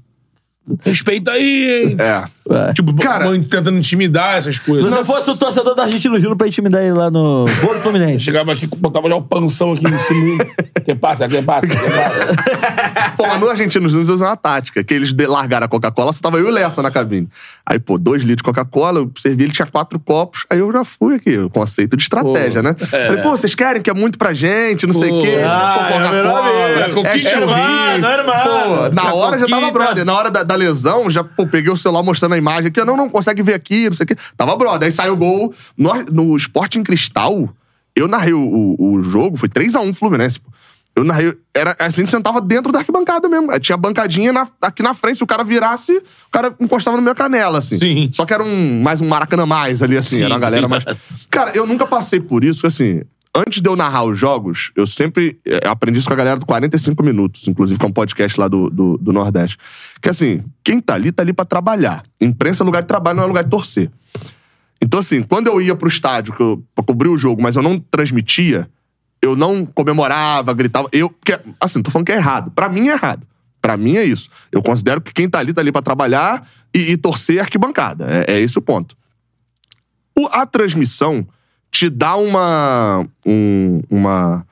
[0.83, 1.97] Respeita aí, hein?
[1.99, 2.23] É.
[2.49, 2.71] É.
[2.73, 4.89] Tipo, Cara- mãe tentando intimidar essas Se coisas.
[4.89, 8.21] você fosse o torcedor do Argentino Júnior pra intimidar ele lá no Gol do Fluminense.
[8.21, 10.45] Chegava aqui, botava já o panção aqui em cima.
[10.85, 13.13] que passa, que passa, que passa.
[13.17, 16.45] Pô, no Argentinos Júnior usam uma tática, que eles largaram a Coca-Cola, só tava eu
[16.45, 17.27] e o Lessa na cabine.
[17.65, 20.85] Aí, pô, dois litros de Coca-Cola, eu servi, ele tinha quatro copos, aí eu já
[20.85, 22.75] fui aqui, o conceito de estratégia, Pô, né?
[23.07, 25.37] Falei, pô, vocês querem que é muito pra gente, não sei o Pô, quê.
[25.45, 26.49] ah, pô, é Coca-Cola,
[26.79, 27.95] é Coquinha, churrinho.
[27.95, 28.35] irmão, irmão.
[28.43, 30.05] Pô, na Na hora já tava brother.
[30.05, 32.83] Na hora da, da lesão, já, pô, peguei o celular mostrando a imagem aqui.
[32.83, 34.15] Não, não, consegue ver aqui, não sei o quê.
[34.35, 34.85] Tava brother.
[34.87, 35.53] Aí saiu o gol.
[35.77, 37.49] No, no Esporte em Cristal,
[37.95, 40.49] eu narrei o, o, o jogo, foi 3x1 Fluminense, pô.
[40.95, 41.31] Eu narrei.
[41.53, 43.47] Era, a gente sentava dentro da arquibancada mesmo.
[43.59, 45.17] Tinha bancadinha na- aqui na frente.
[45.19, 47.77] Se o cara virasse, o cara encostava na minha canela, assim.
[47.77, 48.09] Sim.
[48.11, 50.17] Só que era um, mais um Maracanã mais ali, assim.
[50.17, 50.83] Sim, era uma galera mais.
[51.29, 53.03] Cara, eu nunca passei por isso, assim.
[53.37, 56.45] Antes de eu narrar os jogos, eu sempre é, aprendi isso com a galera do
[56.45, 59.57] 45 Minutos, inclusive, que é um podcast lá do, do, do Nordeste.
[60.01, 62.03] Que assim, quem tá ali, tá ali pra trabalhar.
[62.19, 63.91] Imprensa é lugar de trabalho, não é lugar de torcer.
[64.81, 67.63] Então, assim, quando eu ia pro estádio que eu, pra cobrir o jogo, mas eu
[67.63, 68.69] não transmitia,
[69.21, 70.87] eu não comemorava, gritava.
[70.91, 72.51] Eu, porque, assim, tô falando que é errado.
[72.51, 73.25] Pra mim é errado.
[73.61, 74.29] Pra mim é isso.
[74.51, 78.05] Eu considero que quem tá ali, tá ali pra trabalhar e, e torcer arquibancada.
[78.09, 78.95] É, é esse o ponto.
[80.17, 81.27] O, a transmissão
[81.71, 83.05] te dá uma.
[83.25, 84.45] Um, uma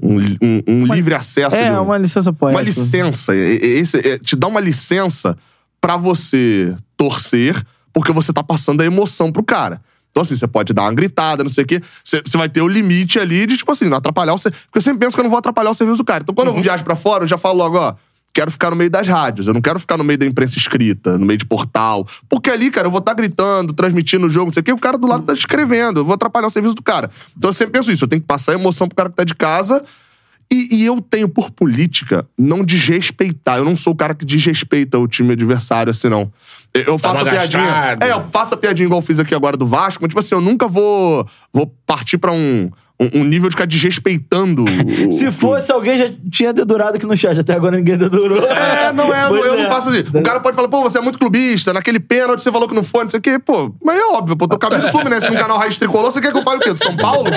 [0.00, 1.56] um, um, um livre acesso.
[1.56, 2.60] É, de- uma licença poética.
[2.60, 3.34] uma licença.
[3.34, 5.36] Esse, é, te dá uma licença
[5.80, 7.60] pra você torcer,
[7.92, 9.80] porque você tá passando a emoção pro cara.
[10.10, 11.82] Então, assim, você pode dar uma gritada, não sei o quê.
[12.02, 14.64] Você vai ter o limite ali de, tipo assim, não atrapalhar o serviço.
[14.66, 16.22] Porque eu sempre penso que eu não vou atrapalhar o serviço do cara.
[16.22, 17.94] Então, quando eu viajo pra fora, eu já falo logo, ó.
[18.32, 19.46] Quero ficar no meio das rádios.
[19.48, 22.06] Eu não quero ficar no meio da imprensa escrita, no meio de portal.
[22.28, 24.78] Porque ali, cara, eu vou estar gritando, transmitindo o jogo, não sei o quê, o
[24.78, 26.00] cara do lado tá escrevendo.
[26.00, 27.10] Eu vou atrapalhar o serviço do cara.
[27.36, 28.04] Então eu sempre penso isso.
[28.04, 29.82] Eu tenho que passar emoção pro cara que tá de casa.
[30.50, 33.58] E, e eu tenho por política não desrespeitar.
[33.58, 36.32] Eu não sou o cara que desrespeita o time adversário, assim, não.
[36.72, 37.64] Eu- Eu faço a piadinha.
[37.64, 38.06] gastada.
[38.06, 40.34] É, eu faço a piadinha igual eu fiz aqui agora do Vasco, mas, tipo assim,
[40.34, 42.70] eu nunca vou, vou partir pra um,
[43.00, 44.64] um, um nível de ficar desrespeitando.
[44.64, 47.38] o- Se o- fosse alguém, já tinha dedurado aqui no chat.
[47.38, 48.42] Até agora ninguém dedurou.
[48.46, 49.62] É, não é, Pois eu é.
[49.62, 50.00] não passo assim.
[50.14, 52.82] O cara pode falar, pô, você é muito clubista, naquele pênalti você falou que não
[52.84, 53.38] foi, não sei o quê.
[53.38, 56.32] Pô, mas é óbvio, pô, tô cabelo do Fluminense no canal Raiz Tricolor, você quer
[56.32, 56.72] que eu fale o quê?
[56.72, 57.28] Do São Paulo?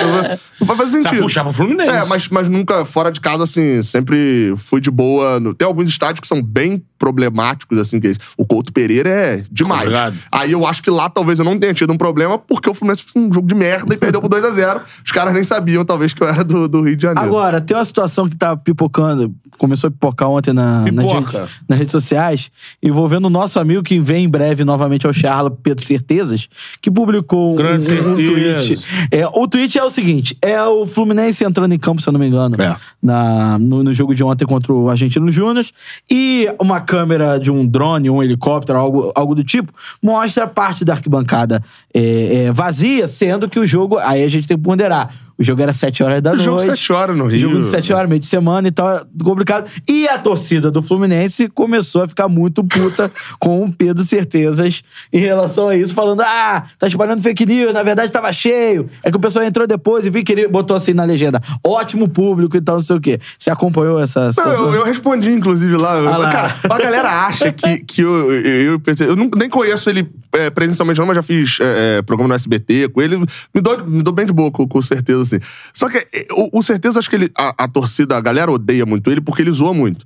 [0.60, 1.22] Não vai fazer vai sentido.
[1.22, 1.90] puxar pro Fluminense.
[1.90, 5.38] É, mas, mas nunca, fora de casa, assim, sempre fui de boa.
[5.40, 9.44] no- Tem alguns estádios que são bem problemáticos, assim, que é o Couto Pereira é
[9.50, 9.82] demais.
[9.82, 10.16] Obrigado.
[10.30, 13.02] Aí eu acho que lá talvez eu não tenha tido um problema, porque o Fluminense
[13.04, 14.82] fez um jogo de merda e perdeu por 2x0.
[15.04, 17.28] Os caras nem sabiam, talvez, que eu era do, do Rio de Janeiro.
[17.28, 21.38] Agora, tem uma situação que tá pipocando, começou a pipocar ontem na, nas, Pipoca.
[21.38, 22.50] redes, nas redes sociais,
[22.82, 26.48] envolvendo o nosso amigo que vem em breve novamente ao Charla, Pedro Certezas,
[26.80, 28.78] que publicou um, Grande um- um tweet.
[29.10, 32.20] É, o tweet é o seguinte: é o Fluminense entrando em campo, se eu não
[32.20, 32.76] me engano, É.
[33.02, 35.64] na, no, no jogo de ontem contra o Argentino Júnior,
[36.10, 39.72] e uma câmera de um drone, um helicóptero, algo, algo do tipo,
[40.02, 41.62] mostra parte da arquibancada
[41.94, 43.98] é, é, vazia, sendo que o jogo.
[43.98, 45.12] Aí a gente tem que ponderar.
[45.42, 46.44] O jogo era 7 horas da O noite.
[46.44, 47.40] jogo 7 horas no Rio.
[47.40, 49.68] Jogo de 7 horas, meio de semana e tal, é complicado.
[49.88, 55.18] E a torcida do Fluminense começou a ficar muito puta com o Pedro Certezas em
[55.18, 58.88] relação a isso, falando: ah, tá espalhando fake news, na verdade tava cheio.
[59.02, 62.06] É que o pessoal entrou depois e viu que ele botou assim na legenda: ótimo
[62.06, 63.18] público e tal, não sei o quê.
[63.36, 65.94] Você acompanhou essa Não, eu, eu respondi, inclusive, lá.
[65.94, 66.30] Ah lá.
[66.30, 69.08] Cara, a galera acha que, que eu, eu, eu pensei.
[69.08, 72.34] Eu não, nem conheço ele é, presencialmente, não, mas já fiz é, é, programa no
[72.34, 73.18] SBT com ele.
[73.52, 75.44] Me dou, me dou bem de boa com, com certeza, assim.
[75.72, 78.86] Só que é, o, o certeza, acho que ele, a, a torcida, a galera odeia
[78.86, 80.04] muito ele porque ele zoa muito.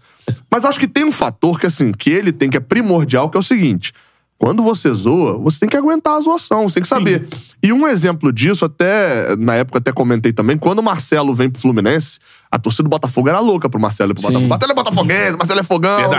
[0.50, 3.36] Mas acho que tem um fator que, assim, que ele tem que é primordial, que
[3.36, 3.92] é o seguinte.
[4.38, 7.26] Quando você zoa, você tem que aguentar a zoação, você tem que saber.
[7.62, 11.60] E um exemplo disso, até na época até comentei também, quando o Marcelo vem pro
[11.60, 12.18] Fluminense,
[12.50, 14.28] a torcida do Botafogo era louca pro Marcelo ir pro Sim.
[14.28, 14.48] Botafogo.
[14.50, 16.10] Marcelo é botafoguense, Marcelo é fogão,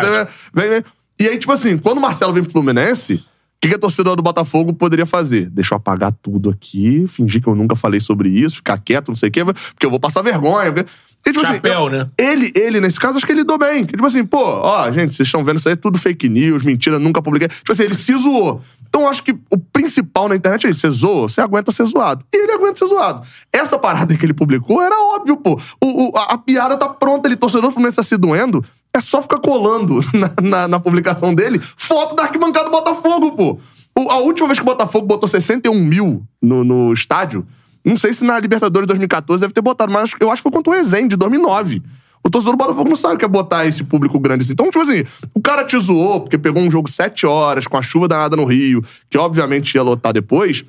[0.51, 0.83] vem, vem.
[1.19, 3.23] E aí, tipo assim, quando o Marcelo vem pro Fluminense,
[3.67, 5.49] que, que a torcida do Botafogo poderia fazer?
[5.49, 9.15] Deixa eu apagar tudo aqui, fingir que eu nunca falei sobre isso, ficar quieto, não
[9.15, 10.71] sei o quê, porque eu vou passar vergonha.
[10.71, 10.89] porque-
[11.25, 12.09] E, tipo Chapéu, assim, né?
[12.17, 13.85] Ele, ele, nesse caso, acho que ele lidou bem.
[13.85, 16.63] Que, tipo assim, pô, ó, gente, vocês estão vendo isso aí, é tudo fake news,
[16.63, 17.49] mentira, nunca publiquei.
[17.49, 18.61] Tipo assim, ele se zoou.
[18.87, 20.79] Então, acho que o principal na internet é isso.
[20.79, 22.23] Você zoa, você aguenta ser zoado.
[22.33, 23.21] E ele aguenta ser zoado.
[23.51, 25.59] Essa parada que ele publicou era óbvio, pô.
[25.83, 28.63] O, o- a, a piada tá pronta, ele, torcedor do Fluminense tá se doendo.
[28.97, 33.59] É só ficar colando na, na, na publicação dele foto da arquibancada do Botafogo, pô.
[33.97, 37.45] O- a última vez que o Botafogo botou 61 mil no, no estádio,
[37.85, 40.51] não sei se na Libertadores de 2014 deve ter botado, mas eu acho que foi
[40.51, 41.81] contra o Resende, de 2009.
[42.23, 44.51] O torcedor do Botafogo não sabe o que é botar esse público grande assim.
[44.53, 47.81] Então, tipo assim, o cara te zoou porque pegou um jogo 7 horas, com a
[47.81, 50.65] chuva danada no Rio, que obviamente ia lotar depois,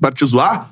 [0.00, 0.70] pra te zoar.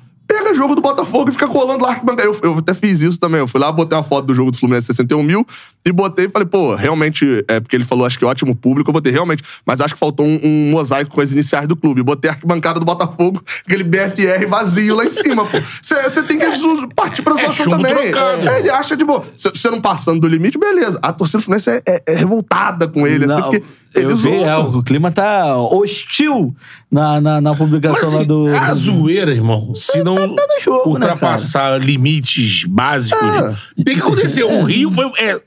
[0.57, 2.27] Jogo do Botafogo e fica colando lá arquibancada.
[2.27, 3.39] Eu, eu até fiz isso também.
[3.39, 5.45] Eu fui lá, botei uma foto do jogo do Fluminense 61 mil
[5.85, 8.93] e botei e falei, pô, realmente, é porque ele falou, acho que ótimo público, eu
[8.93, 12.03] botei realmente, mas acho que faltou um, um mosaico com as iniciais do clube.
[12.03, 15.57] Botei a arquibancada do Botafogo, aquele BFR vazio lá em cima, pô.
[15.81, 18.11] Você tem que zo- partir pra zoação chumbo também.
[18.11, 18.49] trocado.
[18.49, 19.23] É, ele acha de boa.
[19.35, 20.99] Você não passando do limite, beleza.
[21.01, 23.63] A torcida do Fluminense é, é- é revoltada com ele, assim, Não, porque
[23.95, 24.45] ele eu vi, zoou.
[24.45, 26.53] é, o clima tá hostil
[26.91, 28.47] na, na, na publicação Mas lá assim, do.
[28.55, 30.15] a zoeira, irmão, se não
[30.61, 33.83] jogo, né, ultrapassar limites básicos, É.
[33.83, 34.43] tem que acontecer.
[34.43, 35.05] O Rio foi.
[35.19, 35.41] é,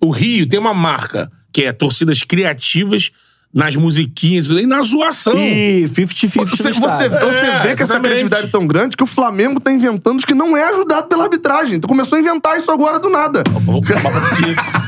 [0.00, 3.10] o Rio tem uma marca que é torcidas criativas
[3.56, 5.34] nas musiquinhas e na zoação.
[5.34, 7.26] E 50-50 Você, você, estádio.
[7.26, 10.26] você É, vê que essa criatividade é tão grande que o Flamengo tá inventando os
[10.26, 11.76] que não é ajudado pela arbitragem.
[11.76, 13.42] Então começou a inventar isso agora do nada.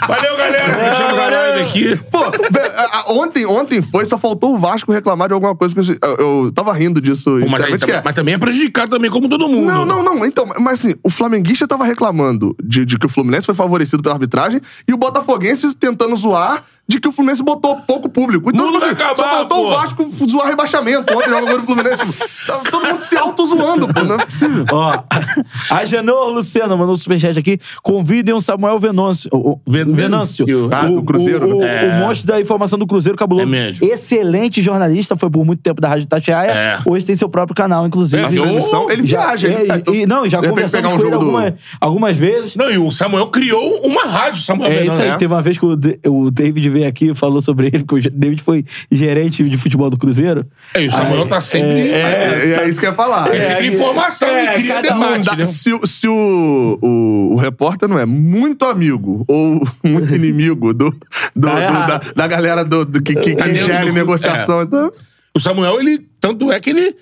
[0.06, 0.74] Valeu, galera.
[0.74, 1.96] Fechamos a live aqui.
[2.10, 5.74] Pô, ontem, ontem foi, só faltou o Vasco reclamar de alguma coisa.
[6.02, 7.38] Eu, eu tava rindo disso.
[7.40, 8.02] Pô, mas, aí, é.
[8.04, 9.66] mas, também é prejudicado também, como todo mundo.
[9.66, 10.26] Não, não, não.
[10.26, 14.14] Então, mas assim, o flamenguista tava reclamando de, de que o Fluminense foi favorecido pela
[14.14, 18.50] arbitragem e o Botafoguense tentando zoar de que o Fluminense botou pouco público.
[18.50, 19.66] Então, mundo assim, acabar, só faltou pô.
[19.68, 21.12] o Vasco zoar rebaixamento.
[21.14, 22.46] Ontem jogou o Fluminense.
[22.46, 24.02] Tava todo mundo se auto-zoando, pô.
[24.04, 24.64] Não é possível.
[24.72, 25.02] Ó,
[25.70, 27.58] a Genor Luciana mandou um superchat aqui.
[27.82, 29.28] Convidem o Samuel Venâncio.
[29.32, 30.46] O, Venâncio.
[30.46, 30.68] Venâncio.
[30.72, 31.88] Ah, o, do Cruzeiro, O, o, né?
[32.00, 33.54] o monstro da informação do Cruzeiro Cabuloso.
[33.54, 33.86] É mesmo.
[33.86, 36.50] Excelente jornalista, foi por muito tempo da Rádio Tatiaia.
[36.50, 36.78] É.
[36.86, 38.22] Hoje tem seu próprio canal, inclusive.
[38.22, 39.48] É, eu- Missão, ele Já- viaja.
[39.48, 42.16] é, ele, então, e, não, já conversamos pegar um com ele jogo do- algumas, algumas
[42.16, 42.56] vezes.
[42.56, 45.12] Não, e o Samuel criou uma rádio, Samuel É isso Venâncio.
[45.12, 45.18] aí.
[45.18, 45.76] Teve uma vez que o,
[46.08, 49.90] o David veio aqui e falou sobre ele, que o David foi gerente de futebol
[49.90, 50.46] do Cruzeiro.
[50.74, 51.90] É, e o Samuel tá sempre.
[51.90, 53.28] É, é, isso que eu ia falar.
[53.30, 55.44] Tem sempre é, informação é, cria debate, né?
[55.44, 60.90] se o- se o, o, o repórter não é muito amigo ou muito inimigo do,
[61.34, 64.62] do- Tá do- da, da galera do, do que, que, Tá que gera do- negociação,
[64.62, 64.92] então.
[65.34, 66.06] O Samuel, ele.
[66.20, 66.96] Tanto é que ele.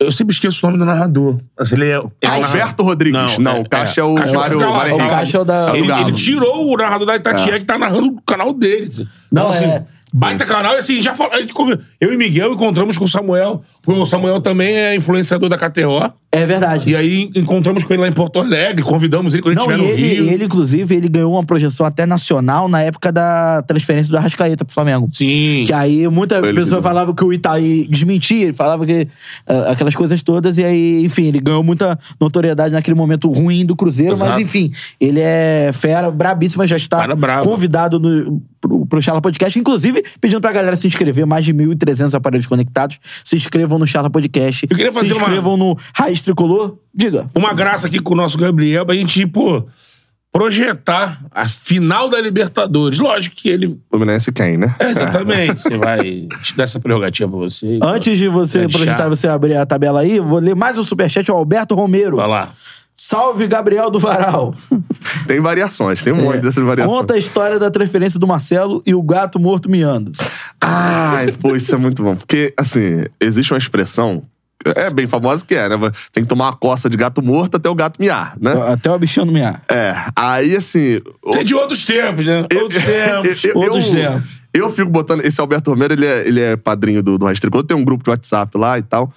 [0.00, 1.38] Eu sempre esqueço o nome do narrador.
[1.58, 1.94] Mas ele é.
[1.94, 3.36] é o Alberto Rodrigues.
[3.38, 5.10] Não, o Caixa é, o Caixa Mário Mário o Henrique.
[5.10, 8.22] Caixa é o da- Ele, ele tirou o narrador da Itatiaia que tá narrando o
[8.22, 8.88] canal dele.
[9.30, 9.84] Não, Então, assim, é-
[10.18, 10.74] baita canal.
[10.74, 11.14] E assim, já
[11.54, 13.62] conver- eu e Miguel encontramos com o Samuel.
[13.82, 16.12] porque O Samuel também é influenciador da KTO.
[16.30, 16.90] É verdade.
[16.90, 19.74] E aí encontramos com ele lá em Porto Alegre, convidamos ele quando a gente Não,
[19.76, 20.24] estiver no ele, Rio.
[20.26, 24.62] e ele, inclusive, ele ganhou uma projeção até nacional na época da transferência do Arrascaeta
[24.62, 25.08] pro Flamengo.
[25.10, 25.64] Sim.
[25.66, 29.08] Que aí muita Ele pessoa falava que o Itaí desmentia, ele falava que
[29.46, 33.74] ah, aquelas coisas todas, e aí, enfim, ele ganhou muita notoriedade naquele momento ruim do
[33.74, 34.32] Cruzeiro, Exato.
[34.32, 34.70] mas enfim,
[35.00, 37.06] ele é fera, brabíssima, já está
[37.42, 42.14] convidado no, pro, pro Charla Podcast, inclusive pedindo pra galera se inscrever, mais de 1.300
[42.14, 46.22] aparelhos conectados, se inscrevam no Charla Podcast, Eu queria se fazer uma- inscrevam no Raiz
[46.22, 47.28] Tricolor, diga.
[47.34, 49.64] Uma graça aqui com o nosso Gabriel pra gente, pô,
[50.32, 52.98] projetar a final da Libertadores.
[52.98, 53.78] Lógico que ele.
[53.90, 54.74] Fluminense quem, né?
[54.78, 55.60] É, exatamente.
[55.60, 57.78] Você vai te dar essa prerrogativa pra você.
[57.82, 61.34] Antes de você projetar, você abrir a tabela aí, vou ler mais um superchat, o
[61.34, 62.16] Alberto Romero.
[62.18, 62.52] Vai lá.
[63.00, 64.54] Salve, Gabriel do Varal.
[65.28, 66.98] Tem variações, tem um monte dessas variações.
[66.98, 70.10] Conta a história da transferência do Marcelo e o gato morto miando.
[70.60, 72.16] Ai, pô, isso é muito bom.
[72.16, 74.24] Porque, assim, existe uma expressão,
[74.64, 75.76] é bem famosa que é, né?
[76.12, 78.52] Tem que tomar uma coça de gato morto até o gato miar, né?
[78.72, 79.62] Até o bichano miar.
[79.68, 81.00] É, aí assim...
[81.36, 82.46] é de outros tempos, né?
[82.60, 83.44] Outros tempos.
[83.44, 84.40] eu, outros eu, tempos.
[84.52, 85.24] eu fico botando.
[85.24, 88.02] Esse Alberto Romero, ele é, ele é padrinho do, do Raiz Tricolor, tem um grupo
[88.02, 89.12] de WhatsApp lá e tal.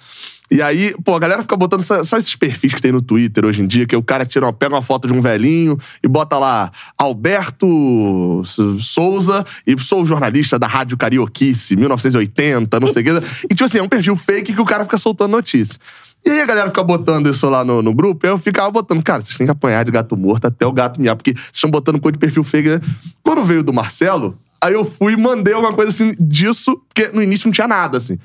[0.54, 1.82] E aí, pô, a galera fica botando.
[1.82, 3.86] Sabe esses perfis que tem no Twitter hoje em dia?
[3.86, 8.42] Que o cara tira, uma- pega uma foto de um velhinho e bota lá Alberto
[8.80, 13.26] Souza e sou jornalista da Rádio Carioquice, 1980, não sei o que.
[13.50, 15.78] E tipo assim, é um perfil fake que o cara fica soltando notícia.
[16.24, 19.02] E aí a galera fica botando isso lá no, no grupo, e eu ficava botando,
[19.02, 21.70] cara, vocês têm que apanhar de gato morto até o gato miar, porque vocês estão
[21.70, 22.68] botando coisa de perfil fake.
[22.68, 22.80] né?
[23.24, 27.20] Quando veio do Marcelo, aí eu fui e mandei alguma coisa assim disso, porque no
[27.22, 28.18] início não tinha nada, assim.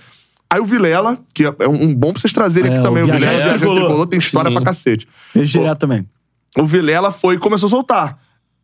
[0.51, 3.05] Aí o Vilela, que é um um bom pra vocês trazerem É, aqui também, o
[3.07, 3.75] Vilela Viajante Tricolor.
[3.79, 4.55] Tricolor tem história Sim.
[4.55, 5.07] pra cacete.
[5.33, 6.07] Vejo direto também.
[6.57, 8.17] O Vilela foi e começou a soltar.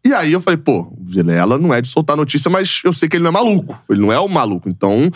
[0.05, 3.07] E aí eu falei, pô, o Vilela não é de soltar notícia, mas eu sei
[3.07, 3.81] que ele não é maluco.
[3.89, 4.67] Ele não é o maluco.
[4.67, 5.09] Então.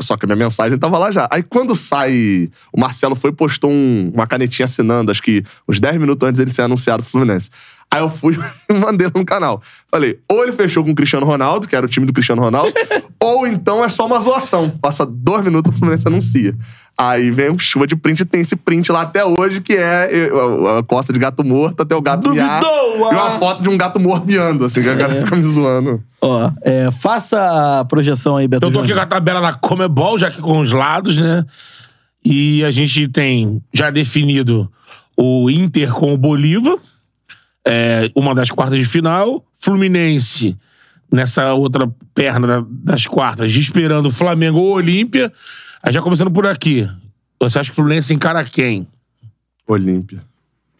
[0.00, 1.28] Só que a minha mensagem tava lá já.
[1.30, 2.48] Aí quando sai.
[2.72, 6.38] O Marcelo foi e postou um- uma canetinha assinando, acho que uns 10 minutos antes
[6.38, 7.50] dele ser anunciado pro Fluminense.
[7.92, 8.38] Aí eu fui
[8.70, 9.60] e mandei no canal.
[9.90, 12.72] Falei, ou ele fechou com o Cristiano Ronaldo, que era o time do Cristiano Ronaldo,
[13.18, 14.70] ou então é só uma zoação.
[14.70, 16.54] Passa dois minutos o Fluminense anuncia.
[16.96, 20.30] Aí vem um chuva de print, tem esse print lá até hoje, que é
[20.78, 22.60] a, costa de gato morto até o gato miar.
[22.60, 23.38] Duvidou, E uma ah.
[23.38, 26.02] foto de um gato morto miando, assim, que a galera fica me zoando.
[26.20, 28.66] Ó, é, faça a projeção aí, Beto.
[28.66, 31.44] Então, eu tô aqui com a tabela na Comebol, já aqui com os lados, né?
[32.22, 34.70] E a gente tem já definido
[35.16, 36.76] o Inter com o Bolívar,
[37.66, 39.44] é, uma das quartas de final.
[39.58, 40.56] Fluminense
[41.12, 45.32] nessa outra perna da- das quartas, esperando o Flamengo ou Olímpia.
[45.82, 46.88] Aí já começando por aqui.
[47.40, 48.86] Você acha que o Fluminense encara quem?
[49.66, 50.22] Olímpia.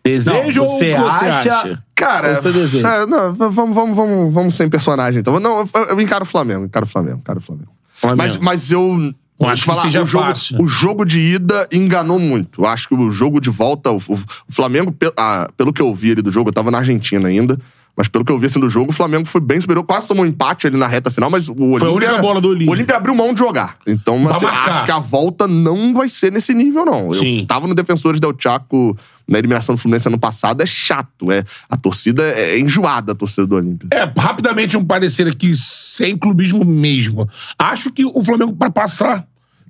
[0.05, 1.83] Desejo Não, ou você o que você acha- acha?
[1.95, 2.95] Cara, Você deseja.
[3.03, 5.39] é, não, vamos, vamos, vamos, vamos sem personagem, então.
[5.39, 7.71] Não, eu, eu encaro o Flamengo, encaro o Flamengo, encaro o Flamengo.
[7.93, 8.23] Flamengo.
[8.23, 8.97] Mas, mas eu.
[9.41, 10.63] Eu acho que falar, seja o jogo, fácil.
[10.63, 12.63] o jogo de ida enganou muito.
[12.63, 14.19] Eu acho que o jogo de volta, o, o-
[14.49, 17.59] Flamengo, ah, pelo que eu vi ali do jogo, eu tava na Argentina ainda,
[17.97, 20.25] mas pelo que eu vi assim do jogo, o Flamengo foi bem superior, quase tomou
[20.25, 21.89] um empate ali na reta final, mas o Olímpia...
[21.89, 22.69] a única bola do Olímpia.
[22.69, 23.77] O Olímpia abriu mão de jogar.
[23.87, 27.11] Então, assim, acho que a volta não vai ser nesse nível, não.
[27.11, 27.41] Sim.
[27.41, 28.97] Eu tava no Defensores del Chaco
[29.29, 31.31] na eliminação do Fluminense ano passado, é chato.
[31.31, 33.89] É, a torcida é, é enjoada, a torcida do Olímpia.
[33.93, 37.29] É, rapidamente um parecer aqui, sem clubismo mesmo.
[37.59, 39.25] Acho que o Flamengo, pra passar,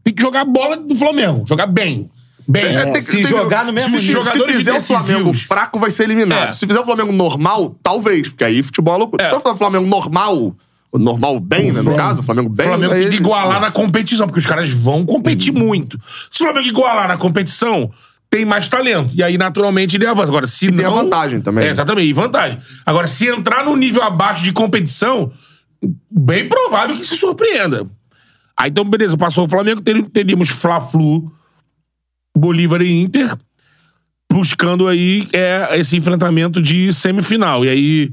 [0.05, 1.45] tem que jogar a bola do Flamengo.
[1.47, 2.09] Jogar bem.
[2.49, 2.65] Bem.
[2.65, 4.25] É, tem que- se tem que- jogar no mesmo se, nível.
[4.25, 4.81] se fizer o.
[4.81, 6.49] Flamengo fraco, vai ser eliminado.
[6.49, 6.53] É.
[6.53, 9.25] Se fizer o Flamengo normal, talvez, porque aí futebol é loucura.
[9.25, 9.31] É.
[9.33, 10.57] Se for o Flamengo normal,
[10.91, 11.81] o normal bem, né?
[11.83, 12.67] No caso, o Flamengo O bem.
[12.67, 15.97] Flamengo aí tem que ele- igualar na competição, porque os caras vão competir muito.
[16.31, 17.89] Se o Flamengo igualar na competição,
[18.29, 19.11] tem mais talento.
[19.15, 20.29] E aí, naturalmente, ele avança.
[20.29, 20.99] Agora, se tem não...
[20.99, 21.67] a vantagem também.
[21.67, 22.59] É, exatamente, e vantagem.
[22.85, 25.31] Agora, se entrar no nível abaixo de competição,
[26.11, 27.87] bem provável que se surpreenda.
[28.61, 31.33] Aí, então, beleza, passou o Flamengo, ter- teríamos Fla-Flu,
[32.37, 33.35] Bolívar e Inter,
[34.31, 37.65] buscando aí é, esse enfrentamento de semifinal.
[37.65, 38.11] E aí,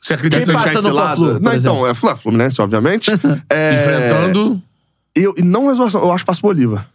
[0.00, 1.16] você acredita Quem que passa Deixar no esse lado.
[1.16, 1.76] Fla-Flu, Não, exemplo?
[1.78, 3.10] então, é Fla- Fluminense, obviamente.
[3.50, 4.62] É, enfrentando...
[5.14, 6.88] Eu, e não resolução, eu acho que passa Bolívar.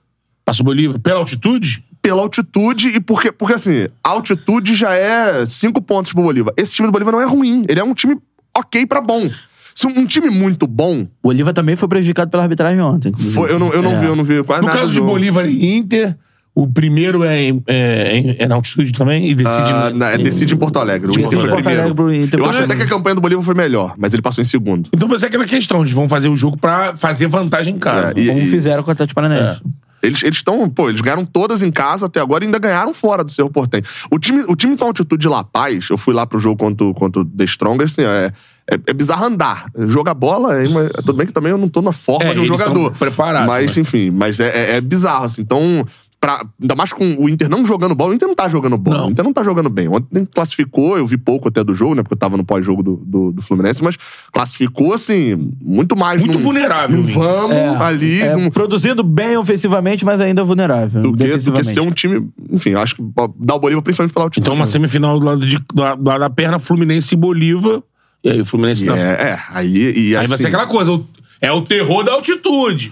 [0.45, 1.83] Passa o Bolívar pela altitude?
[2.01, 6.53] Pela altitude e porque, porque assim, a altitude já é cinco pontos pro Bolívar.
[6.55, 7.65] Esse time do Bolívar não é ruim.
[7.67, 8.15] Ele é um time
[8.57, 9.29] ok pra bom.
[9.77, 13.11] Se um, time muito bom, O Oliva também foi prejudicado pela arbitragem ontem.
[13.17, 13.99] foi, eu não, eu não É.
[13.99, 14.79] vi, eu não vi quase No nada.
[14.79, 15.05] caso do de.
[15.05, 16.15] Bolívar e Inter,
[16.55, 19.69] o primeiro é, em- é, em- é na altitude também e decide.
[19.73, 21.09] Ah, na- é, decide em Porto Alegre.
[21.09, 21.67] O Inter foi Porto.
[21.67, 22.39] Alegre pro Inter.
[22.39, 24.89] Eu acho até que a campanha do Bolívar foi melhor, mas ele passou em segundo.
[24.93, 28.13] Então vai ser aquela questão, eles vão fazer o jogo pra fazer vantagem em casa.
[28.15, 29.61] É, e- Como fizeram com o Atlético Paranaense.
[30.05, 33.31] Eles estão, pô, eles ganharam todas em casa até agora e ainda ganharam fora do
[33.31, 33.81] Cerro Portem.
[34.11, 36.85] O time, o time com altitude de La Paz, eu fui lá pro jogo contra,
[36.85, 38.31] o- contra o The Strongers, assim, é,
[38.71, 39.65] é, é bizarro andar.
[39.87, 40.65] Jogar bola, é
[40.97, 42.91] tudo bem que também eu não tô na forma É, de um jogador.
[42.91, 43.81] preparados, Mas, né?
[43.81, 45.41] enfim, mas é, é- é bizarro, assim.
[45.41, 45.85] Então,
[46.25, 48.97] pra- ainda mais com o Inter não jogando bola, o Inter não tá jogando bola.
[48.97, 49.07] Não.
[49.07, 49.87] O Inter não tá jogando bem.
[49.87, 52.01] Ontem classificou, eu vi pouco até do jogo, né?
[52.01, 53.95] Porque eu tava no pós-jogo do, do, do Fluminense, mas
[54.31, 59.37] classificou, assim, muito mais Muito num- vulnerável, num vamos É, ali, é, num- produzindo bem
[59.37, 61.01] ofensivamente, mas ainda vulnerável.
[61.01, 62.27] do que, do que ser um time.
[62.51, 63.03] Enfim, eu acho que
[63.39, 64.41] dá o Bolívar principalmente pela altitude.
[64.45, 67.81] Então uma semifinal do lado, de, do lado da perna, Fluminense e Bolívar.
[68.23, 69.01] E aí o Fluminense E na é,
[69.33, 69.69] é, aí.
[70.09, 71.05] E Aí vai assim, ser aquela coisa, o-
[71.39, 72.91] é o terror da altitude.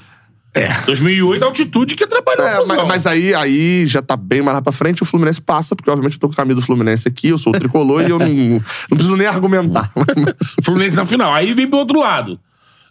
[0.55, 0.81] É.
[0.85, 2.75] 2008 a altitude que atrapalhou a É, fusão.
[2.77, 5.89] mas, mas aí, aí já tá bem mais lá pra frente, o Fluminense passa, porque
[5.89, 8.19] obviamente eu tô com a camisa do Fluminense aqui, eu sou o tricolor e eu
[8.19, 9.91] não, não preciso nem argumentar.
[10.61, 11.33] Fluminense na final.
[11.33, 12.39] Aí vem pro outro lado.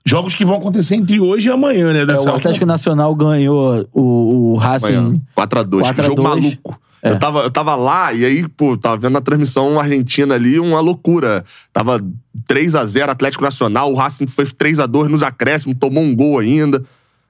[0.04, 2.12] Jogos que vão acontecer entre hoje e amanhã, né?
[2.12, 5.22] É, o Atlético Nacional ganhou o, o Racing.
[5.38, 6.28] 4x2, 4 a jogo 2.
[6.28, 6.80] maluco.
[7.00, 10.80] Eu, tava, eu tava lá e aí, pô, tava vendo na transmissão Argentina ali uma
[10.80, 11.44] loucura.
[11.72, 12.00] Tava
[12.48, 16.82] 3x0 Atlético Nacional, o Racing foi 3x2 nos acréscimos, tomou um gol ainda.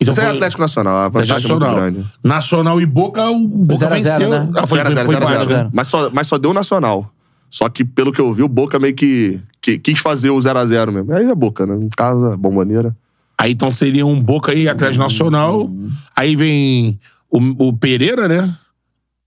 [0.03, 1.75] Então Isso é foi- Atlético Nacional, a vantagem é muito Nacional.
[1.77, 2.07] grande.
[2.25, 4.31] Nacional e Boca, o Boca 0 a 0, venceu.
[4.31, 4.49] né?
[4.57, 5.71] Ah, foi, 0 foi, 0 foi 0 empate, 0 né?
[5.73, 7.13] Mas só, mas só deu Nacional.
[7.51, 10.91] Só que, pelo que eu vi, o Boca meio que, que quis fazer o 0x0
[10.91, 11.13] mesmo.
[11.15, 11.75] Aí é Boca, né?
[11.77, 12.97] Em casa, bomboneira.
[13.39, 15.71] Aí então seria um Boca aí, Atlético Nacional.
[16.17, 16.99] Aí vem
[17.31, 18.55] o, o Pereira, né?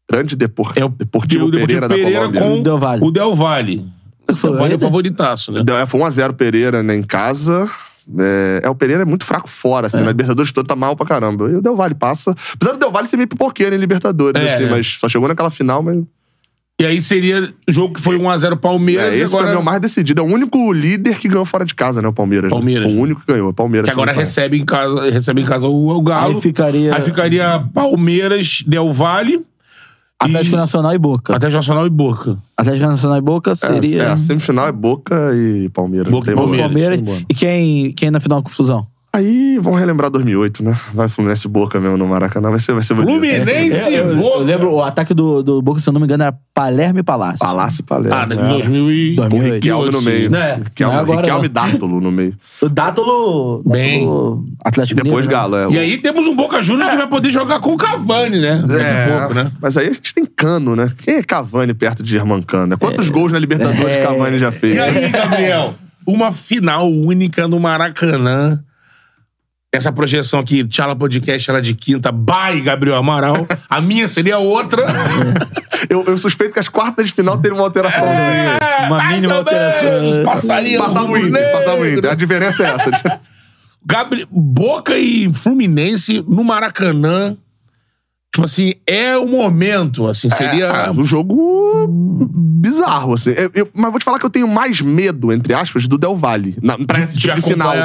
[0.10, 0.72] Grande Depor...
[0.76, 2.42] É o Deportivo o Deportivo Pereira, da Colômbia.
[2.42, 3.04] com O Del Valle.
[3.04, 3.86] o Del Valle.
[4.28, 5.64] O Del Valle é o favoritaço, né?
[5.82, 7.70] É, Foi 1x0 Pereira né, em casa.
[8.20, 10.00] É, é, o Pereira é muito fraco fora, assim.
[10.02, 11.50] Na Libertadores todo tá mal pra caramba.
[11.50, 12.32] E o Del Valle passa.
[12.54, 14.70] Apesar do Del Valle ser meio pipoqueiro em Libertadores, É, assim, é.
[14.70, 16.04] mas só chegou naquela final, mas.
[16.80, 19.52] E aí seria o jogo que foi 1x0 Palmeiras É, e esse pra agora...
[19.54, 20.22] mim é o mais decidido.
[20.22, 22.08] É o único líder que ganhou fora de casa, né?
[22.10, 22.50] O Palmeiras.
[22.52, 22.56] né?
[22.56, 22.84] Palmeiras.
[22.84, 23.50] Foi o único que ganhou.
[23.50, 23.88] O Palmeiras.
[23.88, 26.36] Que agora recebe em casa, recebe em casa o, o Galo.
[26.36, 29.40] Aí ficaria- Aí ficaria Palmeiras, Del Valle,
[30.26, 31.36] Atlético Nacional e Boca.
[31.36, 32.38] Atlético Nacional e Boca.
[32.58, 34.04] Atlético Nacional e Boca É, seria.
[34.04, 36.12] é, a semifinal é Boca e Palmeiras.
[36.12, 36.68] Boca e Palmeiras.
[36.68, 37.26] Palmeiras.
[37.30, 38.86] E quem, quem na final confusão?
[39.16, 40.76] Aí vamos relembrar 2008, né?
[40.94, 42.50] Vai Fluminense Boca mesmo no Maracanã.
[42.50, 42.96] Vai ser, vai ser.
[42.96, 44.40] Fluminense e eu, eu Boca.
[44.40, 47.40] lembro, o ataque do, do Boca, se eu não me engano, era Palermo e Palácio.
[47.40, 48.14] Palácio e Palermo.
[48.14, 48.50] Ah, em né?
[48.50, 49.16] 2000 e...
[49.16, 49.54] 2008.
[49.56, 50.30] Riquelme no meio.
[50.30, 50.62] Né?
[50.66, 52.34] Riquelme, é agora, Riquelme e Dátolo no meio.
[52.62, 53.64] O Dátolo.
[53.66, 54.00] Bem.
[54.02, 55.58] Dátolo Atlético Depois Mineiro, né?
[55.60, 55.76] Galo, é.
[55.76, 58.64] E aí temos um Boca Juniors que vai poder jogar com o Cavani, né?
[58.68, 59.52] Daqui É, a pouco, né?
[59.62, 60.92] Mas aí a gente tem Cano, né?
[60.98, 62.68] Quem é Cavani perto de Germancano?
[62.68, 62.76] né?
[62.78, 64.04] Quantos gols na Libertadores É.
[64.04, 64.76] Cavani já fez?
[64.76, 65.74] E aí, Gabriel?
[66.06, 68.60] Uma final única no Maracanã.
[69.76, 73.46] Essa projeção aqui, Tchala Podcast, ela de quinta, by Gabriel Amaral.
[73.70, 74.86] A minha seria outra.
[75.90, 78.58] Eu, eu suspeito que as quartas de final teriam uma alteraçãozinha.
[78.88, 80.24] Uma mais mínima ou menos, alteração.
[80.24, 81.88] Passaria Passava o Inter, passava o.
[81.88, 82.12] Inter.
[82.12, 83.20] A diferença é essa.
[83.86, 84.26] Gabri...
[84.32, 87.38] Boca e Fluminense no Maracanã.
[88.34, 90.66] Tipo assim, é o momento, assim, seria...
[90.66, 93.32] É, um jogo bizarro, assim.
[93.32, 96.16] Eu- eu- mas vou te falar que eu tenho mais medo, entre aspas, do Del
[96.16, 96.56] Valle.
[96.64, 97.76] Na, pra esse de tipo de final.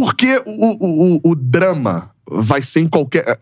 [0.00, 0.50] Porque o,
[0.86, 3.38] o, o, o drama vai ser em qualquer.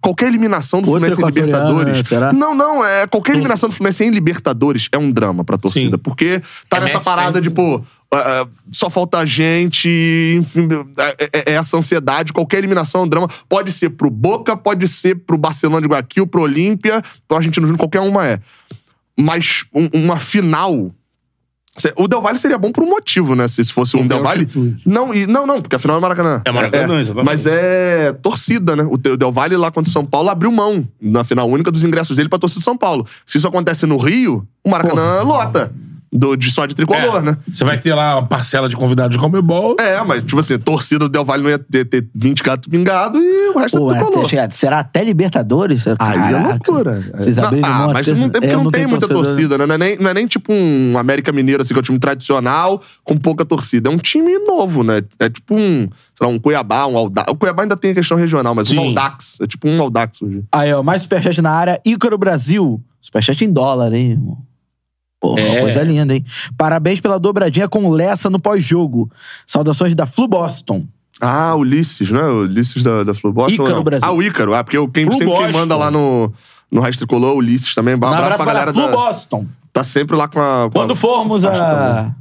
[0.00, 2.06] Qualquer eliminação do Outra Fluminense em Libertadores.
[2.08, 2.30] será?
[2.30, 2.84] Não, não.
[2.84, 5.96] É, qualquer eliminação do Fluminense em Libertadores é um drama pra torcida.
[5.96, 6.02] Sim.
[6.02, 7.48] Porque tá É nessa parada sempre.
[7.48, 7.82] de, pô,
[8.12, 9.88] ah, só falta a gente,
[10.38, 10.68] enfim,
[10.98, 12.34] é, é- é essa ansiedade.
[12.34, 13.28] Qualquer eliminação é um drama.
[13.48, 17.78] Pode ser pro Boca, pode ser pro Barcelona de Guayaquil, pro Olímpia, pro Argentino Júnior,
[17.78, 18.40] qualquer uma é.
[19.18, 20.90] Mas um- uma final.
[21.96, 23.48] O Del Valle seria bom por um motivo, né?
[23.48, 24.40] Se se fosse um tem Del Valle.
[24.42, 24.82] altitude.
[24.86, 26.42] Não, e, não, não, porque afinal é Maracanã.
[26.44, 27.26] É Maracanã, exatamente.
[27.26, 28.86] Mas é torcida, né?
[28.88, 32.16] O Del Valle lá contra o São Paulo abriu mão na final única dos ingressos
[32.16, 33.06] dele pra torcida de São Paulo.
[33.26, 35.72] Se isso acontece no Rio, o Maracanã lota.
[36.14, 37.36] Do, de só de tricolor, É, né?
[37.50, 39.74] Você vai ter lá uma parcela de convidados de Comebol.
[39.80, 43.20] É, mas, tipo assim, torcida do Del Valle não ia ter, ter 20 gatos pingados
[43.20, 44.28] e o resto Pô, é é, tricolor.
[44.28, 45.84] chega- será até Libertadores?
[45.98, 47.02] Aí é loucura.
[47.18, 49.66] Vocês Não, abriram ah, mão mas não tem, porque é, não, tem, muita torcida, né?
[49.66, 51.98] Não é, nem, não é nem tipo um América Mineiro, assim, que é um time
[51.98, 53.90] tradicional com pouca torcida.
[53.90, 55.02] É um time novo, né?
[55.18, 57.32] É tipo um, sei lá, um Cuiabá, um Audax.
[57.32, 58.78] O Cuiabá ainda tem a questão regional, mas Sim.
[58.78, 59.38] um Audax.
[59.40, 60.44] É tipo um Audax hoje.
[60.52, 61.80] Aí, ó, mais superchat na área.
[61.84, 62.80] Ícaro Brasil.
[63.00, 64.38] Superchat em dólar, hein, irmão?
[65.28, 65.60] Porra, É.
[65.60, 66.24] coisa linda, hein?
[66.56, 69.10] Parabéns pela dobradinha com Lessa no pós-jogo.
[69.46, 70.84] Saudações da Flu Boston.
[71.20, 72.22] Ah, Ulisses, né?
[72.24, 73.62] Ulisses da, da Flu Boston.
[73.64, 73.82] Ícaro?
[73.82, 74.08] Brasil.
[74.08, 74.54] Ah, o Ícaro.
[74.54, 75.58] Ah, porque o- quem, Flu sempre quem Boston.
[75.58, 76.32] manda lá no,
[76.70, 77.94] no Resto Tricolor, o Ulisses também.
[77.94, 79.46] Um abraço, abraço pra galera a Flu da, Boston.
[79.72, 80.64] Tá sempre lá com a...
[80.64, 82.14] Com Quando a, formos a...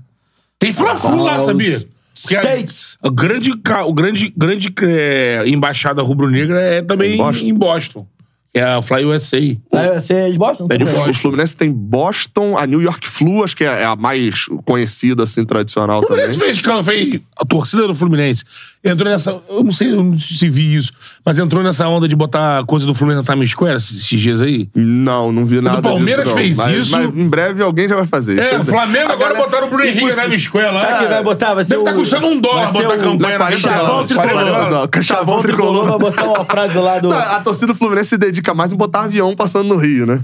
[0.59, 1.77] Tem Fla-Flu lá, sabia?
[2.21, 2.97] Porque a- States.
[3.03, 7.45] A grande, ca- o grande, grande é, embaixada rubro-negra é também Em Boston?
[7.45, 8.07] em Boston.
[8.55, 9.37] É a Fly USA.
[9.71, 10.67] Ah, Você é de Boston?
[10.69, 10.85] É de.
[10.85, 11.09] Boston.
[11.09, 15.23] O Fluminense tem Boston, a New York Flu, acho que é é a mais conhecida,
[15.23, 16.83] assim, tradicional O Fluminense também.
[16.83, 18.43] fez, fez a torcida do Fluminense.
[18.83, 19.41] Entrou nessa.
[19.49, 20.91] Eu não sei eu não sei se vi isso,
[21.25, 24.69] mas entrou nessa onda de botar coisa do Fluminense na Times Square esses dias aí.
[24.75, 26.91] Não, não vi nada Palmeiras disso, fez mas, isso.
[26.91, 28.53] Mas em breve alguém já vai fazer isso.
[28.53, 30.79] É, o Flamengo A agora galera- botaram o Bruno Henrique na Times Square lá.
[30.79, 31.53] Sabe quem vai botar?
[31.55, 33.57] Vai ser Deve estar o- custando um dólar vai ser botar o- campanha na 40
[33.61, 34.89] Chavão dólares, 40 tricolor.
[34.93, 37.09] Chavão Chavão tricolor vai botar uma frase lá do...
[37.09, 40.21] Tá, A torcida do Fluminense se dedica mais em botar avião passando no Rio, né?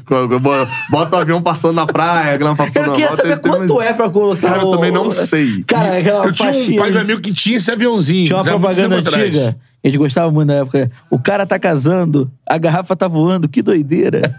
[0.89, 4.49] Bota o avião passando na praia, grama pra Eu queria saber quanto é pra colocar
[4.49, 5.63] Cara, eu também não sei.
[5.65, 8.25] Cara, aquela Eu tinha um pai de amigo que tinha esse aviãozinho.
[8.25, 9.55] Tinha uma propaganda antiga.
[9.83, 10.91] A gente gostava muito na época.
[11.09, 14.35] O cara tá casando, a garrafa tá voando, que doideira.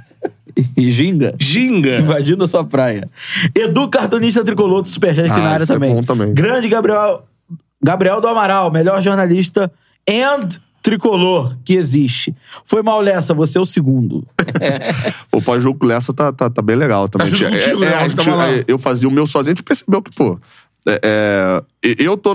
[0.76, 1.34] E ginga.
[1.38, 2.00] Ginga.
[2.00, 3.08] Invadindo a sua praia.
[3.54, 5.94] Edu, cartunista tricolor do Superchat aqui Ah, na área é também.
[5.94, 6.34] bom também.
[6.34, 7.22] Grande Gabriel,
[7.82, 9.72] Gabriel do Amaral, melhor jornalista
[10.08, 10.48] and
[10.82, 12.34] tricolor que existe.
[12.64, 14.26] Foi mal, Lessa, você é o segundo.
[15.32, 17.28] O pós-jogo com o Lessa tá, tá, tá bem legal também.
[17.28, 17.94] junto É, contigo, é, né?
[17.94, 20.38] a Onde gente- é, eu fazia o meu sozinho, a gente percebeu que, pô.
[20.88, 22.34] é, é, eu tô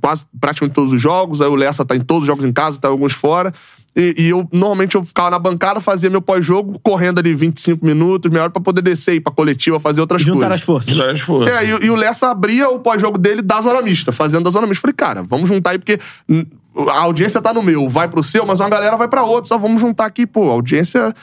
[0.00, 2.78] quase praticamente todos os jogos, aí o Lessa tá em todos os jogos em casa,
[2.80, 3.52] tá em alguns fora.
[3.96, 8.28] E, e eu, normalmente, eu ficava na bancada, fazia meu pós-jogo, correndo ali 25 minutos,
[8.30, 10.88] meia hora pra poder descer, ir pra coletiva, fazer outras Juntar as coisas.
[10.88, 11.00] forças.
[11.10, 11.48] Acho que foi.
[11.48, 14.66] É, e, e o Lessa abria o pós-jogo dele da zona mista, fazendo da zona
[14.66, 14.80] mista.
[14.82, 16.00] Falei, cara, vamos juntar aí, porque
[16.90, 19.48] a audiência tá no meu, vai pro seu, mas uma galera vai pra outro.
[19.48, 21.14] Só vamos juntar aqui, pô, a audiência.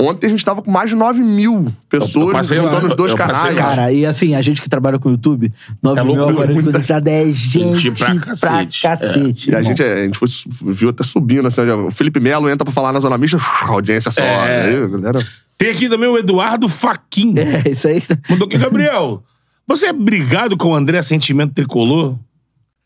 [0.00, 3.54] Ontem a gente tava com mais de 9 mil pessoas juntando os dois passei canais.
[3.54, 5.52] Cara, e assim, a gente que trabalha com o YouTube,
[5.82, 8.82] 9 É mil algoritmos muita conectados é gente, gente pra cacete.
[8.82, 9.50] cacete.
[9.50, 10.28] E a gente, é, a gente foi,
[10.72, 14.10] viu até subindo, assim, o Felipe Melo entra pra falar na zona mista, a audiência
[14.10, 14.26] sobe.
[14.26, 14.70] É.
[14.70, 15.22] Aí, galera.
[15.58, 17.34] Tem aqui também o Eduardo Faquin.
[17.36, 18.02] É, isso aí.
[18.26, 19.22] Mandou aqui, Gabriel.
[19.68, 22.16] Você é brigado com o André Sentimento Tricolor?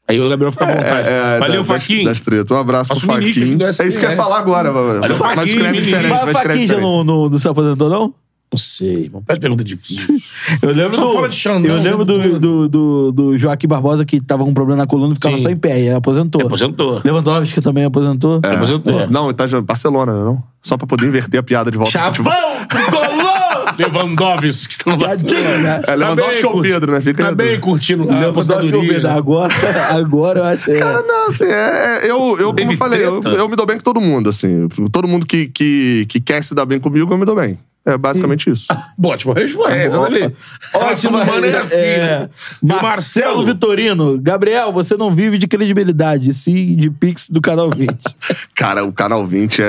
[0.06, 1.08] Aí o Gabriel fica à vontade.
[1.08, 2.04] É, Valeu, das- Faquin.
[2.04, 2.50] Das tretas.
[2.50, 3.54] Um abraço Nosso pro ministro Faquin.
[3.54, 4.70] aqui do É isso que eu ia falar agora.
[4.70, 6.10] Valeu, mas Faquin, escreve diferente.
[6.10, 8.14] Mas Mas o Faquinha já não, não, não se aposentou, não?
[8.52, 9.24] Não sei, mano.
[9.26, 10.16] Faz pergunta difícil.
[10.62, 14.04] Eu lembro Só do, fala de Xandão, Eu lembro do, do, do, do Joaquim Barbosa
[14.04, 15.42] que tava com um problema na coluna e ficava Sim.
[15.42, 15.80] só em pé.
[15.80, 16.42] E aposentou.
[16.42, 17.00] Aposentou.
[17.04, 18.40] Lewandowski também aposentou.
[18.44, 18.54] É.
[18.54, 19.08] Aposentou.
[19.08, 20.40] Não, ele tá Barcelona, não?
[20.62, 21.90] Só pra poder inverter a piada de volta.
[21.90, 22.32] Chavão!
[22.68, 23.43] Tricolor!
[23.78, 24.78] Lewandowski.
[24.78, 25.58] que tá Barcelona.
[25.58, 25.80] né?
[25.86, 27.00] É, Lewandowski Tá é o bem, Pedro, né?
[27.00, 28.94] Fica Tá bem curtindo a é aposentadoria.
[28.94, 29.08] Pedro.
[29.10, 29.54] Agora,
[29.90, 30.70] agora eu acho.
[30.70, 30.78] é.
[30.78, 33.76] Cara, não, assim, é, é- eu, eu como eu falei, eu, eu me dou bem
[33.76, 34.68] com todo mundo, assim.
[34.92, 37.58] Todo mundo que, que, que quer se dar bem comigo, eu me dou bem.
[37.86, 38.68] É basicamente isso.
[38.96, 39.74] Boa, ótima resposta.
[39.74, 40.34] É, exatamente.
[40.72, 42.30] Relação humana é assim, né?
[42.62, 44.18] E o Marcelo Marcelo Vitorino.
[44.18, 47.90] Gabriel, você não vive de credibilidade, sim de Pix do Canal 20.
[48.56, 49.64] Cara, o Canal 20 é.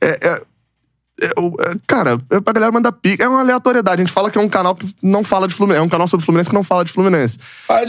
[0.00, 0.42] é, é- é- é é-
[1.86, 3.24] cara, é pra galera mandar pica.
[3.24, 4.02] É uma aleatoriedade.
[4.02, 5.82] A gente fala que é um canal que não fala de Fluminense.
[5.82, 7.38] É um canal sobre Fluminense que não fala de Fluminense.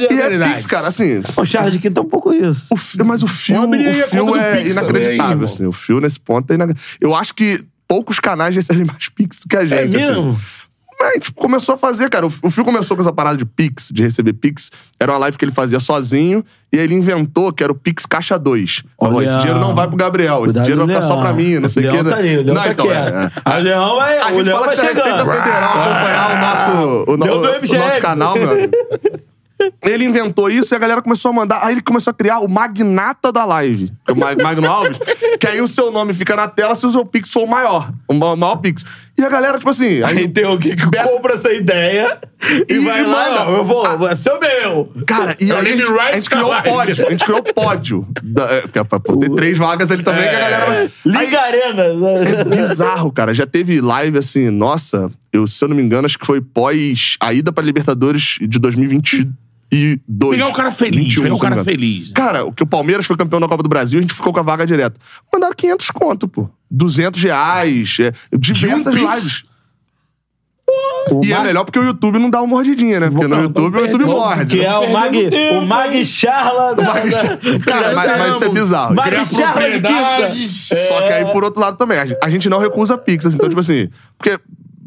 [0.09, 0.49] E é.
[0.49, 1.21] Pix, cara, assim.
[1.35, 2.73] o Charles de Quinta é um pouco isso.
[2.73, 5.65] O fio, mas o fio, o fio é inacreditável, assim.
[5.65, 6.97] O fio nesse ponto é inacreditável.
[6.99, 9.95] Eu acho que poucos canais recebem mais Pix do que a gente.
[9.95, 10.11] É assim.
[10.11, 10.33] mesmo?
[10.33, 10.58] Mas
[11.01, 12.25] a gente começou a fazer, cara.
[12.25, 14.69] O Fio começou com essa parada de Pix, de receber Pix.
[14.99, 16.43] Era uma live que ele fazia sozinho.
[16.73, 18.83] E aí ele inventou que era o Pix Caixa 2.
[18.99, 19.25] Falou, Olha.
[19.25, 20.35] esse dinheiro não vai pro Gabriel.
[20.39, 21.23] Esse Cuidado, dinheiro vai ficar só Leão.
[21.25, 22.09] pra mim, não sei o Leão quê.
[22.09, 23.13] tá aí, o Leão não, tá então, quieto.
[23.15, 23.31] é, é.
[23.45, 25.25] A Leão vai- A gente Leão fala vai que se a Receita.
[25.25, 28.73] Federal acompanhar o nosso, o, no- Leão o nosso canal, meu amigo.
[29.83, 31.59] Ele inventou isso e a galera começou a mandar.
[31.65, 33.91] Aí ele começou a criar o magnata da live.
[34.07, 34.97] é O Mag- Magno Alves.
[35.37, 37.91] que aí o seu nome fica na tela se o seu Pix for o maior.
[38.07, 38.85] O ma- maior Pix.
[39.19, 40.01] E a galera, tipo assim.
[40.03, 42.17] Aí tem alguém que Beto- compra essa ideia
[42.69, 44.93] e, E- vai e lá, não, eu vou, vai ser o meu.
[45.05, 47.07] Cara, e É o aí a gente, Lime a gente criou o pódio.
[47.07, 48.07] A gente criou o pódio.
[48.23, 50.91] Da, é, pra poder três vagas ali também, que a galera.
[51.05, 51.83] Liga Arena.
[51.83, 53.33] É bizarro, cara.
[53.33, 57.17] Já teve live assim, nossa, eu, se eu não me engano, acho que foi pós
[57.19, 59.27] a ida pra Libertadores de 2022.
[59.69, 61.65] Pegar o cara feliz, 21, pegar o cara engano.
[61.65, 62.11] feliz.
[62.11, 64.39] Cara, o que o Palmeiras foi campeão da Copa do Brasil, a gente ficou com
[64.39, 64.99] a vaga direta.
[65.31, 66.49] Mandaram 500 conto, pô.
[66.71, 67.97] 200 reais.
[67.99, 69.13] É, diversas Pix?
[69.15, 69.43] lives.
[71.11, 73.09] O E é Mag- melhor porque o YouTube não dá uma mordidinha, né?
[73.09, 74.57] Porque no YouTube o não YouTube perde, morde.
[74.59, 75.17] Que é o Mag,
[75.57, 76.75] o Mag Charla.
[76.75, 78.95] da- Mas- da- Cara, mas, mas isso é bizarro.
[78.95, 80.25] Mag Charla de quinta.
[80.87, 83.25] Só que aí, por outro lado, também, a gente, a gente não recusa Pix.
[83.25, 84.39] assim, Então, tipo assim, porque,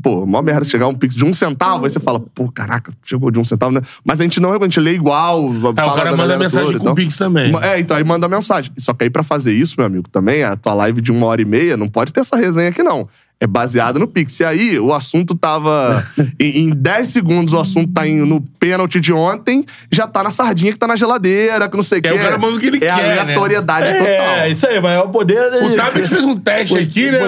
[0.03, 3.31] pô, mó merda chegar um Pix de um centavo, aí você fala, pô, caraca, chegou
[3.31, 3.81] de um centavo, né?
[4.05, 5.45] Mas a gente não a gente lê igual.
[5.45, 6.95] É, o fala cara da manda mensagem toda, com então.
[6.95, 7.57] Pix também.
[7.63, 8.73] É, então aí manda mensagem.
[8.77, 11.41] Só que aí pra fazer isso, meu amigo, também, a tua live de uma hora
[11.41, 13.09] e meia, não pode ter essa resenha aqui, não.
[13.43, 14.39] É baseado no Pix.
[14.39, 16.07] E aí, o assunto tava.
[16.39, 20.31] em, em 10 segundos, o assunto tá em- no pênalti de ontem, já tá na
[20.31, 22.09] sardinha que tá na geladeira, que não sei o quê.
[22.11, 23.19] É, o cara manda o que ele é quer, né?
[23.19, 24.07] aleatoriedade total.
[24.07, 25.51] É, isso aí, mas é o poder.
[25.51, 27.19] de- O Tablet fez um teste O- aqui, o né?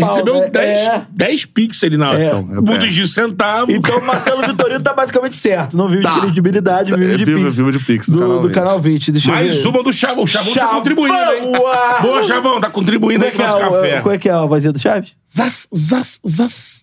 [0.00, 0.50] pau, Recebeu né?
[0.50, 1.02] 10, É.
[1.12, 2.34] 10 pixels na É.
[2.40, 3.70] mudos de centavo.
[3.70, 5.76] Então o Marcelo Vitorino tá basicamente certo.
[5.76, 6.14] Não vive Tá.
[6.14, 7.56] de credibilidade, vive É, de Pix.
[7.58, 8.54] vive de Pix, do do, canal do 20.
[8.54, 9.12] canal 20.
[9.12, 9.68] Deixa eu Mais ver.
[9.68, 10.24] uma do Chavão.
[10.24, 10.74] O Chavão tá Chavão!
[10.78, 11.52] contribuindo, hein?
[12.02, 14.00] Boa, Chavão, tá contribuindo é aí com é, o nosso café.
[14.00, 15.12] como é que é a vozinha do Chaves?
[15.34, 16.82] Zaz, zaz, zaz.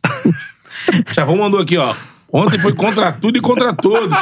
[1.14, 1.94] Chavão mandou aqui, ó.
[2.32, 4.16] Ontem foi contra tudo e contra todos.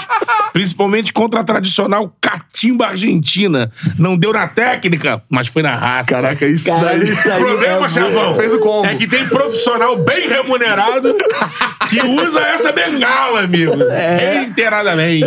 [0.53, 3.69] Principalmente contra a tradicional catimba argentina.
[3.97, 6.11] Não deu na técnica, mas foi na raça.
[6.11, 7.11] Caraca, isso Caralho, daí.
[7.13, 8.85] isso O aí problema, é Chavão, Fez o combo.
[8.87, 11.15] é que tem profissional bem remunerado
[11.87, 13.71] que usa essa bengala, amigo.
[14.35, 15.25] Reiteradamente.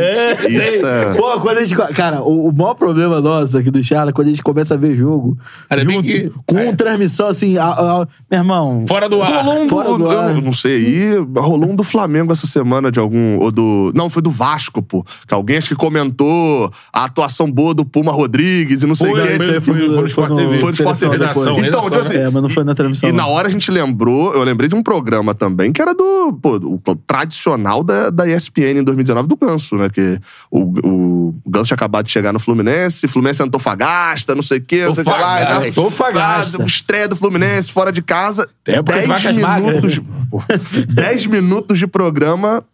[0.49, 1.15] Isso é.
[1.15, 1.77] Pô, quando a gente.
[1.95, 4.77] Cara, o, o maior problema nosso aqui do Charla é quando a gente começa a
[4.77, 5.37] ver jogo.
[5.69, 6.73] Cara, bem junto, que- com é.
[6.75, 7.57] transmissão assim.
[7.59, 8.85] a- a- meu irmão.
[8.87, 9.45] Fora do ar.
[9.45, 10.31] Rolou um Fora do ar.
[10.37, 13.39] eu não sei aí, rolou um do Flamengo essa semana de algum.
[13.39, 13.93] Ou do.
[13.95, 15.05] Não, foi do Vasco, pô.
[15.27, 19.17] Que alguém acho que comentou a atuação boa do Puma Rodrigues e não sei o
[19.17, 19.35] Foi, quê.
[19.37, 20.59] foi, foi, foi no Sport TV.
[20.59, 21.17] Foi no Sport TV.
[21.17, 21.21] Então,
[21.51, 23.09] redação, tipo assim, É, mas não foi na transmissão.
[23.09, 23.19] E não.
[23.19, 26.50] na hora a gente lembrou, eu lembrei de um programa também que era do, pô,
[26.57, 29.89] o tradicional da, da ESPN em 2019 do Ganso, né?
[29.89, 30.19] Que
[30.51, 34.87] o, o Ganso tinha acabado de chegar no Fluminense, Fluminense Antofagasta, não sei o quê,
[34.87, 35.39] não sei o que lá.
[35.41, 35.61] Antofagasta.
[35.61, 35.69] né?
[35.69, 36.63] Antofagasta.
[36.63, 38.49] Ah, Estreia do Fluminense, fora de casa.
[38.67, 40.85] época de 10 vacas magras, minutos, né?
[40.89, 42.65] 10 minutos de programa,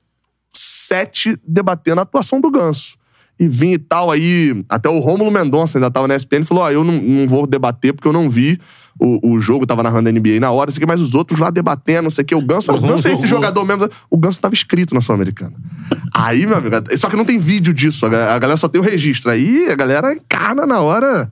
[0.53, 2.97] 7 debatendo a atuação do Ganso.
[3.39, 6.65] E vim e tal, aí até o Rômulo Mendonça ainda tava na ESPN e falou:
[6.65, 8.59] Ó, eu não, não vou debater porque eu não vi
[8.99, 11.51] o, o jogo, tava narrando a NBA na hora, sei que, mas os outros lá
[11.51, 12.35] debatendo, não sei o que.
[12.35, 13.89] O Ganso, o Ganso é esse jogador mesmo.
[14.11, 15.53] O Ganso tava inscrito na Sul-Americana.
[16.15, 18.09] Aí, meu amigo, só que não tem vídeo disso, a
[18.39, 19.31] galera só tem o registro.
[19.31, 21.31] Aí a galera encarna na hora.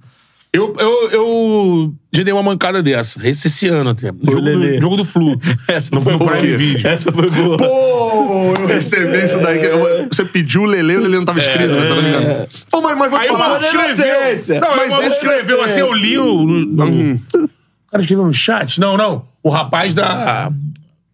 [0.55, 3.27] Eu, eu, eu já dei uma mancada dessa.
[3.29, 4.13] Esse, esse ano até.
[4.13, 5.31] No jogo, do, jogo do Flu.
[5.93, 6.31] no, no boa.
[6.31, 6.87] Prime Video.
[6.89, 7.57] Essa foi boa.
[7.57, 9.59] Pô, eu recebi isso daí.
[10.09, 11.85] Você pediu o Lele, o Lele não tava escrito, né?
[11.85, 12.47] Se eu não me engano.
[12.71, 13.59] Pô, mas, mas vou te Aí o falar.
[13.59, 14.37] inocência.
[14.37, 14.61] escreveu.
[14.61, 16.47] Não, Mas o esse- escreveu assim, eu li no.
[16.47, 18.79] no- no- O cara escreveu no chat?
[18.81, 19.25] Não, não.
[19.43, 20.53] O rapaz da.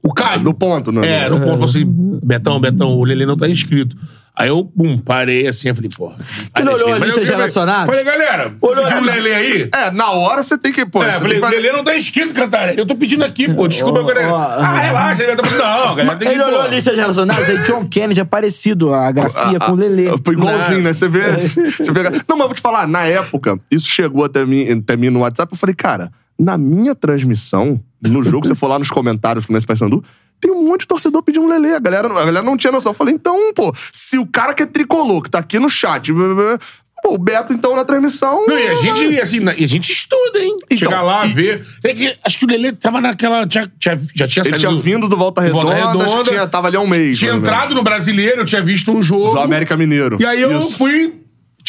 [0.02, 0.42] O Caio.
[0.42, 1.24] Do ponto, né?
[1.24, 1.84] É, no ponto, falou assim:
[2.22, 3.96] Betão, Betão, o Lelê não tá inscrito.
[4.34, 6.16] Aí eu, pum, parei assim, eu falei, porra.
[6.54, 7.86] Tu não olhou a lista de falei- relacionados?
[7.86, 9.68] Falei, galera, Olhou o lista- Lelê aí?
[9.74, 10.86] É, na hora você tem que.
[10.86, 12.78] Pô, É, você falei, que fazer- Lelê não tá inscrito, Cantarelli.
[12.78, 13.68] Eu tô pedindo aqui, pô.
[13.68, 14.32] Desculpa, Ó, galera.
[14.32, 16.64] ó, Ah, relaxa, ele vai tá Não, galera, tem que Ele olhou pô.
[16.64, 20.06] a lista de relacionados, aí John Kennedy é parecido, a grafia com o Lelê.
[20.24, 20.92] Foi igualzinho, né?
[20.94, 22.02] Você vê, você vê.
[22.26, 25.20] Não, mas eu vou te falar, na época, isso chegou até mim, até mim no
[25.20, 27.78] WhatsApp, eu falei, cara, na minha transmissão,
[28.08, 30.02] no jogo, você for lá nos comentários do Fluminense Paysandu,
[30.40, 31.74] tem um monte de torcedor pedindo um Lelê.
[31.74, 32.90] A galera, a galera não tinha noção.
[32.90, 36.12] Eu falei, então, pô, se o cara que é tricolor, que tá aqui no chat,
[36.12, 38.46] pô, o Beto, então, na transmissão.
[38.46, 40.54] Não, e a gente, assim, a gente estuda, hein?
[40.64, 41.66] Então, Chegar lá, e- ver.
[41.82, 43.46] É acho que o Lelê tava naquela.
[43.46, 46.00] Tinha, tinha- já tinha Ele tinha do- vindo do Volta do Redonda, Volta acho que
[46.10, 47.18] Redonda, tinha, tava ali há um mês.
[47.18, 49.32] Tinha entrado no brasileiro, eu tinha visto um jogo.
[49.32, 50.18] Do América Mineiro.
[50.20, 50.76] E aí eu Isso.
[50.76, 51.19] fui.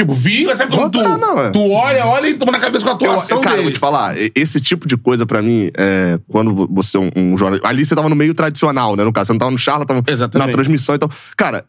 [0.02, 1.50] Tipo, vi, mas sabe quando tu, não, é.
[1.52, 3.64] tu olha, olha e toma na cabeça com a Eu, atuação cara, eu dele.
[3.70, 7.38] vou te falar, esse tipo de coisa pra mim, é, quando você é um, um
[7.38, 7.68] jornalista.
[7.68, 9.04] Ali você tava no meio tradicional, né?
[9.04, 10.48] No caso, você não tava no charla, tava Exatamente.
[10.48, 10.96] na transmissão.
[10.96, 11.66] Então, cara,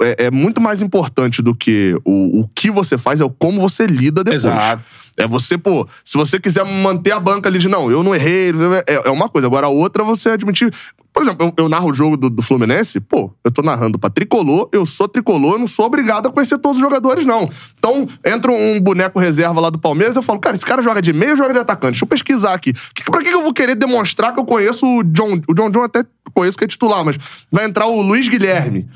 [0.00, 3.60] é, é muito mais importante do que o, o que você faz, é o como
[3.60, 4.44] você lida depois.
[4.44, 4.82] Exato.
[5.16, 8.50] É você, pô, se você quiser manter a banca ali de não, eu não errei,
[8.86, 9.46] é, é uma coisa.
[9.46, 10.72] Agora a outra é você admitir.
[11.16, 14.10] Por exemplo, eu, eu narro o jogo do, do Fluminense, pô, eu tô narrando pra
[14.10, 17.48] tricolor, eu sou tricolor, eu não sou obrigado a conhecer todos os jogadores, não.
[17.78, 21.14] Então, entra um boneco reserva lá do Palmeiras, eu falo, cara, esse cara joga de
[21.14, 21.92] meio joga de atacante?
[21.92, 22.74] Deixa eu pesquisar aqui.
[22.94, 25.40] Que, pra que eu vou querer demonstrar que eu conheço o John?
[25.48, 27.16] O John John até conheço que é titular, mas
[27.50, 28.86] vai entrar o Luiz Guilherme.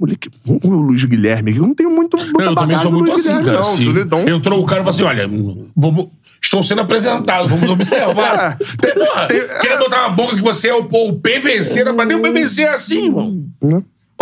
[0.00, 0.30] Moleque,
[0.64, 2.16] o Luiz Guilherme, eu não tenho muito.
[2.16, 3.60] muita Eu também sou muito assim, Guilherme, cara.
[3.60, 4.02] não, entendeu?
[4.02, 5.28] Então, entrou o cara e falou assim: olha,
[5.76, 6.08] vamos-
[6.42, 8.56] estão sendo apresentados, vamos observar.
[8.58, 11.94] É, tem- Porra, tem- querer botar na boca que você é o, o PVC, não,
[11.94, 13.44] mas nem o PVC é assim, irmão.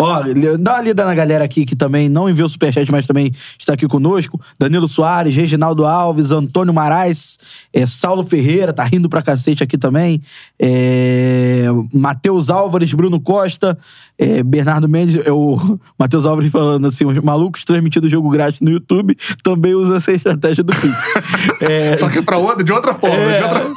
[0.01, 0.23] Ó,
[0.57, 3.85] dá uma lida na galera aqui que também não enviou superchat, mas também está aqui
[3.85, 4.39] conosco.
[4.57, 7.37] Danilo Soares, Reginaldo Alves, Antônio Marais,
[7.73, 10.21] é, Saulo Ferreira, tá rindo pra cacete aqui também.
[10.57, 13.77] É, Matheus Álvares, Bruno Costa,
[14.17, 15.57] é, Bernardo Mendes, é o
[15.99, 20.13] Matheus Álvares falando assim: os malucos transmitindo o jogo grátis no YouTube também usam essa
[20.13, 20.97] estratégia do Pix.
[21.61, 23.17] É, Só que pra outra, de outra forma.
[23.17, 23.37] É.
[23.37, 23.73] De outra...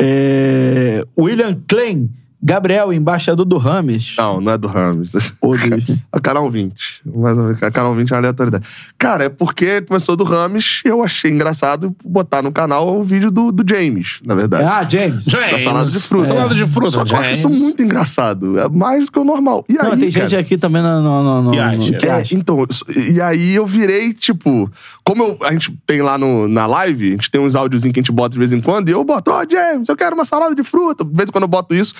[0.00, 2.10] é, William Klein,
[2.46, 4.14] Gabriel, embaixador do Rames.
[4.16, 5.12] Não, não é do Rames.
[6.12, 7.02] A canal 20.
[7.04, 8.64] Mas a canal 20 é uma aleatoriedade.
[8.96, 13.32] Cara, é porque começou do Rames e eu achei engraçado botar no canal o vídeo
[13.32, 14.62] do, do James, na verdade.
[14.62, 15.24] Ah, James.
[15.24, 15.50] James.
[15.50, 16.26] Da salada de fruta.
[16.26, 18.56] Salada de fruta, Só que eu acho isso muito engraçado.
[18.60, 19.64] É mais do que o normal.
[19.68, 21.02] E aí, Não, tem cara, gente aqui também no...
[21.02, 21.76] no, no, acha?
[21.76, 22.64] no- que É, então,
[23.12, 24.70] e aí eu virei, tipo,
[25.02, 27.98] como eu- a gente tem lá no, na live, a gente tem uns áudiozinhos que
[27.98, 30.24] a gente bota de vez em quando, e eu boto, ó, James, eu quero uma
[30.24, 31.04] salada de fruta.
[31.04, 31.92] De vez em quando eu boto isso.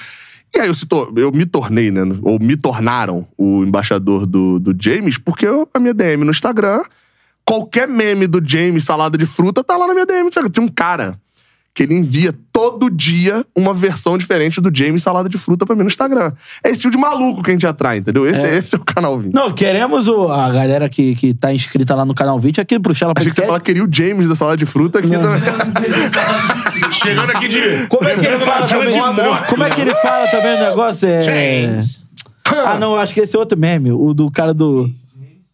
[0.55, 0.87] E aí eu, se
[1.17, 2.01] eu me tornei, né?
[2.23, 6.81] Ou me tornaram o embaixador do, do James, porque eu- a minha DM no Instagram,
[7.45, 10.31] qualquer meme do James salada de fruta tá lá na minha DM.
[10.31, 11.19] Tinha um cara
[11.75, 15.83] que ele envia todo dia uma versão diferente do James salada de fruta pra mim
[15.83, 16.33] no Instagram.
[16.65, 18.27] É esse tipo de maluco que a gente atrai, entendeu?
[18.27, 19.35] Esse é, esse é o canal 20.
[19.35, 22.95] Não, queremos o- a galera que, que tá inscrita lá no canal 20 aqui pro
[22.95, 25.43] Chala Achei que você falar queria o James da salada de fruta aqui também.
[26.91, 27.87] Chegando aqui de.
[27.89, 29.01] Como é que ele fala também?
[29.49, 31.09] Como é que ele fala também o negócio?
[31.09, 31.21] É...
[31.21, 32.03] James.
[32.47, 33.91] Ah, não, acho que esse é outro meme.
[33.91, 34.89] O do cara do...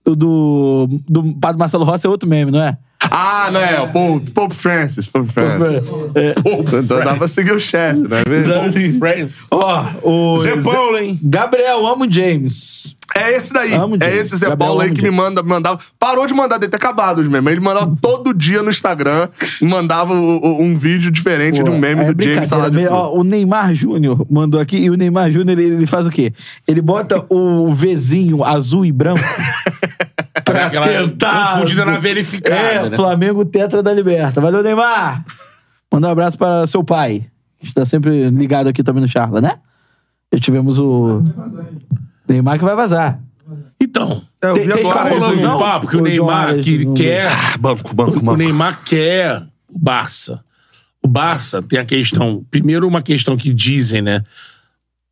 [0.04, 0.88] O do...
[1.08, 2.76] Do Padre Marcelo Rossi é outro meme, não é?
[3.10, 5.08] Ah, não é, o Pope, Pope Francis.
[5.08, 5.90] Pope Francis.
[6.14, 6.34] É.
[6.78, 8.22] Então dá pra seguir o chefe, né?
[8.98, 9.46] Friends.
[9.50, 10.36] Ó, o...
[10.38, 11.18] Zé Paulo, hein?
[11.22, 12.96] Gabriel, amo James.
[13.16, 13.74] É esse daí.
[13.74, 15.78] Amo é esse Zé Gabriel Paulo aí amo que me manda, mandava.
[15.98, 17.52] Parou de mandar, deve ter acabado os memes.
[17.52, 19.28] Ele mandava todo dia no Instagram,
[19.62, 23.12] mandava o- o- um vídeo diferente de um meme É do James Salada de ó,
[23.14, 26.32] O Neymar Júnior mandou aqui, e o Neymar Júnior ele, ele faz o quê?
[26.66, 29.20] Ele bota o Vzinho azul e branco
[30.44, 31.52] pra Aquela tentar...
[31.54, 32.96] confundida na verificada, É, né?
[32.96, 34.40] Flamengo tetra da Liberta.
[34.40, 35.24] Valeu, Neymar!
[35.92, 37.26] Manda um abraço para seu pai,
[37.60, 39.52] que está sempre ligado aqui também no Charla, né?
[40.32, 41.22] Já tivemos o
[42.32, 43.20] Neymar que vai vazar.
[43.80, 44.22] Então.
[44.40, 45.42] É, eu vi tem agora Tá isso.
[45.46, 45.56] não?
[45.56, 47.26] um papo que o Neymar que não- quer.
[47.28, 48.36] Ah, Banco, banco, O banco.
[48.38, 50.42] Neymar quer o Barça.
[51.02, 52.44] O Barça tem a questão.
[52.50, 54.22] Primeiro, uma questão que dizem, né?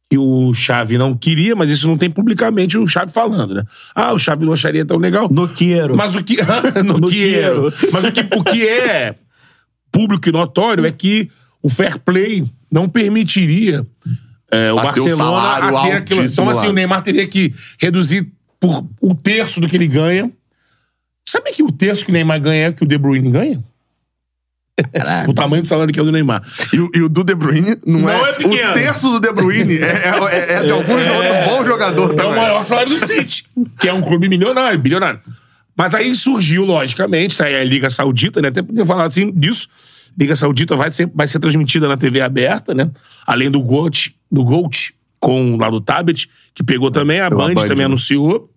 [0.09, 3.63] Que o Xavi não queria, mas isso não tem publicamente o Xavi falando, né?
[3.95, 5.29] Ah, o Xavi não acharia tão legal.
[5.31, 5.97] Noqueiro.
[5.97, 6.37] Mas o que.
[6.85, 7.73] no quero.
[7.93, 9.15] Mas o que, o que é
[9.93, 11.29] público e notório é que
[11.63, 13.85] o fair play não permitiria
[14.51, 16.25] é, o Barcelona salário a ter aquilo.
[16.25, 16.71] Então, assim, lá.
[16.71, 18.27] o Neymar teria que reduzir
[18.59, 20.31] por um terço do que ele ganha.
[21.29, 23.63] Sabe que o terço que o Neymar ganha é o que o De Bruyne ganha?
[25.29, 26.43] o tamanho do salário que é o do Neymar.
[26.73, 28.31] E, o- e o do De Bruyne não, Não é.
[28.31, 28.71] é pequeno.
[28.71, 29.85] o terço do De Bruyne é,
[30.33, 32.35] é- é de algum outro bom jogador É o também.
[32.41, 33.45] maior salário do City,
[33.79, 35.21] que é um clube milionário, bilionário.
[35.77, 38.49] Mas aí surgiu, logicamente, tá aí a Liga Saudita, né?
[38.49, 39.69] Até podia falar assim disso.
[40.19, 42.91] Liga Saudita vai ser, vai ser transmitida na TV aberta, né?
[43.27, 47.55] Além do Gold, do Gold com lá do Tablet, que pegou também, a Pela Band,
[47.55, 47.85] Band, também né?
[47.85, 48.51] anunciou.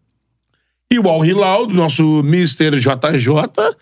[0.91, 2.79] E o Al Hilal, do nosso Mr.
[2.79, 3.75] JJ,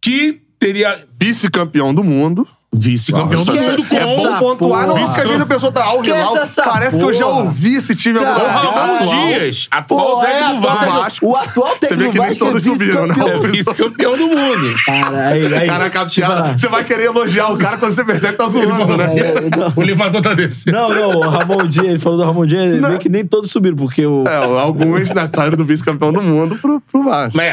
[0.00, 2.46] que teria Vice-campeão do mundo.
[2.74, 6.04] Vice-campeão do mundo essa É bom pontuar, não, porque às vezes a pessoa tá ao
[6.04, 6.34] Hilal,
[6.64, 8.86] parece que eu já ouvi esse time Cara, algum com o lugar.
[8.86, 9.26] Ramon atual.
[9.26, 11.02] Dias, atual Pô, é, técnico do atual Vasco.
[11.02, 13.14] técnico- O atual Você vê técnico que do nem é todos subiram, né?
[13.14, 13.44] vice-campeão.
[13.44, 14.74] É vice-campeão do mundo.
[14.86, 15.66] Cara, aí, aí.
[15.68, 16.58] Caraca, Thiago, falar.
[16.58, 19.06] você vai querer elogiar o cara quando você percebe que tá zoando, né?
[19.18, 19.32] É.
[19.78, 20.76] O elevador tá descendo.
[20.76, 23.76] Não, não, o Ramon Dias, ele falou do Ramon Dias, vê que nem todos subiram,
[23.76, 24.24] porque o.
[24.26, 27.36] É, alguns né, saíram do vice-campeão do mundo pro, pro Vasco.
[27.36, 27.46] Mas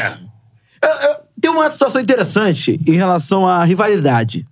[0.82, 4.46] é, Tem uma situação interessante em relação à rivalidade.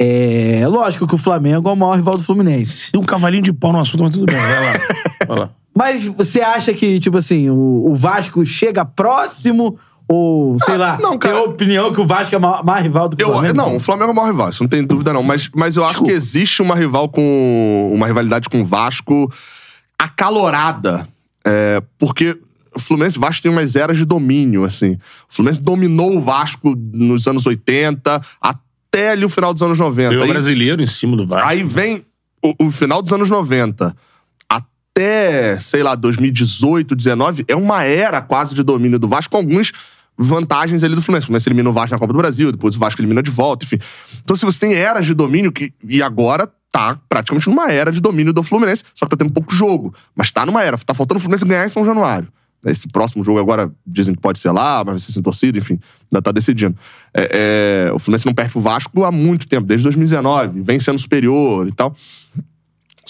[0.00, 2.90] É lógico que o Flamengo é o maior rival do Fluminense.
[2.92, 4.36] Tem um cavalinho de pau no assunto, mas tudo bem.
[4.36, 4.72] Vai lá.
[5.28, 5.50] Vai lá.
[5.74, 9.78] Mas você acha que, tipo assim, o, o Vasco chega próximo
[10.08, 11.34] ou, sei Ah, lá, não, cara.
[11.36, 13.56] tem a opinião que o Vasco é ma- mais rival do que o Eu, Flamengo?
[13.56, 15.22] não, o Flamengo é o maior rival, isso não tem dúvida não.
[15.22, 16.10] Mas, mas eu acho Desculpa.
[16.12, 17.90] que existe uma rival com.
[17.94, 19.32] uma rivalidade com o Vasco
[19.98, 21.08] acalorada.
[21.44, 22.38] É, porque
[22.74, 24.92] o Fluminense e o Vasco tem umas eras de domínio, assim.
[24.94, 24.98] O
[25.34, 28.60] Fluminense dominou o Vasco nos anos 80 até
[29.10, 30.10] ali o final dos anos 90.
[30.10, 31.48] Tem o Aí- brasileiro em cima do Vasco.
[31.48, 32.04] Aí vem
[32.42, 33.94] o, o final dos anos 90
[34.48, 39.72] até, sei lá, 2018, 19, é uma era quase de domínio do Vasco, com algumas
[40.18, 41.24] vantagens ali do Fluminense.
[41.24, 43.64] O Fluminense elimina o Vasco na Copa do Brasil, depois o Vasco elimina de volta,
[43.64, 43.78] enfim.
[44.22, 48.00] Então, se você tem eras de domínio, que, e agora tá praticamente numa era de
[48.00, 50.76] domínio do Fluminense, só que tá tendo pouco jogo, mas tá numa era.
[50.78, 52.28] Tá faltando o Fluminense ganhar em São Januário.
[52.64, 55.78] Esse próximo jogo agora dizem que pode ser lá, mas vai ser sem torcida, enfim,
[56.12, 56.76] ainda tá decidindo.
[57.12, 60.98] É, é, o Fluminense não perde pro Vasco há muito tempo, desde 2019, vem sendo
[60.98, 61.96] superior e tal.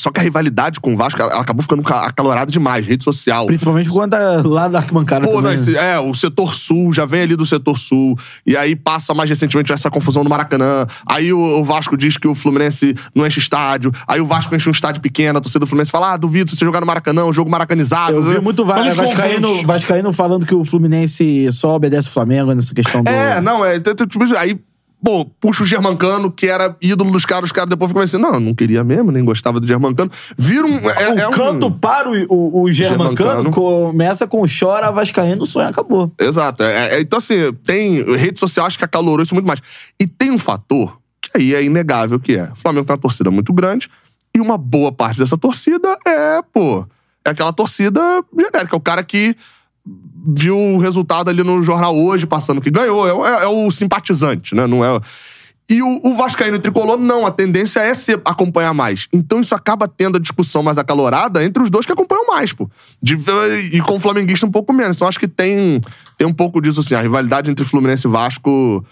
[0.02, 3.46] Só que a rivalidade com o Vasco, ela acabou ficando ca- acalorada demais, rede social.
[3.46, 5.42] Principalmente quando é lá da arquibancada Pô, também.
[5.42, 5.54] não, né?
[5.54, 8.18] esse- é, o setor sul, já vem ali do setor sul.
[8.44, 10.86] E aí passa mais recentemente essa confusão no Maracanã.
[11.06, 13.92] Aí o, o Vasco diz que o Fluminense não enche estádio.
[14.08, 16.56] Aí o Vasco enche um estádio pequeno, a torcida do Fluminense fala: ah, duvido se
[16.56, 18.16] você jogar no Maracanã, um jogo maracanizado.
[18.16, 19.64] Eu vi muito Va Vamos Vascaíno.
[19.64, 23.08] Vascaíno falando que o Fluminense só obedece o Flamengo nessa questão do...
[23.08, 23.78] É, não, é.
[23.78, 24.58] Tipo, isso, aí
[25.04, 28.38] pô, puxa o Germancano, que era ídolo dos caras, os caras depois ficam assim, não,
[28.38, 30.10] não queria mesmo, nem gostava do Germancano.
[30.38, 30.78] Vira um...
[30.90, 33.50] É, o é um- canto para o, o, o Germancano Germancano.
[33.50, 36.12] começa com chora, Vascaíno, o sonho acabou.
[36.18, 36.62] Exato.
[36.62, 39.60] É, é- então, assim, tem rede social, acho que acalorou isso muito mais.
[39.98, 43.30] E tem um fator que aí é inegável, que é o Flamengo tem uma torcida
[43.30, 43.88] muito grande
[44.34, 46.86] e uma boa parte dessa torcida é, pô,
[47.24, 48.00] é aquela torcida
[48.36, 48.74] genérica.
[48.74, 49.36] É o cara que
[49.84, 53.26] viu o resultado ali no jornal hoje, passando que ganhou.
[53.26, 54.66] É, é- é o simpatizante, né?
[54.66, 55.00] Não é...
[55.70, 57.24] E o, o Vascaíno e o Tricolor, não.
[57.24, 59.08] A tendência é se acompanhar mais.
[59.12, 62.68] Então isso acaba tendo a discussão mais acalorada entre os dois que acompanham mais, pô.
[63.02, 63.16] De-
[63.72, 64.96] e com o flamenguista um pouco menos.
[64.96, 65.80] Então acho que tem,
[66.18, 66.94] tem um pouco disso, assim.
[66.94, 68.84] A rivalidade entre Fluminense e Vasco...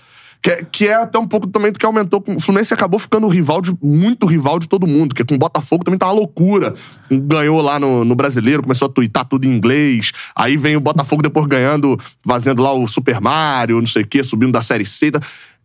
[0.42, 2.24] Que, que é até um pouco também do que aumentou.
[2.26, 5.84] O Fluminense acabou ficando rival de, muito rival de todo mundo, que com o Botafogo
[5.84, 6.72] também tá uma loucura.
[7.10, 10.12] Ganhou lá no, no brasileiro, começou a tuitar tudo em inglês.
[10.34, 14.24] Aí vem o Botafogo depois ganhando, fazendo lá o Super Mario, não sei o quê,
[14.24, 15.10] subindo da Série C.
[15.10, 15.20] tá?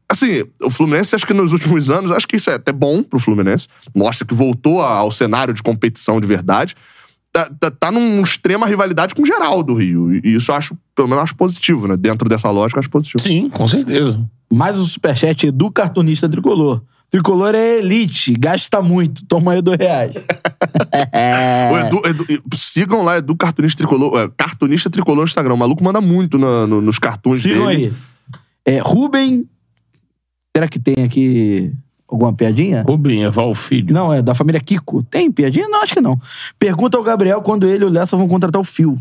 [0.07, 3.19] Assim, o Fluminense, acho que nos últimos anos, acho que isso é até bom pro
[3.19, 3.67] Fluminense.
[3.95, 6.75] Mostra que voltou ao cenário de competição de verdade.
[7.35, 10.15] Tá, tá, tá numa extrema rivalidade com o geral do Rio.
[10.15, 11.97] E isso eu acho, pelo menos, acho positivo, né?
[11.97, 13.21] Dentro dessa lógica, eu acho positivo.
[13.21, 14.25] Sim, com certeza.
[14.53, 16.81] Mais um superchat do cartunista tricolor.
[17.09, 20.13] Tricolor é elite, gasta muito, toma aí dois reais.
[21.71, 24.17] O Edu, Edu- sigam lá, Edu Cartunista Tricolor.
[24.19, 25.53] é, Cartunista Tricolor no Instagram.
[25.53, 27.93] O maluco manda muito na- no- nos cartoons Sigam dele.
[28.65, 28.75] aí.
[28.75, 29.45] É, Rubem.
[30.55, 31.73] Será que tem aqui
[32.15, 32.83] alguma piadinha?
[32.87, 33.93] Rubem, Val Filho.
[33.93, 35.03] Não, é da família Kiko.
[35.03, 35.67] Tem piadinha?
[35.67, 36.19] Não, acho que não.
[36.57, 38.97] Pergunta ao Gabriel quando ele e o Lessa vão contratar o Fio.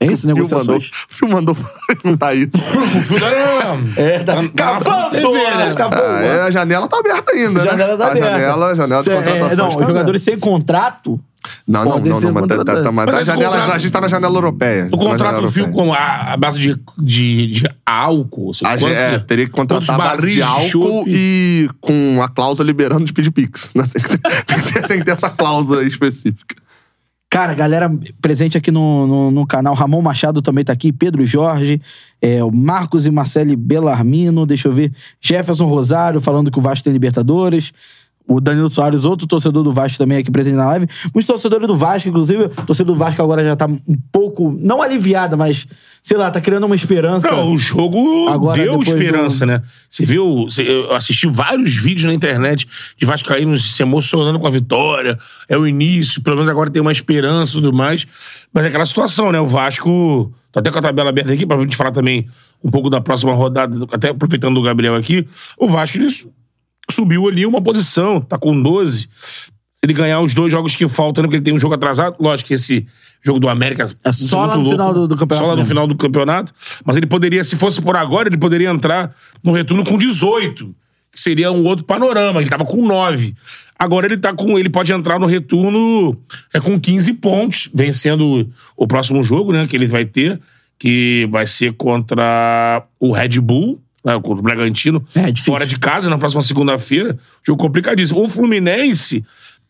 [0.00, 0.90] É isso, O Fio mandou, negociações?
[0.90, 1.56] o Fio mandou
[1.86, 2.50] perguntar isso.
[2.56, 4.00] O Fio da...
[4.02, 5.74] É, tá cavando, TV, né?
[5.74, 6.02] cavando.
[6.02, 7.60] Ah, é, a janela tá aberta ainda.
[7.60, 7.96] A janela né?
[7.98, 8.30] tá a aberta.
[8.30, 11.20] Janela, a janela de Cê- é, não, tá os jogadores sem contrato.
[11.66, 13.78] Não, não, não, não, mas tá, tá, tá, mas Mas tá é janela, contrato- a
[13.78, 14.86] gente tá na janela europeia.
[14.86, 18.52] O Tá contrato janela do Fio com a, a base de, de, de álcool.
[18.52, 21.04] sei A quantos- é, teria que contratar a base de álcool chopp.
[21.08, 23.70] e com a cláusula liberando de pedir pix.
[23.74, 23.84] né?
[23.92, 26.56] Tem, que ter, tem que ter- tem que ter essa cláusula específica.
[27.32, 27.88] Cara, galera
[28.20, 29.72] presente aqui no, no, no canal.
[29.72, 30.92] Ramon Machado também tá aqui.
[30.92, 31.80] Pedro Jorge.
[32.20, 34.44] é, o Marcos e Marcele Belarmino.
[34.44, 34.92] Deixa eu ver.
[35.20, 37.72] Jefferson Rosário falando que o Vasco tem Libertadores.
[38.32, 40.86] O Danilo Soares, outro torcedor do Vasco também aqui presente na live.
[41.12, 43.78] Muitos torcedores do Vasco, inclusive, o torcedor do Vasco agora já tá um
[44.12, 45.66] pouco, não aliviado, mas,
[46.00, 47.28] sei lá, tá criando uma esperança.
[47.28, 49.62] Não, o jogo Agora, deu esperança, do- né?
[49.88, 55.18] Você viu, eu assisti vários vídeos na internet de Vascaínos se emocionando com a vitória.
[55.48, 58.06] É o início, pelo menos agora tem uma esperança e tudo mais.
[58.54, 59.40] Mas é aquela situação, né?
[59.40, 60.32] O Vasco.
[60.52, 62.28] Tô até com a tabela aberta aqui pra gente falar também
[62.62, 65.26] um pouco da próxima rodada, até aproveitando o Gabriel aqui.
[65.58, 66.28] O Vasco ele su-
[66.90, 69.00] subiu ali uma posição, tá com 12.
[69.00, 69.08] Se
[69.86, 72.48] ele ganhar os dois jogos que faltam, né, porque ele tem um jogo atrasado, lógico
[72.48, 72.86] que esse
[73.22, 73.86] jogo do América.
[74.04, 76.54] É só lá no final do- do campeonato Só lá no final do campeonato.
[76.84, 80.74] Mas ele poderia, se fosse por agora, ele poderia entrar no retorno com 18.
[81.12, 82.40] Que seria um outro panorama.
[82.40, 83.34] Ele tava com 9.
[83.78, 84.58] Agora ele tá com.
[84.58, 86.16] Ele pode entrar no retorno
[86.52, 89.66] é, com 15 pontos, vencendo o próximo jogo, né?
[89.66, 90.38] Que ele vai ter,
[90.78, 93.80] que vai ser contra o Red Bull.
[94.04, 95.52] Né, contra o Bragantino, É, difícil.
[95.52, 97.18] fora de casa, na próxima segunda-feira.
[97.46, 98.24] Jogo complicadíssimo.
[98.24, 99.24] O Fluminense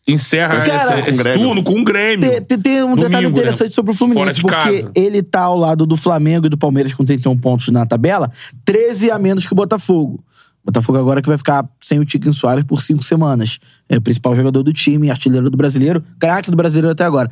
[0.07, 2.27] encerra Cara, esse, esse o turno com o Grêmio.
[2.29, 3.31] Tem, tem- tem um Domingo, detalhe né?
[3.31, 4.91] interessante sobre o Fora Fluminense, de porque casa.
[4.95, 8.31] ele tá ao lado do Flamengo e do Palmeiras com 31 pontos na tabela,
[8.65, 10.23] 13 a menos que o Botafogo.
[10.63, 13.57] Botafogo agora que vai ficar sem o Tiquinho Soares por cinco semanas.
[13.89, 17.31] É o principal jogador do time, artilheiro do brasileiro, craque do brasileiro até agora.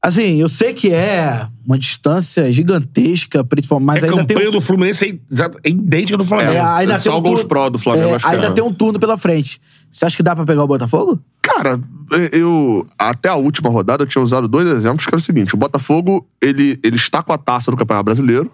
[0.00, 4.52] Assim, eu sei que é uma distância gigantesca, principal, mas a ainda tem campanha um-
[4.52, 6.52] do Fluminense é, é idêntica do Flamengo.
[6.52, 8.50] é, ainda só tem um o gols turno- pró do Flamengo, é, acho ainda é.
[8.52, 9.60] tem um turno pela frente.
[9.90, 11.20] Você acha que dá pra pegar o Botafogo?
[11.42, 11.80] Cara,
[12.30, 12.86] eu.
[12.98, 16.28] Até a última rodada eu tinha usado dois exemplos, que era o seguinte: o Botafogo,
[16.40, 18.52] ele, ele está com a taça do Campeonato Brasileiro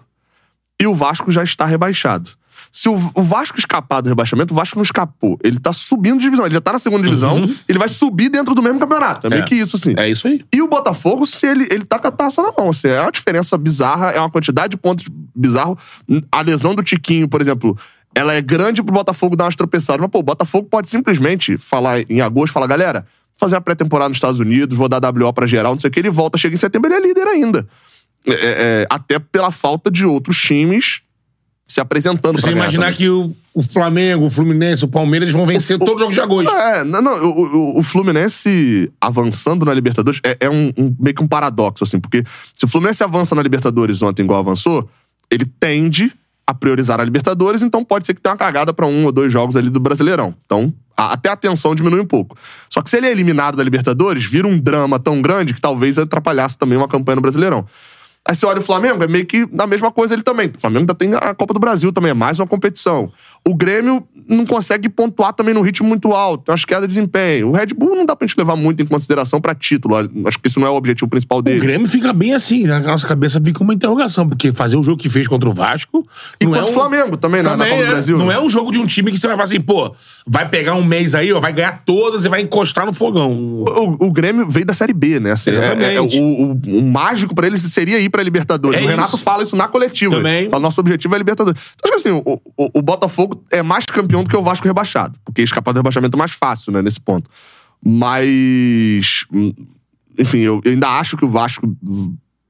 [0.81, 2.29] e o Vasco já está rebaixado.
[2.75, 5.39] Se o, o Vasco escapar do rebaixamento, o Vasco não escapou.
[5.41, 6.45] Ele tá subindo de divisão.
[6.45, 9.27] Ele já tá na segunda divisão, ele vai subir dentro do mesmo campeonato.
[9.27, 9.45] É meio É.
[9.45, 9.93] que isso, assim.
[9.95, 10.43] É isso aí.
[10.53, 12.71] E o Botafogo, se ele, ele tá com a taça na mão.
[12.71, 15.77] Assim, é uma diferença bizarra, é uma quantidade de pontos bizarro.
[16.29, 17.77] A lesão do Tiquinho, por exemplo,
[18.13, 20.01] ela é grande pro Botafogo dar umas tropeçadas.
[20.01, 23.05] Mas, pô, o Botafogo pode simplesmente falar em agosto, falar, galera,
[23.37, 25.99] fazer a pré-temporada nos Estados Unidos, vou dar WO pra geral, não sei o que,
[26.01, 27.65] ele volta, chega em setembro, ele é líder ainda.
[28.27, 30.99] É, é, até pela falta de outros times
[31.75, 36.07] se apresentando Você imaginar que o, o Flamengo, o Fluminense, o Palmeiras vão vencer todos
[36.07, 36.49] os jogos de agosto.
[36.55, 41.13] É, não, não, o, o- o Fluminense avançando na Libertadores é, é um, um- meio
[41.13, 42.23] que um paradoxo, assim, porque
[42.57, 44.89] se o Fluminense avança na Libertadores ontem igual avançou,
[45.29, 46.13] ele tende
[46.47, 49.33] a priorizar a Libertadores, então pode ser que tenha uma cagada pra um ou dois
[49.33, 50.33] jogos ali do Brasileirão.
[50.45, 52.37] Então, a- até a tensão diminui um pouco.
[52.69, 55.99] Só que se ele é eliminado da Libertadores, vira um drama tão grande que talvez
[55.99, 57.65] atrapalhasse também uma campanha no Brasileirão.
[58.27, 60.47] Aí você olha o Flamengo, é meio que a mesma coisa ele também.
[60.47, 63.11] O Flamengo ainda tem a Copa do Brasil também, é mais uma competição.
[63.47, 67.49] O Grêmio não consegue pontuar também no ritmo muito alto, tem umas quedas de desempenho.
[67.49, 69.95] O Red Bull não dá pra gente levar muito em consideração pra título.
[70.27, 71.57] Acho que isso não é o objetivo principal dele.
[71.59, 74.97] O Grêmio fica bem assim, na nossa cabeça fica uma interrogação, porque fazer o jogo
[74.97, 76.05] que fez contra o Vasco.
[76.39, 78.17] E não contra é o Flamengo também, né, na Copa do é- Brasil.
[78.17, 79.93] Não é um jogo de um time que você vai falar assim, pô,
[80.25, 83.31] vai pegar um mês aí, ó, vai ganhar todas e vai encostar no fogão.
[83.31, 85.31] O, o Grêmio veio da Série B, né?
[85.31, 86.19] Assim, é- é- Exatamente.
[86.19, 88.79] o, o- o mágico pra eles seria ir pra Libertadores.
[88.79, 89.23] É o Renato isso.
[89.23, 90.15] fala isso na coletiva.
[90.17, 90.49] Também.
[90.49, 91.59] Fala, nosso objetivo é Libertadores.
[91.75, 94.67] Então, acho que assim, o, o- o Botafogo é mais campeão do que o Vasco
[94.67, 95.19] rebaixado.
[95.23, 97.29] Porque escapar do rebaixamento é mais fácil, né, nesse ponto.
[97.83, 99.25] Mas.
[99.31, 99.53] hum,
[100.17, 101.75] Enfim, eu, eu ainda acho que o Vasco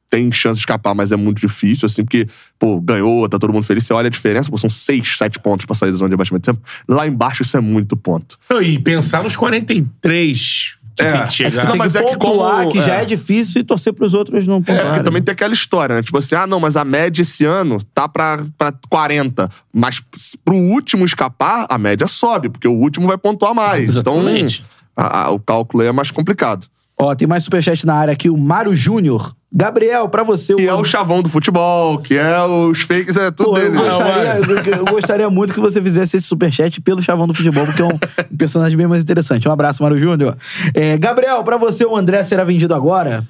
[0.10, 2.28] tem chance de escapar, mas é muito difícil, assim, porque,
[2.58, 3.86] pô, ganhou, tá todo mundo feliz.
[3.86, 6.58] Você olha a diferença, pô, são seis, sete pontos pra sair da zona de rebaixamento.
[6.88, 8.38] Lá embaixo isso é muito ponto.
[8.62, 11.04] E pensar nos 43 que É.
[11.04, 11.64] tem que É que chegar.
[11.64, 13.02] Não, tem mas que é que pontuar, como- que já é.
[13.02, 14.88] é difícil, e torcer pros outros não É, pontuarem.
[14.90, 16.02] porque também tem aquela história, né?
[16.02, 19.50] Tipo assim, ah, não, mas a média esse ano tá pra, pra 40.
[19.74, 20.02] Mas
[20.44, 23.90] pro último escapar, a média sobe, porque o último vai pontuar mais.
[23.90, 24.64] Exatamente.
[24.94, 26.68] Então, a- a- o cálculo aí é mais complicado.
[26.98, 29.36] Ó, tem mais superchat na área aqui, o Mário Júnior.
[29.57, 30.53] Gabriel, pra você...
[30.53, 33.84] Que é o chavão do futebol, que é os fakes, é tudo Pô, eu, dele.
[33.84, 37.82] gostaria, eu, eu gostaria muito que você fizesse esse superchat pelo Chavão do Futebol, porque
[37.82, 37.98] é um
[38.38, 39.48] personagem bem mais interessante.
[39.48, 40.38] Um abraço, Mário Júnior.
[40.73, 43.26] É, Gabriel, pra você, o André será vendido agora?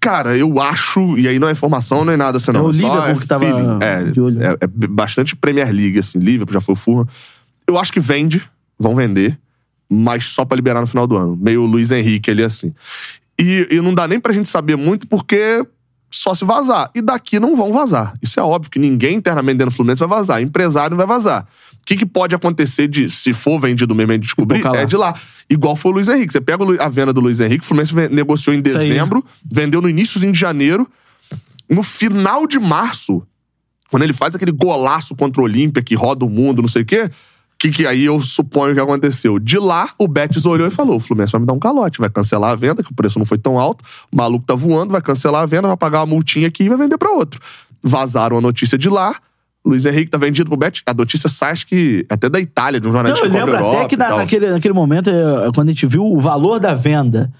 [0.00, 2.66] Cara, eu acho, e aí não é informação nem nada assim, não.
[2.66, 3.78] É o só Liverpool é que tava feeling.
[3.82, 4.42] é, de olho.
[4.42, 6.18] É, é bastante Premier League, assim.
[6.18, 7.06] Liverpool já foi o Fulham.
[7.68, 8.42] Eu acho que vende,
[8.76, 9.38] vão vender,
[9.88, 11.38] mas só pra liberar no final do ano.
[11.40, 12.74] Meio Luiz Henrique ali, assim.
[13.40, 15.66] E, e não dá nem pra gente saber muito, porque
[16.10, 16.90] só se vazar.
[16.94, 18.14] E daqui não vão vazar.
[18.20, 20.42] Isso é óbvio que ninguém internamente dentro do Fluminense vai vazar.
[20.42, 21.46] Empresário vai vazar.
[21.74, 25.14] O que, que pode acontecer de, se for vendido mesmo e descobrir, é de lá.
[25.48, 26.32] Igual foi o Luiz Henrique.
[26.32, 30.32] Você pega a venda do Luiz Henrique, o Fluminense negociou em dezembro, vendeu no iníciozinho
[30.32, 30.88] de janeiro.
[31.68, 33.22] No final de março,
[33.90, 36.86] quando ele faz aquele golaço contra o Olímpia, que roda o mundo, não sei o
[36.86, 37.10] quê,
[37.60, 39.38] que, que aí eu suponho que aconteceu?
[39.38, 42.08] De lá, o Betis olhou e falou: o Fluminense vai me dar um calote, vai
[42.08, 45.02] cancelar a venda, que o preço não foi tão alto, o maluco tá voando, vai
[45.02, 47.38] cancelar a venda, vai pagar uma multinha aqui e vai vender pra outro.
[47.84, 49.14] Vazaram a notícia de lá.
[49.62, 50.82] Luiz Henrique tá vendido pro Betis.
[50.86, 53.52] A notícia sai, acho que até da Itália, de um Não, jornalista eu que cobre
[53.52, 56.18] lembro Europa até que e na- naquele, naquele momento, eh, quando a gente viu o
[56.18, 57.30] valor da venda,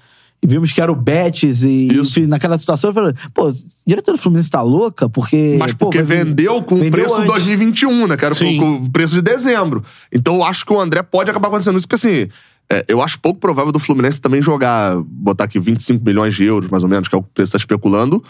[0.43, 3.51] e vimos que era o Betis, e enfim, naquela situação, eu falei, pô, a
[3.85, 5.07] diretora do Fluminense tá louca?
[5.07, 5.55] Porque.
[5.59, 7.27] Mas pô, porque vir- vendeu com o vendeu preço antes.
[7.27, 8.17] 2021, né?
[8.17, 8.57] Que era Sim.
[8.57, 9.83] com, com o preço de dezembro.
[10.11, 12.27] Então eu acho que o André pode acabar acontecendo isso, porque assim.
[12.71, 16.69] é, eu acho pouco provável do Fluminense também jogar, botar aqui 25 milhões de euros,
[16.69, 18.23] mais ou menos, que é o que o preço tá especulando.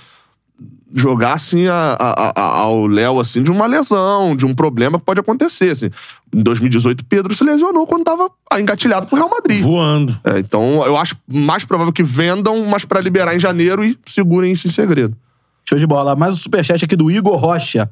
[0.94, 5.06] Jogar assim a- a- a- ao Léo assim de uma lesão, de um problema que
[5.06, 5.70] pode acontecer.
[5.72, 5.90] Assim.
[6.34, 9.62] Em 2018, Pedro se lesionou quando tava engatilhado pro Real Madrid.
[9.62, 10.20] Voando.
[10.24, 14.52] É, então eu acho mais provável que vendam, mas pra liberar em janeiro e segurem
[14.52, 15.16] isso em segredo.
[15.68, 16.16] Show de bola.
[16.16, 17.90] Mais um superchat aqui do Igor Rocha.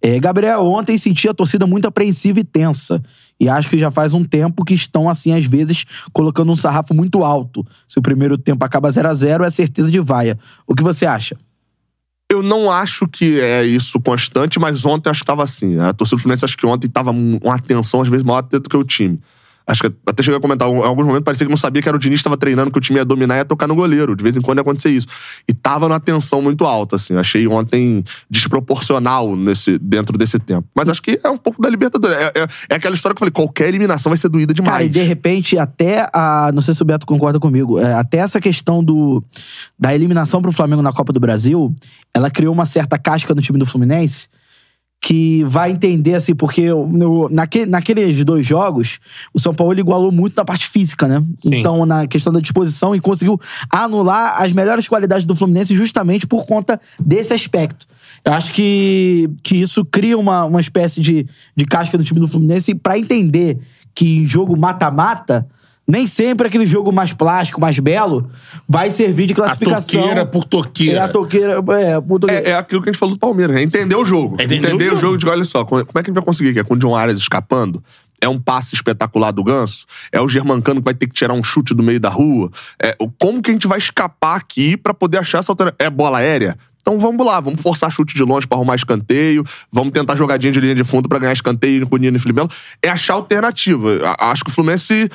[0.00, 3.02] É, Gabriel, ontem senti a torcida muito apreensiva e tensa.
[3.38, 6.94] E acho que já faz um tempo que estão, assim, às vezes, colocando um sarrafo
[6.94, 7.66] muito alto.
[7.86, 10.38] Se o primeiro tempo acaba 0 a 0 é certeza de vaia.
[10.66, 11.36] O que você acha?
[12.30, 15.78] Eu não acho que é isso constante, mas ontem acho que tava assim.
[15.80, 18.60] A torcida do Fluminense acho que ontem tava um- uma tensão, às vezes, maior do
[18.60, 19.18] que o time.
[19.68, 21.94] Acho que até cheguei a comentar, em alguns momentos parecia que não sabia que era
[21.96, 24.16] o Diniz que tava treinando, que o time ia dominar e ia tocar no goleiro.
[24.16, 25.06] De vez em quando ia acontecer isso.
[25.46, 27.14] E tava numa tensão muito alta, assim.
[27.16, 30.66] Achei ontem desproporcional nesse, dentro desse tempo.
[30.74, 32.16] Mas acho que é um pouco da Libertadores.
[32.16, 34.72] É, é- é aquela história que eu falei, qualquer eliminação vai ser doída demais.
[34.72, 36.50] Cara, e de repente, até a.
[36.54, 37.78] Não sei se o Beto concorda comigo.
[37.78, 39.22] é, até essa questão do,
[39.78, 41.74] da eliminação pro Flamengo na Copa do Brasil,
[42.14, 44.28] ela criou uma certa casca no time do Fluminense
[45.00, 48.98] que vai entender, assim, porque no, naque, naqueles dois jogos,
[49.32, 51.24] o São Paulo igualou muito na parte física, né?
[51.44, 56.44] Então, na questão da disposição, e conseguiu anular as melhores qualidades do Fluminense justamente por
[56.44, 57.86] conta desse aspecto.
[58.24, 61.26] Eu acho que, que isso cria uma, uma espécie de,
[61.56, 63.58] de casca no time do Fluminense pra entender
[63.94, 65.48] que em jogo mata-mata,
[65.88, 68.30] nem sempre aquele jogo mais plástico, mais belo,
[68.68, 70.00] vai servir de A classificação.
[70.02, 70.98] toqueira por toqueira.
[70.98, 72.46] É a toqueira, é, por toqueira.
[72.46, 74.36] É, é aquilo que a gente falou do Palmeiras, é entender o jogo.
[74.38, 76.50] É entender entender o jogo de, olha só, como é que a gente vai conseguir
[76.50, 76.58] aqui?
[76.58, 77.82] É com o John Arias escapando?
[78.20, 79.86] É um passe espetacular do Ganso?
[80.12, 82.50] É o Germancano que vai ter que tirar um chute do meio da rua?
[82.82, 85.76] É, como que a gente vai escapar aqui pra poder achar essa alternativa?
[85.86, 86.58] É bola aérea?
[86.82, 90.58] Então vamos lá, vamos forçar chute de longe pra arrumar escanteio, vamos tentar jogadinha de
[90.60, 92.50] linha de fundo pra ganhar escanteio com o Nino e Felipe Melo.
[92.82, 94.00] É achar alternativa.
[94.18, 95.08] A- Acho que o Fluminense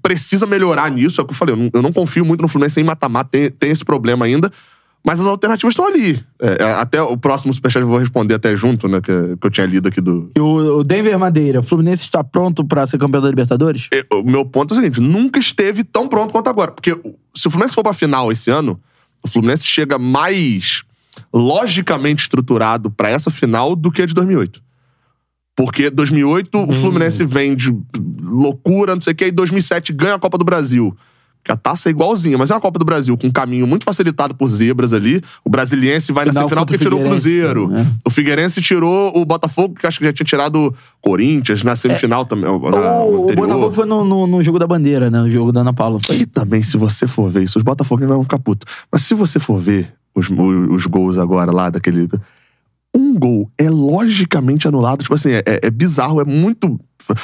[0.00, 1.54] precisa melhorar nisso, é o que eu falei.
[1.54, 4.50] Eu não, eu não confio muito no Fluminense em mata-mata, tem, tem esse problema ainda.
[5.04, 6.24] Mas as alternativas estão ali.
[6.40, 9.00] É, é, até o próximo superchat eu vou responder até junto, né?
[9.00, 10.30] Que, que eu tinha lido aqui do.
[10.36, 13.88] E o Denver Madeira, o Fluminense está pronto pra ser campeão da Libertadores?
[13.92, 16.70] E, O meu ponto é o seguinte: nunca esteve tão pronto quanto agora.
[16.70, 16.92] Porque
[17.34, 18.80] se o Fluminense for pra final esse ano,
[19.24, 20.84] o Fluminense chega mais
[21.32, 24.61] logicamente estruturado pra essa final do que a de 2008.
[25.54, 27.74] Porque 2008 o Fluminense vem de
[28.22, 30.96] loucura, não sei o que, e 2007 ganha a Copa do Brasil.
[31.44, 33.84] Que a taça é igualzinha, mas é uma Copa do Brasil com um caminho muito
[33.84, 35.20] facilitado por zebras ali.
[35.44, 37.68] O Brasiliense vai na Final semifinal porque o tirou o Cruzeiro.
[37.68, 37.84] né?
[38.06, 42.24] O Figueirense tirou o Botafogo, que acho que já tinha tirado o Corinthians na semifinal
[42.24, 42.44] também.
[42.44, 42.90] na É.
[43.00, 43.46] O, o anterior.
[43.48, 45.18] Botafogo foi no, no, no jogo da bandeira, né?
[45.18, 45.98] No jogo da Ana Paula.
[46.06, 46.14] Foi.
[46.14, 48.72] E também, se você for ver isso, os Botafoguenses vão ficar putos.
[48.90, 50.36] Mas se você for ver os, os,
[50.70, 52.08] os gols agora lá daquele.
[52.94, 55.02] Um gol é logicamente anulado.
[55.02, 56.78] Tipo assim, é, é bizarro, é muito.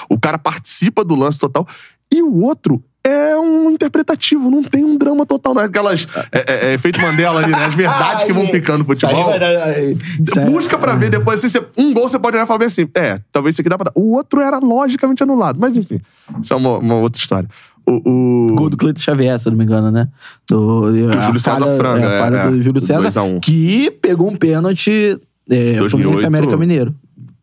[0.08, 1.66] O cara participa do lance total.
[2.12, 6.06] E o outro é um interpretativo, não tem um drama total, não é aquelas.
[6.32, 7.64] É, é- é efeito Mandela ali, né?
[7.66, 9.24] As verdades que vão ficando no futebol.
[9.26, 11.44] vai dar- Busca pra ver depois.
[11.44, 13.76] Assim, um gol você pode olhar e falar bem assim: é, talvez isso aqui dá
[13.78, 13.92] pra dar.
[13.94, 15.58] O outro era logicamente anulado.
[15.60, 16.00] Mas enfim,
[16.42, 17.48] isso é uma, uma outra história.
[17.86, 20.08] O, o- Gol do Cleiton Xavier, se eu não me engano, né?
[20.48, 20.92] Do,
[21.22, 22.60] Júlio César falha- Franga, é, a falha é, do é.
[22.62, 23.40] Júlio César, 2 a 1.
[23.40, 25.18] que pegou um pênalti
[25.50, 25.90] é, 2008.
[25.90, 26.94] Fluminense e América Mineiro.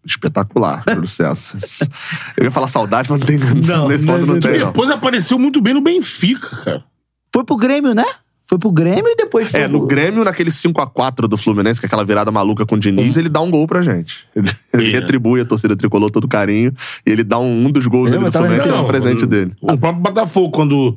[0.05, 1.57] espetacular, Júlio César.
[2.37, 3.37] Eu ia falar saudade, mas não tem.
[3.39, 4.67] Não, nesse ponto não, não tem, E não.
[4.67, 6.83] depois apareceu muito bem no Benfica, cara.
[7.33, 8.05] Foi pro Grêmio, né?
[8.47, 11.87] Foi pro Grêmio e depois foi É, no Grêmio, naquele 5x4 do Fluminense, que é
[11.87, 14.19] aquela virada maluca com o Diniz, ele dá um gol pra gente.
[14.35, 14.91] Ele, ele É.
[14.99, 16.71] retribui a torcida tricolor todo carinho
[17.05, 19.51] e ele dá um, um dos gols ali do Fluminense, é um presente dele.
[19.59, 20.95] O próprio Botafogo, quando.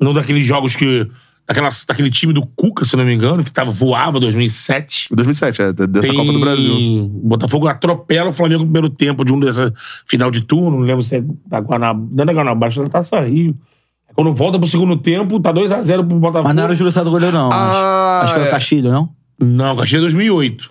[0.00, 1.06] Num daqueles jogos que.
[1.48, 5.06] Daquelas, daquele time do Cuca, se não me engano, que tava, voava 2007.
[5.12, 7.04] 2007, é, dessa Tem- Copa do Brasil.
[7.04, 9.72] O Botafogo atropela o Flamengo no primeiro tempo de um dessa
[10.06, 10.72] final de turno.
[10.78, 12.08] Não lembro se é da Guanabara.
[12.12, 13.56] Não é da Guanabara, acho que é da Taça Rio.
[14.14, 16.48] Quando volta pro segundo tempo, tá 2x0 pro Botafogo.
[16.48, 17.50] Mas não era o Júlio César goleiro, não.
[17.52, 18.24] Ah, acho.
[18.24, 18.48] acho que era é.
[18.48, 19.08] o Castilho, não?
[19.38, 20.70] Não, Caxias é 2008.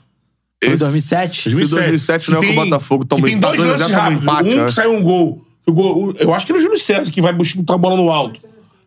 [0.62, 1.50] Foi 2007?
[1.50, 3.88] Esse 2007 não é o que o Botafogo toma tem tá dois 2 a lances
[3.88, 4.24] 0 toma rápidos.
[4.24, 4.66] empate, um é.
[4.66, 5.42] que sai um gol.
[5.68, 7.96] O gol- o- Eu acho que era o Júlio César que vai buscar a bola
[7.96, 8.42] no alto.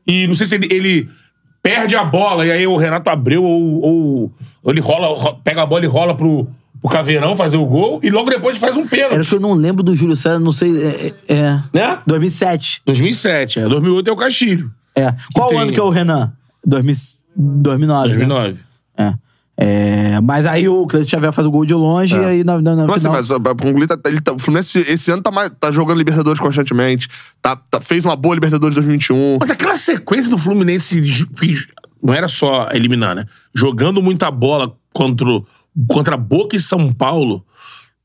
[0.07, 1.09] E não sei se ele, ele
[1.69, 4.33] perde a bola e aí o Renato Abreu ou, ou-
[4.63, 6.49] ou ele rola, ro- pega a bola e rola pro,
[6.81, 9.29] pro Caveirão fazer o gol e logo depois faz um Era pênalti.
[9.29, 10.73] que eu não lembro do Júlio César, não sei.
[10.83, 10.89] É.
[11.29, 11.61] é- é.
[11.73, 11.99] Né?
[12.07, 12.83] 2007.
[12.87, 13.69] 2007, é.
[13.69, 14.71] 2008 é o Castilho.
[14.95, 15.15] É.
[15.35, 16.33] Qual tem- ano que é o Renan?
[16.65, 16.95] 2000,
[17.37, 18.09] 2009.
[18.09, 18.15] né?
[18.17, 18.59] 2009.
[18.97, 19.15] É.
[19.61, 22.77] É, mas aí o Cleiton Xavier faz o gol de longe e aí na, na,
[22.77, 23.13] na Mas, assim, final...
[23.15, 25.99] mas ah, pra concluir, tá- ele tá- o Fluminense esse ano tá, mais- tá jogando
[25.99, 27.09] Libertadores constantemente.
[27.43, 29.39] Tá, tá- fez uma boa Libertadores 2021.
[29.41, 31.57] Mas aquela sequência do Fluminense que
[32.01, 33.25] não era só eliminar, né?
[33.53, 35.45] Jogando muita bola contra, o-
[35.89, 37.45] contra Boca e São Paulo.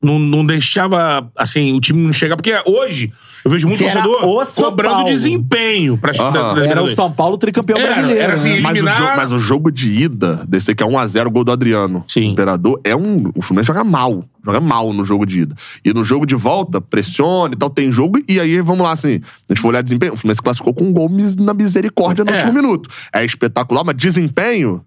[0.04, 2.36] Não, não deixava, assim, o time não chegar.
[2.36, 3.12] Porque hoje
[3.44, 5.08] eu vejo muito Que torcedor cobrando Paulo.
[5.08, 6.32] desempenho pra Aham.
[6.32, 6.88] da- da Era o.
[6.94, 8.20] São Paulo tricampeão Era, brasileiro.
[8.20, 8.60] era assim, né?
[8.60, 11.44] Mas o, eliminar- jogo, mas o jogo de ida, desse que é 1x0, o gol
[11.44, 12.04] do Adriano.
[12.06, 12.28] Sim.
[12.28, 13.30] O Imperador é um.
[13.34, 14.24] O Fluminense joga mal.
[14.44, 15.54] Joga mal no jogo de ida.
[15.84, 18.18] E no jogo de volta, pressiona e tal, tem jogo.
[18.28, 19.20] E aí, vamos lá, assim.
[19.48, 20.12] A gente for olhar desempenho.
[20.12, 22.34] O Fluminense classificou com um gol mis- na misericórdia no É.
[22.34, 22.90] último minuto.
[23.12, 24.82] É espetacular, mas desempenho.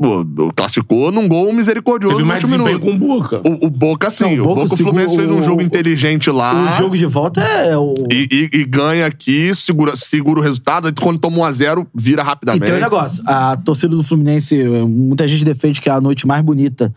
[0.00, 0.24] Pô,
[0.56, 2.98] classificou num gol misericordioso Teve no mais último desempenho minuto.
[2.98, 3.42] com o Boca.
[3.46, 4.36] O, o Boca, sim.
[4.36, 6.72] Não, o Boca, o Fluminense segura- fez um jogo o- inteligente lá.
[6.74, 7.92] O jogo de volta é o...
[8.10, 10.86] E, e- e ganha aqui, segura, segura o resultado.
[10.88, 12.64] Aí quando toma 1x0, vira E rapidamente.
[12.66, 14.56] tem um negócio, a torcida do Fluminense,
[14.88, 16.92] muita gente defende que é a noite mais bonita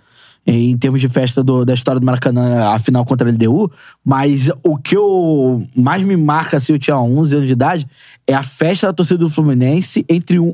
[0.46, 3.72] em termos de festa do- da história do Maracanã, a final contra a LDU,
[4.04, 7.88] mas o que eu mais me marca, assim, eu tinha 11 anos de idade,
[8.28, 10.54] é a festa da torcida do Fluminense entre um,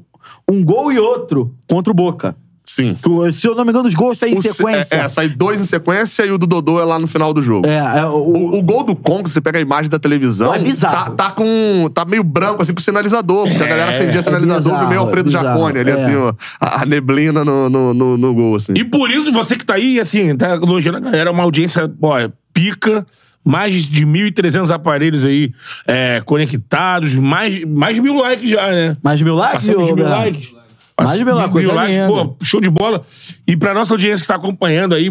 [0.50, 2.36] um gol e outro contra o Boca.
[2.66, 2.96] Sim.
[3.02, 4.96] Que Se eu não me engano, os gols saem em sequência.
[4.96, 7.42] É, é, sai dois em sequência e o do Dodô é lá no final do
[7.42, 7.68] jogo.
[7.68, 10.60] É, é, o- O, o gol do Congo, você pega a imagem da televisão, é
[10.60, 11.16] bizarro.
[11.16, 11.90] Tá, tá com.
[11.92, 13.48] tá meio branco, assim, com sinalizador.
[13.48, 15.94] Porque a galera acendia é sinalizador bizarro, do meio Alfredo é bizarro, Jacone, ali, é.
[15.94, 16.34] assim, ó.
[16.62, 18.74] A, a neblina no, no, no, no gol, assim.
[18.78, 22.30] E por isso, você que tá aí, assim, tá elogiando a galera, uma audiência, ó,
[22.54, 23.06] pica.
[23.50, 25.52] Mais de 1.300 aparelhos aí
[25.88, 28.96] é, conectados, mais, mais de mil likes já, né?
[29.02, 30.50] mais de mil likes, Passamos de mil likes.
[30.96, 32.08] Mais de mil likes, coisa linda.
[32.08, 33.04] pô, show de bola.
[33.48, 35.10] E pra nossa audiência que tá acompanhando aí,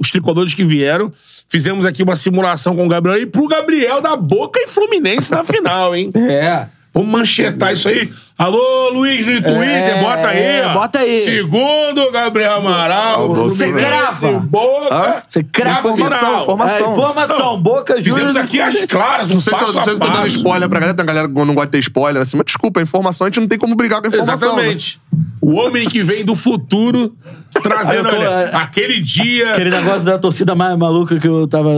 [0.00, 1.12] os tricolores que vieram,
[1.48, 5.44] fizemos aqui uma simulação com o Gabriel e pro Gabriel da Boca e Fluminense na
[5.44, 6.10] final, hein?
[6.16, 6.66] É.
[6.92, 8.10] Vamos manchetar isso aí.
[8.38, 10.72] Alô, Luiz no Twitter, É, bota aí, ó.
[10.74, 11.18] bota aí.
[11.20, 14.32] Segundo Gabriel Amaral, Você crava.
[14.40, 15.22] Boca.
[15.26, 16.86] Você crava na Informação, informação.
[16.86, 17.38] É, informação.
[17.38, 18.14] Não, Boca Juniors.
[18.32, 20.26] Fizemos aqui as claras, um Não sei, se, não sei se eu a tô dando
[20.26, 22.78] spoiler pra galera, tem uma galera que não gosta de ter spoiler, assim, mas desculpa,
[22.80, 24.56] a informação a gente não tem como brigar com a informação.
[24.56, 24.62] né?
[24.64, 25.00] Exatamente.
[25.40, 27.14] O homem que vem do futuro
[27.62, 29.52] trazendo, tô- olha, aquele dia.
[29.52, 31.70] Aquele negócio da torcida mais maluca que eu tava.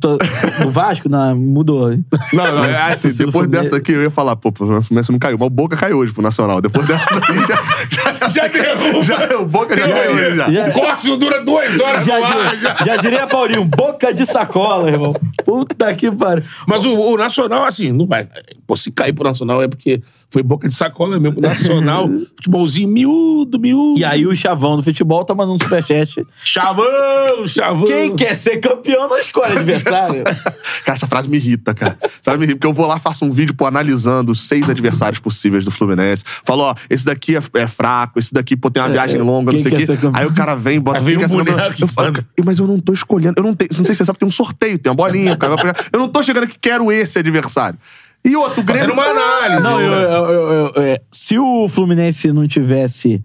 [0.00, 0.18] tô-
[0.64, 1.92] no Vasco, não, mudou.
[1.92, 2.04] hein?
[2.32, 5.18] Não, não, é assim, do depois dessa aqui eu ia falar, pô, o Fluminense não
[5.18, 6.60] caiu, mas o Boca caiu hoje pro Nacional.
[6.60, 8.28] Depois dessa daí já.
[8.28, 9.02] Já, Já derruba.
[9.02, 10.50] já, o Boca já hoje já.
[10.50, 12.84] Já- O corte não dura duas horas Já, no ar, já, já.
[12.84, 15.14] já diria Paulinho, boca de sacola, irmão.
[15.44, 16.44] Puta que pariu.
[16.66, 18.26] Mas o, o Nacional, assim, não vai.
[18.66, 20.00] Pô, se cair pro Nacional é porque
[20.34, 22.08] Foi boca de sacola mesmo, nacional.
[22.34, 24.00] futebolzinho miúdo, miúdo.
[24.00, 26.26] E aí o chavão do futebol tá mandando um superchat.
[26.42, 27.84] Chavão, chavão.
[27.84, 30.24] Quem quer ser campeão não escolhe adversário.
[30.84, 31.96] Cara, essa frase me irrita, cara.
[32.20, 35.20] Sabe, me irrita, porque eu vou lá, faço um vídeo, pô, analisando os seis adversários
[35.20, 36.24] possíveis do Fluminense.
[36.42, 39.58] Falo, ó, esse daqui é, é fraco, esse daqui, pô, tem uma viagem longa, não
[39.60, 39.86] sei o quê.
[40.12, 42.12] Aí o cara vem, bota vem um boneco Eu falo, inflando.
[42.14, 43.34] "Cara, mas eu não tô escolhendo.
[43.36, 45.36] Eu não, tenho, não sei se você sabe, tem um sorteio, tem uma bolinha.
[45.38, 45.54] cara.
[45.92, 47.78] Eu não tô chegando aqui, quero esse adversário.
[48.24, 48.94] E outro, o Grêmio.
[48.94, 49.62] Fazendo uma análise.
[49.62, 53.22] Não, eu, eu- eu- eu- é, se o Fluminense não tivesse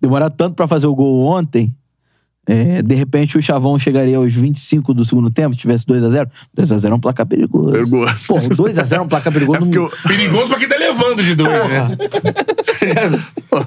[0.00, 1.72] demorado tanto pra fazer o gol ontem,
[2.48, 6.28] é, de repente o Chavão chegaria aos 25 do segundo tempo, se tivesse 2x0.
[6.56, 7.70] 2x0 é um placar perigoso.
[7.70, 8.26] Perigoso.
[8.26, 9.70] Pô, 2x0 é um placar perigoso.
[9.72, 11.88] É eu- Perigoso pra quem tá levando de dois, né?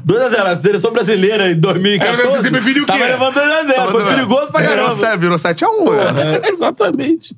[0.06, 2.22] 2x0, a seleção brasileira em 2014.
[2.22, 2.92] Aí você sempre preferiu o quê?
[2.92, 4.96] Tava levando 2x0, foi perigoso pra Virou caramba.
[4.96, 6.40] sete- Virou 7x1, né?
[6.44, 7.36] É, exatamente.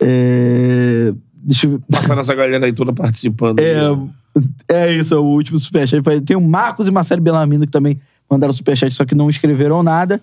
[0.00, 1.12] É,
[1.44, 3.60] deixa eu Passando essa galera aí toda participando.
[3.60, 3.76] É,
[4.68, 6.02] é isso, é o último superchat.
[6.02, 8.00] Foi- Tem o Marcos e Marcelo Belamino que também
[8.30, 10.20] mandaram superchat, só que não escreveram nada.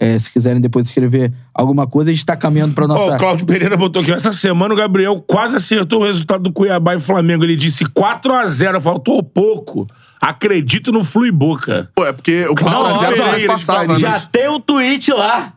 [0.00, 3.16] É, se quiserem depois escrever alguma coisa, a gente tá caminhando pra Ó, nossa.
[3.16, 4.12] o Cláudio Pereira botou aqui.
[4.12, 7.42] Essa semana o Gabriel quase acertou o resultado do Cuiabá e Flamengo.
[7.42, 9.88] Ele disse 4x0, faltou pouco.
[10.20, 11.90] Acredito no Flui Boca.
[11.96, 14.00] Pô, é porque o Não, 4x0 olha, mais eles passava, falam, né?
[14.00, 15.54] Já tem um tweet lá.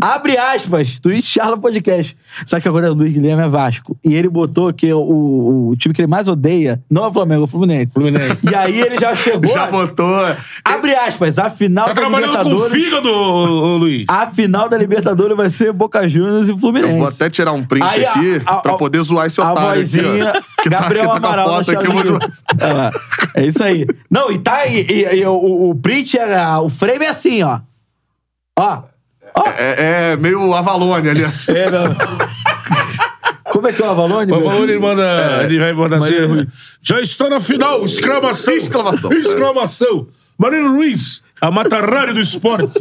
[0.00, 2.16] Abre aspas, tweet Charla Podcast.
[2.46, 2.92] Sabe que acontece?
[2.92, 3.96] O Luiz Guilherme é Vasco.
[4.04, 7.12] E ele botou que o, o, o time que ele mais odeia não é o
[7.12, 7.92] Flamengo, é o Fluminense.
[7.92, 8.48] Fluminense.
[8.50, 9.50] E aí ele já chegou.
[9.52, 10.06] Já botou.
[10.64, 12.84] Abre aspas, a final Tá da trabalhando com o Libertadores.
[12.84, 14.04] fígado, ô, Luiz.
[14.08, 16.92] A final da Libertadores vai ser Boca Juniors e Fluminense.
[16.92, 19.50] Eu vou até tirar um print Aí, aqui a- pra a- poder zoar esse a
[19.52, 20.42] otário vozinha, aqui, ó.
[20.62, 22.18] Tá- Gabriel que tá Amaral aqui, vou
[23.34, 23.86] É, é isso aí.
[24.10, 24.86] Não, e tá aí.
[24.88, 27.60] E, e o, o print, é, o frame é assim, ó.
[28.58, 28.82] Ó.
[29.46, 31.52] É, é meio Avalone ali, assim.
[31.52, 31.94] É, não.
[33.50, 34.30] Como é que é o Avalone?
[34.30, 35.40] O Avalone, ele manda.
[35.44, 36.24] Ele vai mandar assim.
[36.26, 36.46] Rui.
[36.82, 37.84] Já está na final!
[37.84, 38.54] Exclamação!
[38.54, 39.10] Exclamação.
[39.12, 40.06] Exclamação!
[40.38, 42.80] Marino Ruiz, a Matarrari do esporte.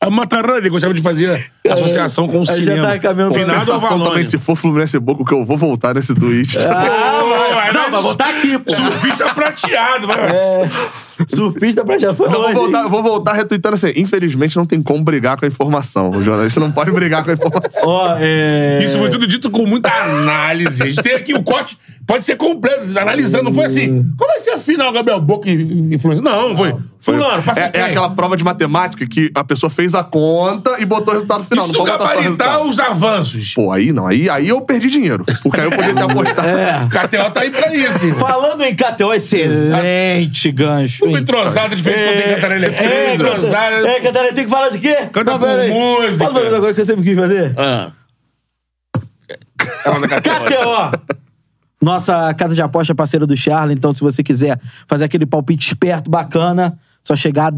[0.00, 2.86] A Matarrari, ele gostava de fazer associação com o Aí já cinema.
[2.86, 4.04] tá caminhando Finado Avalone.
[4.10, 6.56] também, se for Fluminense e Boca, que eu vou voltar nesse tweet.
[6.60, 7.72] Ah, Vai, vai.
[7.72, 7.90] Não, vai.
[7.90, 8.70] vai voltar aqui, pô.
[8.70, 10.20] Surfista prateado, vai.
[10.30, 10.70] É.
[11.26, 12.84] Surfista pra já foi Então, eu longe, vou voltar, hein?
[12.84, 13.92] eu vou voltar retweetando assim.
[13.96, 16.10] Infelizmente, não tem como brigar com a informação.
[16.10, 17.82] O jornalista não pode brigar com a informação.
[17.84, 18.80] Ó, é...
[18.84, 20.82] Isso foi tudo dito com muita análise.
[20.82, 23.44] A gente tem aqui o corte, pode ser completo, analisando.
[23.44, 26.22] Não foi assim, como vai ser a final, Gabriel Boca e influência?
[26.22, 26.74] Não, foi.
[27.00, 30.84] Fulano, passa É, é aquela prova de matemática que a pesua fez a conta e
[30.84, 31.64] botou o resultado final.
[31.64, 32.68] Isso não gabaritar resultado.
[32.68, 33.54] os avanços.
[33.54, 34.06] Pô, aí não.
[34.06, 35.24] Aí, aí eu perdi dinheiro.
[35.42, 36.48] Porque aí eu poderia ter apostado.
[36.48, 36.84] É.
[36.84, 38.12] O KTO tá aí pra isso.
[38.14, 41.07] Falando em KTO, excelente gancho.
[41.08, 43.88] Uma entrosada de vez em quando tem Cantarelli É, é, entrosada.
[43.88, 44.94] É, Catarina, tem que falar de quê?
[45.12, 45.70] Canta Não, por aí.
[45.70, 46.32] música.
[46.32, 47.54] Fazer uma coisa que eu sempre quis fazer?
[47.58, 47.92] Ah.
[49.58, 50.22] KTO.
[50.22, 51.16] KTO.
[51.80, 55.64] Nossa casa de aposta é parceira do Charla, então se você quiser fazer aquele palpite
[55.68, 57.50] esperto, bacana, só chegar a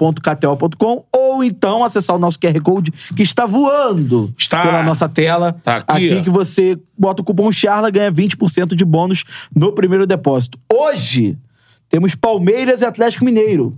[0.00, 4.62] www.kto.com ou então acessar o nosso QR Code que está voando Está.
[4.62, 5.54] pela nossa tela.
[5.62, 6.22] Tá aqui, ó.
[6.22, 9.22] que você bota o cupom Charla ganha 20% de bônus
[9.54, 10.58] no primeiro depósito.
[10.72, 11.36] Hoje
[11.90, 13.76] temos Palmeiras e Atlético Mineiro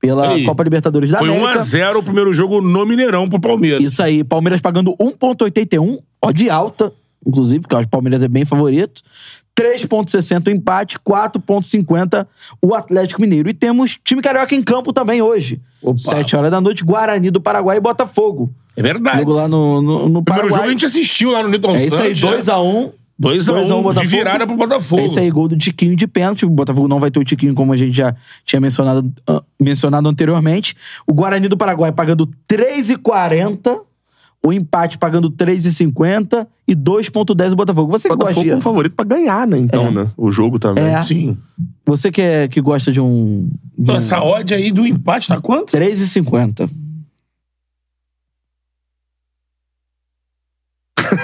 [0.00, 0.44] pela Aí.
[0.44, 1.60] Copa Libertadores da Foi América.
[1.60, 3.80] 1x0 o primeiro jogo no Mineirão pro Palmeiras.
[3.80, 6.92] Isso aí, Palmeiras pagando 1,81, ó, de alta,
[7.24, 9.00] inclusive, porque o Palmeiras é bem favorito.
[9.56, 12.26] 3,60 o empate, 4,50
[12.60, 13.48] o Atlético Mineiro.
[13.48, 15.60] E temos time carioca em campo também hoje.
[15.80, 15.98] Opa.
[15.98, 18.52] 7 horas da noite, Guarani do Paraguai e Botafogo.
[18.74, 19.18] É verdade.
[19.18, 21.84] Jogo lá no, no, no O primeiro jogo a gente assistiu lá no Newton É
[21.84, 22.88] isso aí, Santos.
[23.22, 23.66] 2x1.
[23.68, 25.00] 2x1 de virada pro Botafogo.
[25.02, 26.44] É isso aí, gol do Tiquinho de pênalti.
[26.44, 30.08] O Botafogo não vai ter o Tiquinho, como a gente já tinha mencionado, ah, mencionado
[30.08, 30.74] anteriormente.
[31.06, 33.80] O Guarani do Paraguai pagando 3,40.
[34.44, 36.46] O empate pagando 3,50.
[36.66, 37.92] E 2,10 o Botafogo.
[37.92, 39.58] Você que Botafogo gosta, como de, favorito pra ganhar, né?
[39.58, 39.90] Então, É.
[39.90, 40.10] né?
[40.16, 40.84] O jogo também.
[40.84, 41.00] É.
[41.02, 41.36] Sim.
[41.86, 43.48] você que, é, que gosta de um.
[43.76, 45.72] De Então, um essa odd aí do empate tá quanto?
[45.72, 46.68] 3,50.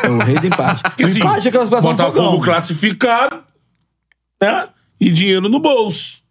[0.02, 0.82] É o rei do empate.
[0.82, 3.40] Porque, o assim, empate é classificação Botafogo classificado,
[4.43, 4.66] né?
[5.01, 6.23] E dinheiro no bolso.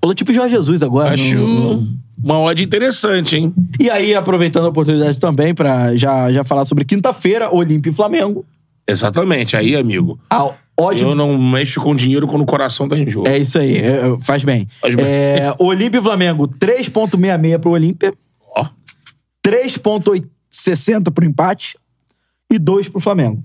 [0.00, 1.14] Falou tipo Jorge Jesus agora.
[1.14, 1.88] Acho no-
[2.22, 3.54] uma odd interessante, hein?
[3.78, 8.44] E aí, aproveitando a oportunidade também pra já, já falar sobre quinta-feira, Olímpia e Flamengo.
[8.88, 9.56] Exatamente.
[9.56, 10.18] Aí, amigo.
[10.30, 11.02] A odd...
[11.02, 13.28] Eu não mexo com dinheiro quando o coração tá em jogo.
[13.28, 14.66] É isso aí, é, é, faz bem.
[14.80, 15.04] Faz bem.
[15.04, 18.12] É, Olímpia e Flamengo, 3,66 pro Olímpia,
[18.54, 18.66] Ó.
[19.46, 21.76] 3,60 pro empate
[22.52, 23.44] e 2 pro Flamengo.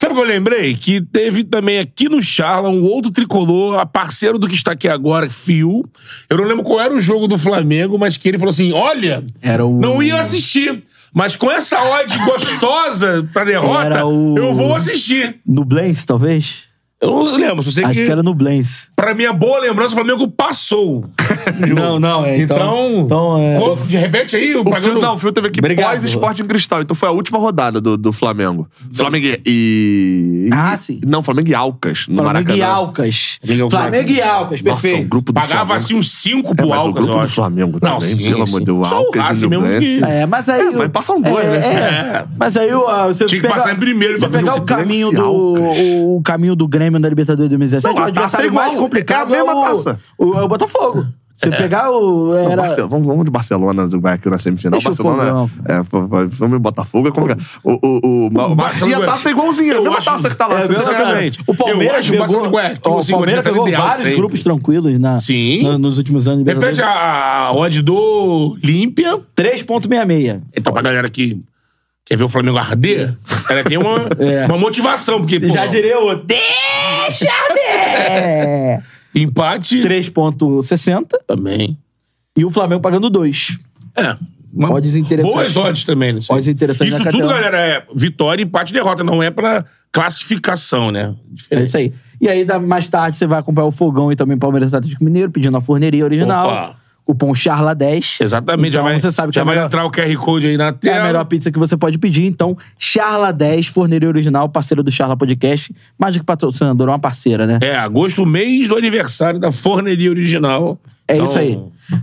[0.00, 0.76] Sabe o que eu lembrei?
[0.76, 4.86] Que teve também aqui no Charla um outro tricolor, a parceiro do que está aqui
[4.86, 5.84] agora, Fio.
[6.30, 9.24] Eu não lembro qual era o jogo do Flamengo, mas que ele falou assim: olha,
[9.42, 10.84] Era o- não ia assistir.
[11.12, 15.40] Mas com essa odd gostosa pra derrota, o- eu vou assistir.
[15.44, 16.68] No Blaze, talvez?
[17.00, 18.88] Eu não lembro, só sei Acho que, que era no Blens.
[18.94, 21.04] pra minha boa lembrança, o Flamengo passou.
[21.74, 22.38] Não, não, é.
[22.38, 23.58] Então, Então, é.
[23.58, 24.92] Qual- repete aí, o O pagando...
[24.92, 25.90] Fio, não, o Fio teve aqui Obrigado.
[25.94, 26.80] pós-esporte em cristal.
[26.82, 28.68] Então foi a última rodada do, do Flamengo.
[28.92, 30.48] Flamengo e.
[30.52, 31.00] Ah, sim.
[31.06, 32.06] Não, Flamengo e Alcas.
[32.06, 32.76] No Flamengo e Maracanã.
[32.78, 33.38] Alcas.
[33.70, 35.08] Flamengo- e Alcas, Nossa, o perfeito.
[35.08, 35.72] grupo do Pagava Flamengo.
[35.74, 37.28] assim uns 5 É, pro mas o Alcas, grupo eu do.
[37.28, 38.50] Flamengo Não, também, sim, pelo sim.
[38.52, 38.88] amor de Deus.
[38.88, 40.04] Só o Alcas e Racing mesmo que...
[40.04, 40.60] É, mas aí.
[40.60, 41.66] É, mas passam dois, é, né?
[41.66, 42.24] é.
[42.38, 45.24] Mas aí ó, você Tinha que passar em primeiro pra pegar o o caminho do
[45.28, 48.48] o, o caminho do Grêmio da Libertadores de 2017, Não, o a taça adversário é
[48.50, 49.98] igual, mais complicado é a mesma o, taça.
[50.16, 51.06] O, é o Botafogo.
[51.34, 54.72] Você pegar o Não, era Barce- vamos, vamos de Barcelona, vai aqui na semifinal.
[54.80, 55.48] Deixa o Barcelona.
[55.66, 57.40] É, vai- vamos em Botafogo, é complicado.
[57.62, 60.36] O, o, o, o, Barcelona- e a taça é igualzinha, a mesma acho- taça que
[60.36, 60.58] tá lá.
[60.58, 61.38] É, exatamente.
[61.46, 64.16] O Palmeiras o pegou, Barcelona- tipo o assim, o Palmeiras pegou ideal vários sempre.
[64.16, 65.62] grupos tranquilos na, Sim.
[65.62, 66.44] na- nos últimos anos.
[66.44, 69.20] Repete a, a odd do Olímpia.
[69.36, 70.40] 3.66.
[70.56, 71.40] Então, pra galera que
[72.04, 73.16] quer ver o Flamengo arder,
[73.48, 74.44] ela tem uma, É.
[74.46, 78.82] uma motivação, porque, pô, Já diria o Deixa de!
[79.22, 81.78] empate 3.60 também.
[82.36, 83.58] e o Flamengo pagando 2.
[83.96, 84.16] É.
[84.52, 85.52] Uma- Odds interessantes.
[85.52, 86.20] Boas odds também, né?
[86.30, 89.04] Odds interessantes Isso na tudo, galera, é vitória, empate e derrota.
[89.04, 91.14] Não é pra classificação, né?
[91.30, 91.66] É Diferente.
[91.66, 91.92] isso aí.
[92.20, 95.56] E aí, mais tarde, você vai acompanhar o Fogão e também Palmeiras Atlético Mineiro, pedindo
[95.56, 96.46] a forneria original.
[96.48, 96.76] Opa.
[97.08, 98.18] Cupom CHARLA10.
[98.22, 98.68] Exatamente.
[98.68, 100.58] Então, já vai, você sabe que já é vai melhor- entrar o QR Code aí
[100.58, 101.00] na É tela.
[101.00, 102.26] a melhor pizza que você pode pedir.
[102.26, 105.74] Então, Charla10, forneria original, parceiro do Charla Podcast.
[105.98, 107.58] Mais do que patrocinador, é uma parceira, né?
[107.62, 110.78] É, agosto, mês do aniversário da forneria original.
[111.08, 111.58] É Então, isso aí.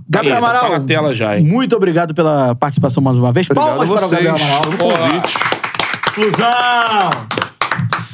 [0.10, 1.46] Gabriel aí, tá Amaral, na tela já, hein?
[1.46, 3.48] muito obrigado pela participação mais uma vez.
[3.48, 4.62] Obrigado Palmas para o Gabriel Amaral.
[4.80, 5.34] convite.
[6.16, 7.45] Flusão!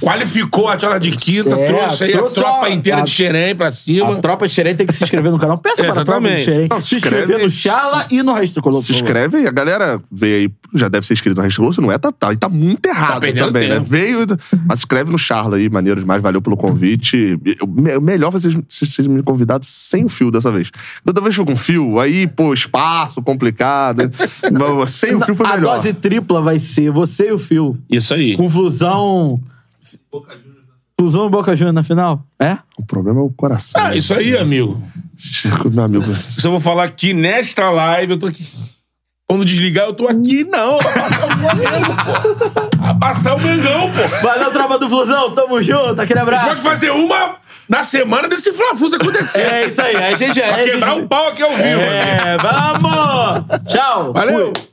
[0.02, 3.12] Qualificou a tela de quinta, É, trouxe aí trouxe a tropa a- inteira a- de
[3.12, 4.16] Xerém pra cima.
[4.16, 5.58] A tropa de Xerém tem que se inscrever no canal.
[5.58, 6.44] Peça para a tropa de.
[6.44, 6.68] Xerém.
[6.70, 7.52] Não, se se inscreve inscrever no aí.
[7.52, 8.82] Charla e no Raiz Tricolor.
[8.82, 11.92] Se inscreve aí, a galera veio aí, já deve ser inscrito no Restoloso, se não
[11.92, 13.76] é, tá, tá, e tá muito errado perdendo também, né?
[13.76, 13.86] tempo.
[13.88, 14.26] Veio,
[14.66, 17.40] mas escreve no Charla aí, maneiro demais, valeu pelo convite.
[17.46, 20.72] E, me- Melhor vocês, vocês vocês me convidados sem o fio dessa vez.
[21.06, 24.10] Toda vez que eu com fio, aí, pô, espaço, complicado.
[24.88, 25.76] Sem o fio foi a melhor.
[25.76, 27.78] dose tripla vai ser você e o Fio.
[27.90, 28.36] Isso aí.
[28.36, 28.48] Com
[29.82, 30.62] Flusão.
[31.00, 32.24] Flusão e Boca Juniors na final?
[32.40, 32.58] É?
[32.78, 33.82] O problema é o coração.
[33.84, 34.82] Ah, isso aí, amigo.
[35.18, 36.16] Chico, meu amigo.
[36.16, 38.46] Se eu vou falar aqui nesta live, eu tô aqui.
[39.28, 40.44] Quando desligar, eu tô aqui.
[40.44, 42.78] Não, vai passar o Flamengo, pô.
[42.78, 44.08] Vai passar o Mengão, pô.
[44.28, 45.34] Valeu, tropa do Flusão.
[45.34, 46.02] Tamo junto.
[46.02, 46.62] Aquele A gente pode abraço.
[46.62, 47.38] fazer uma
[47.70, 49.40] na semana desse Fla-Fus acontecer.
[49.42, 49.96] É isso aí.
[49.96, 51.62] A gente a gente- quebrar o pau aqui ao vivo.
[51.64, 51.82] amigo.
[51.82, 53.46] É, vamos!
[53.72, 54.12] Tchau!
[54.14, 54.52] Valeu!
[54.54, 54.71] Fui.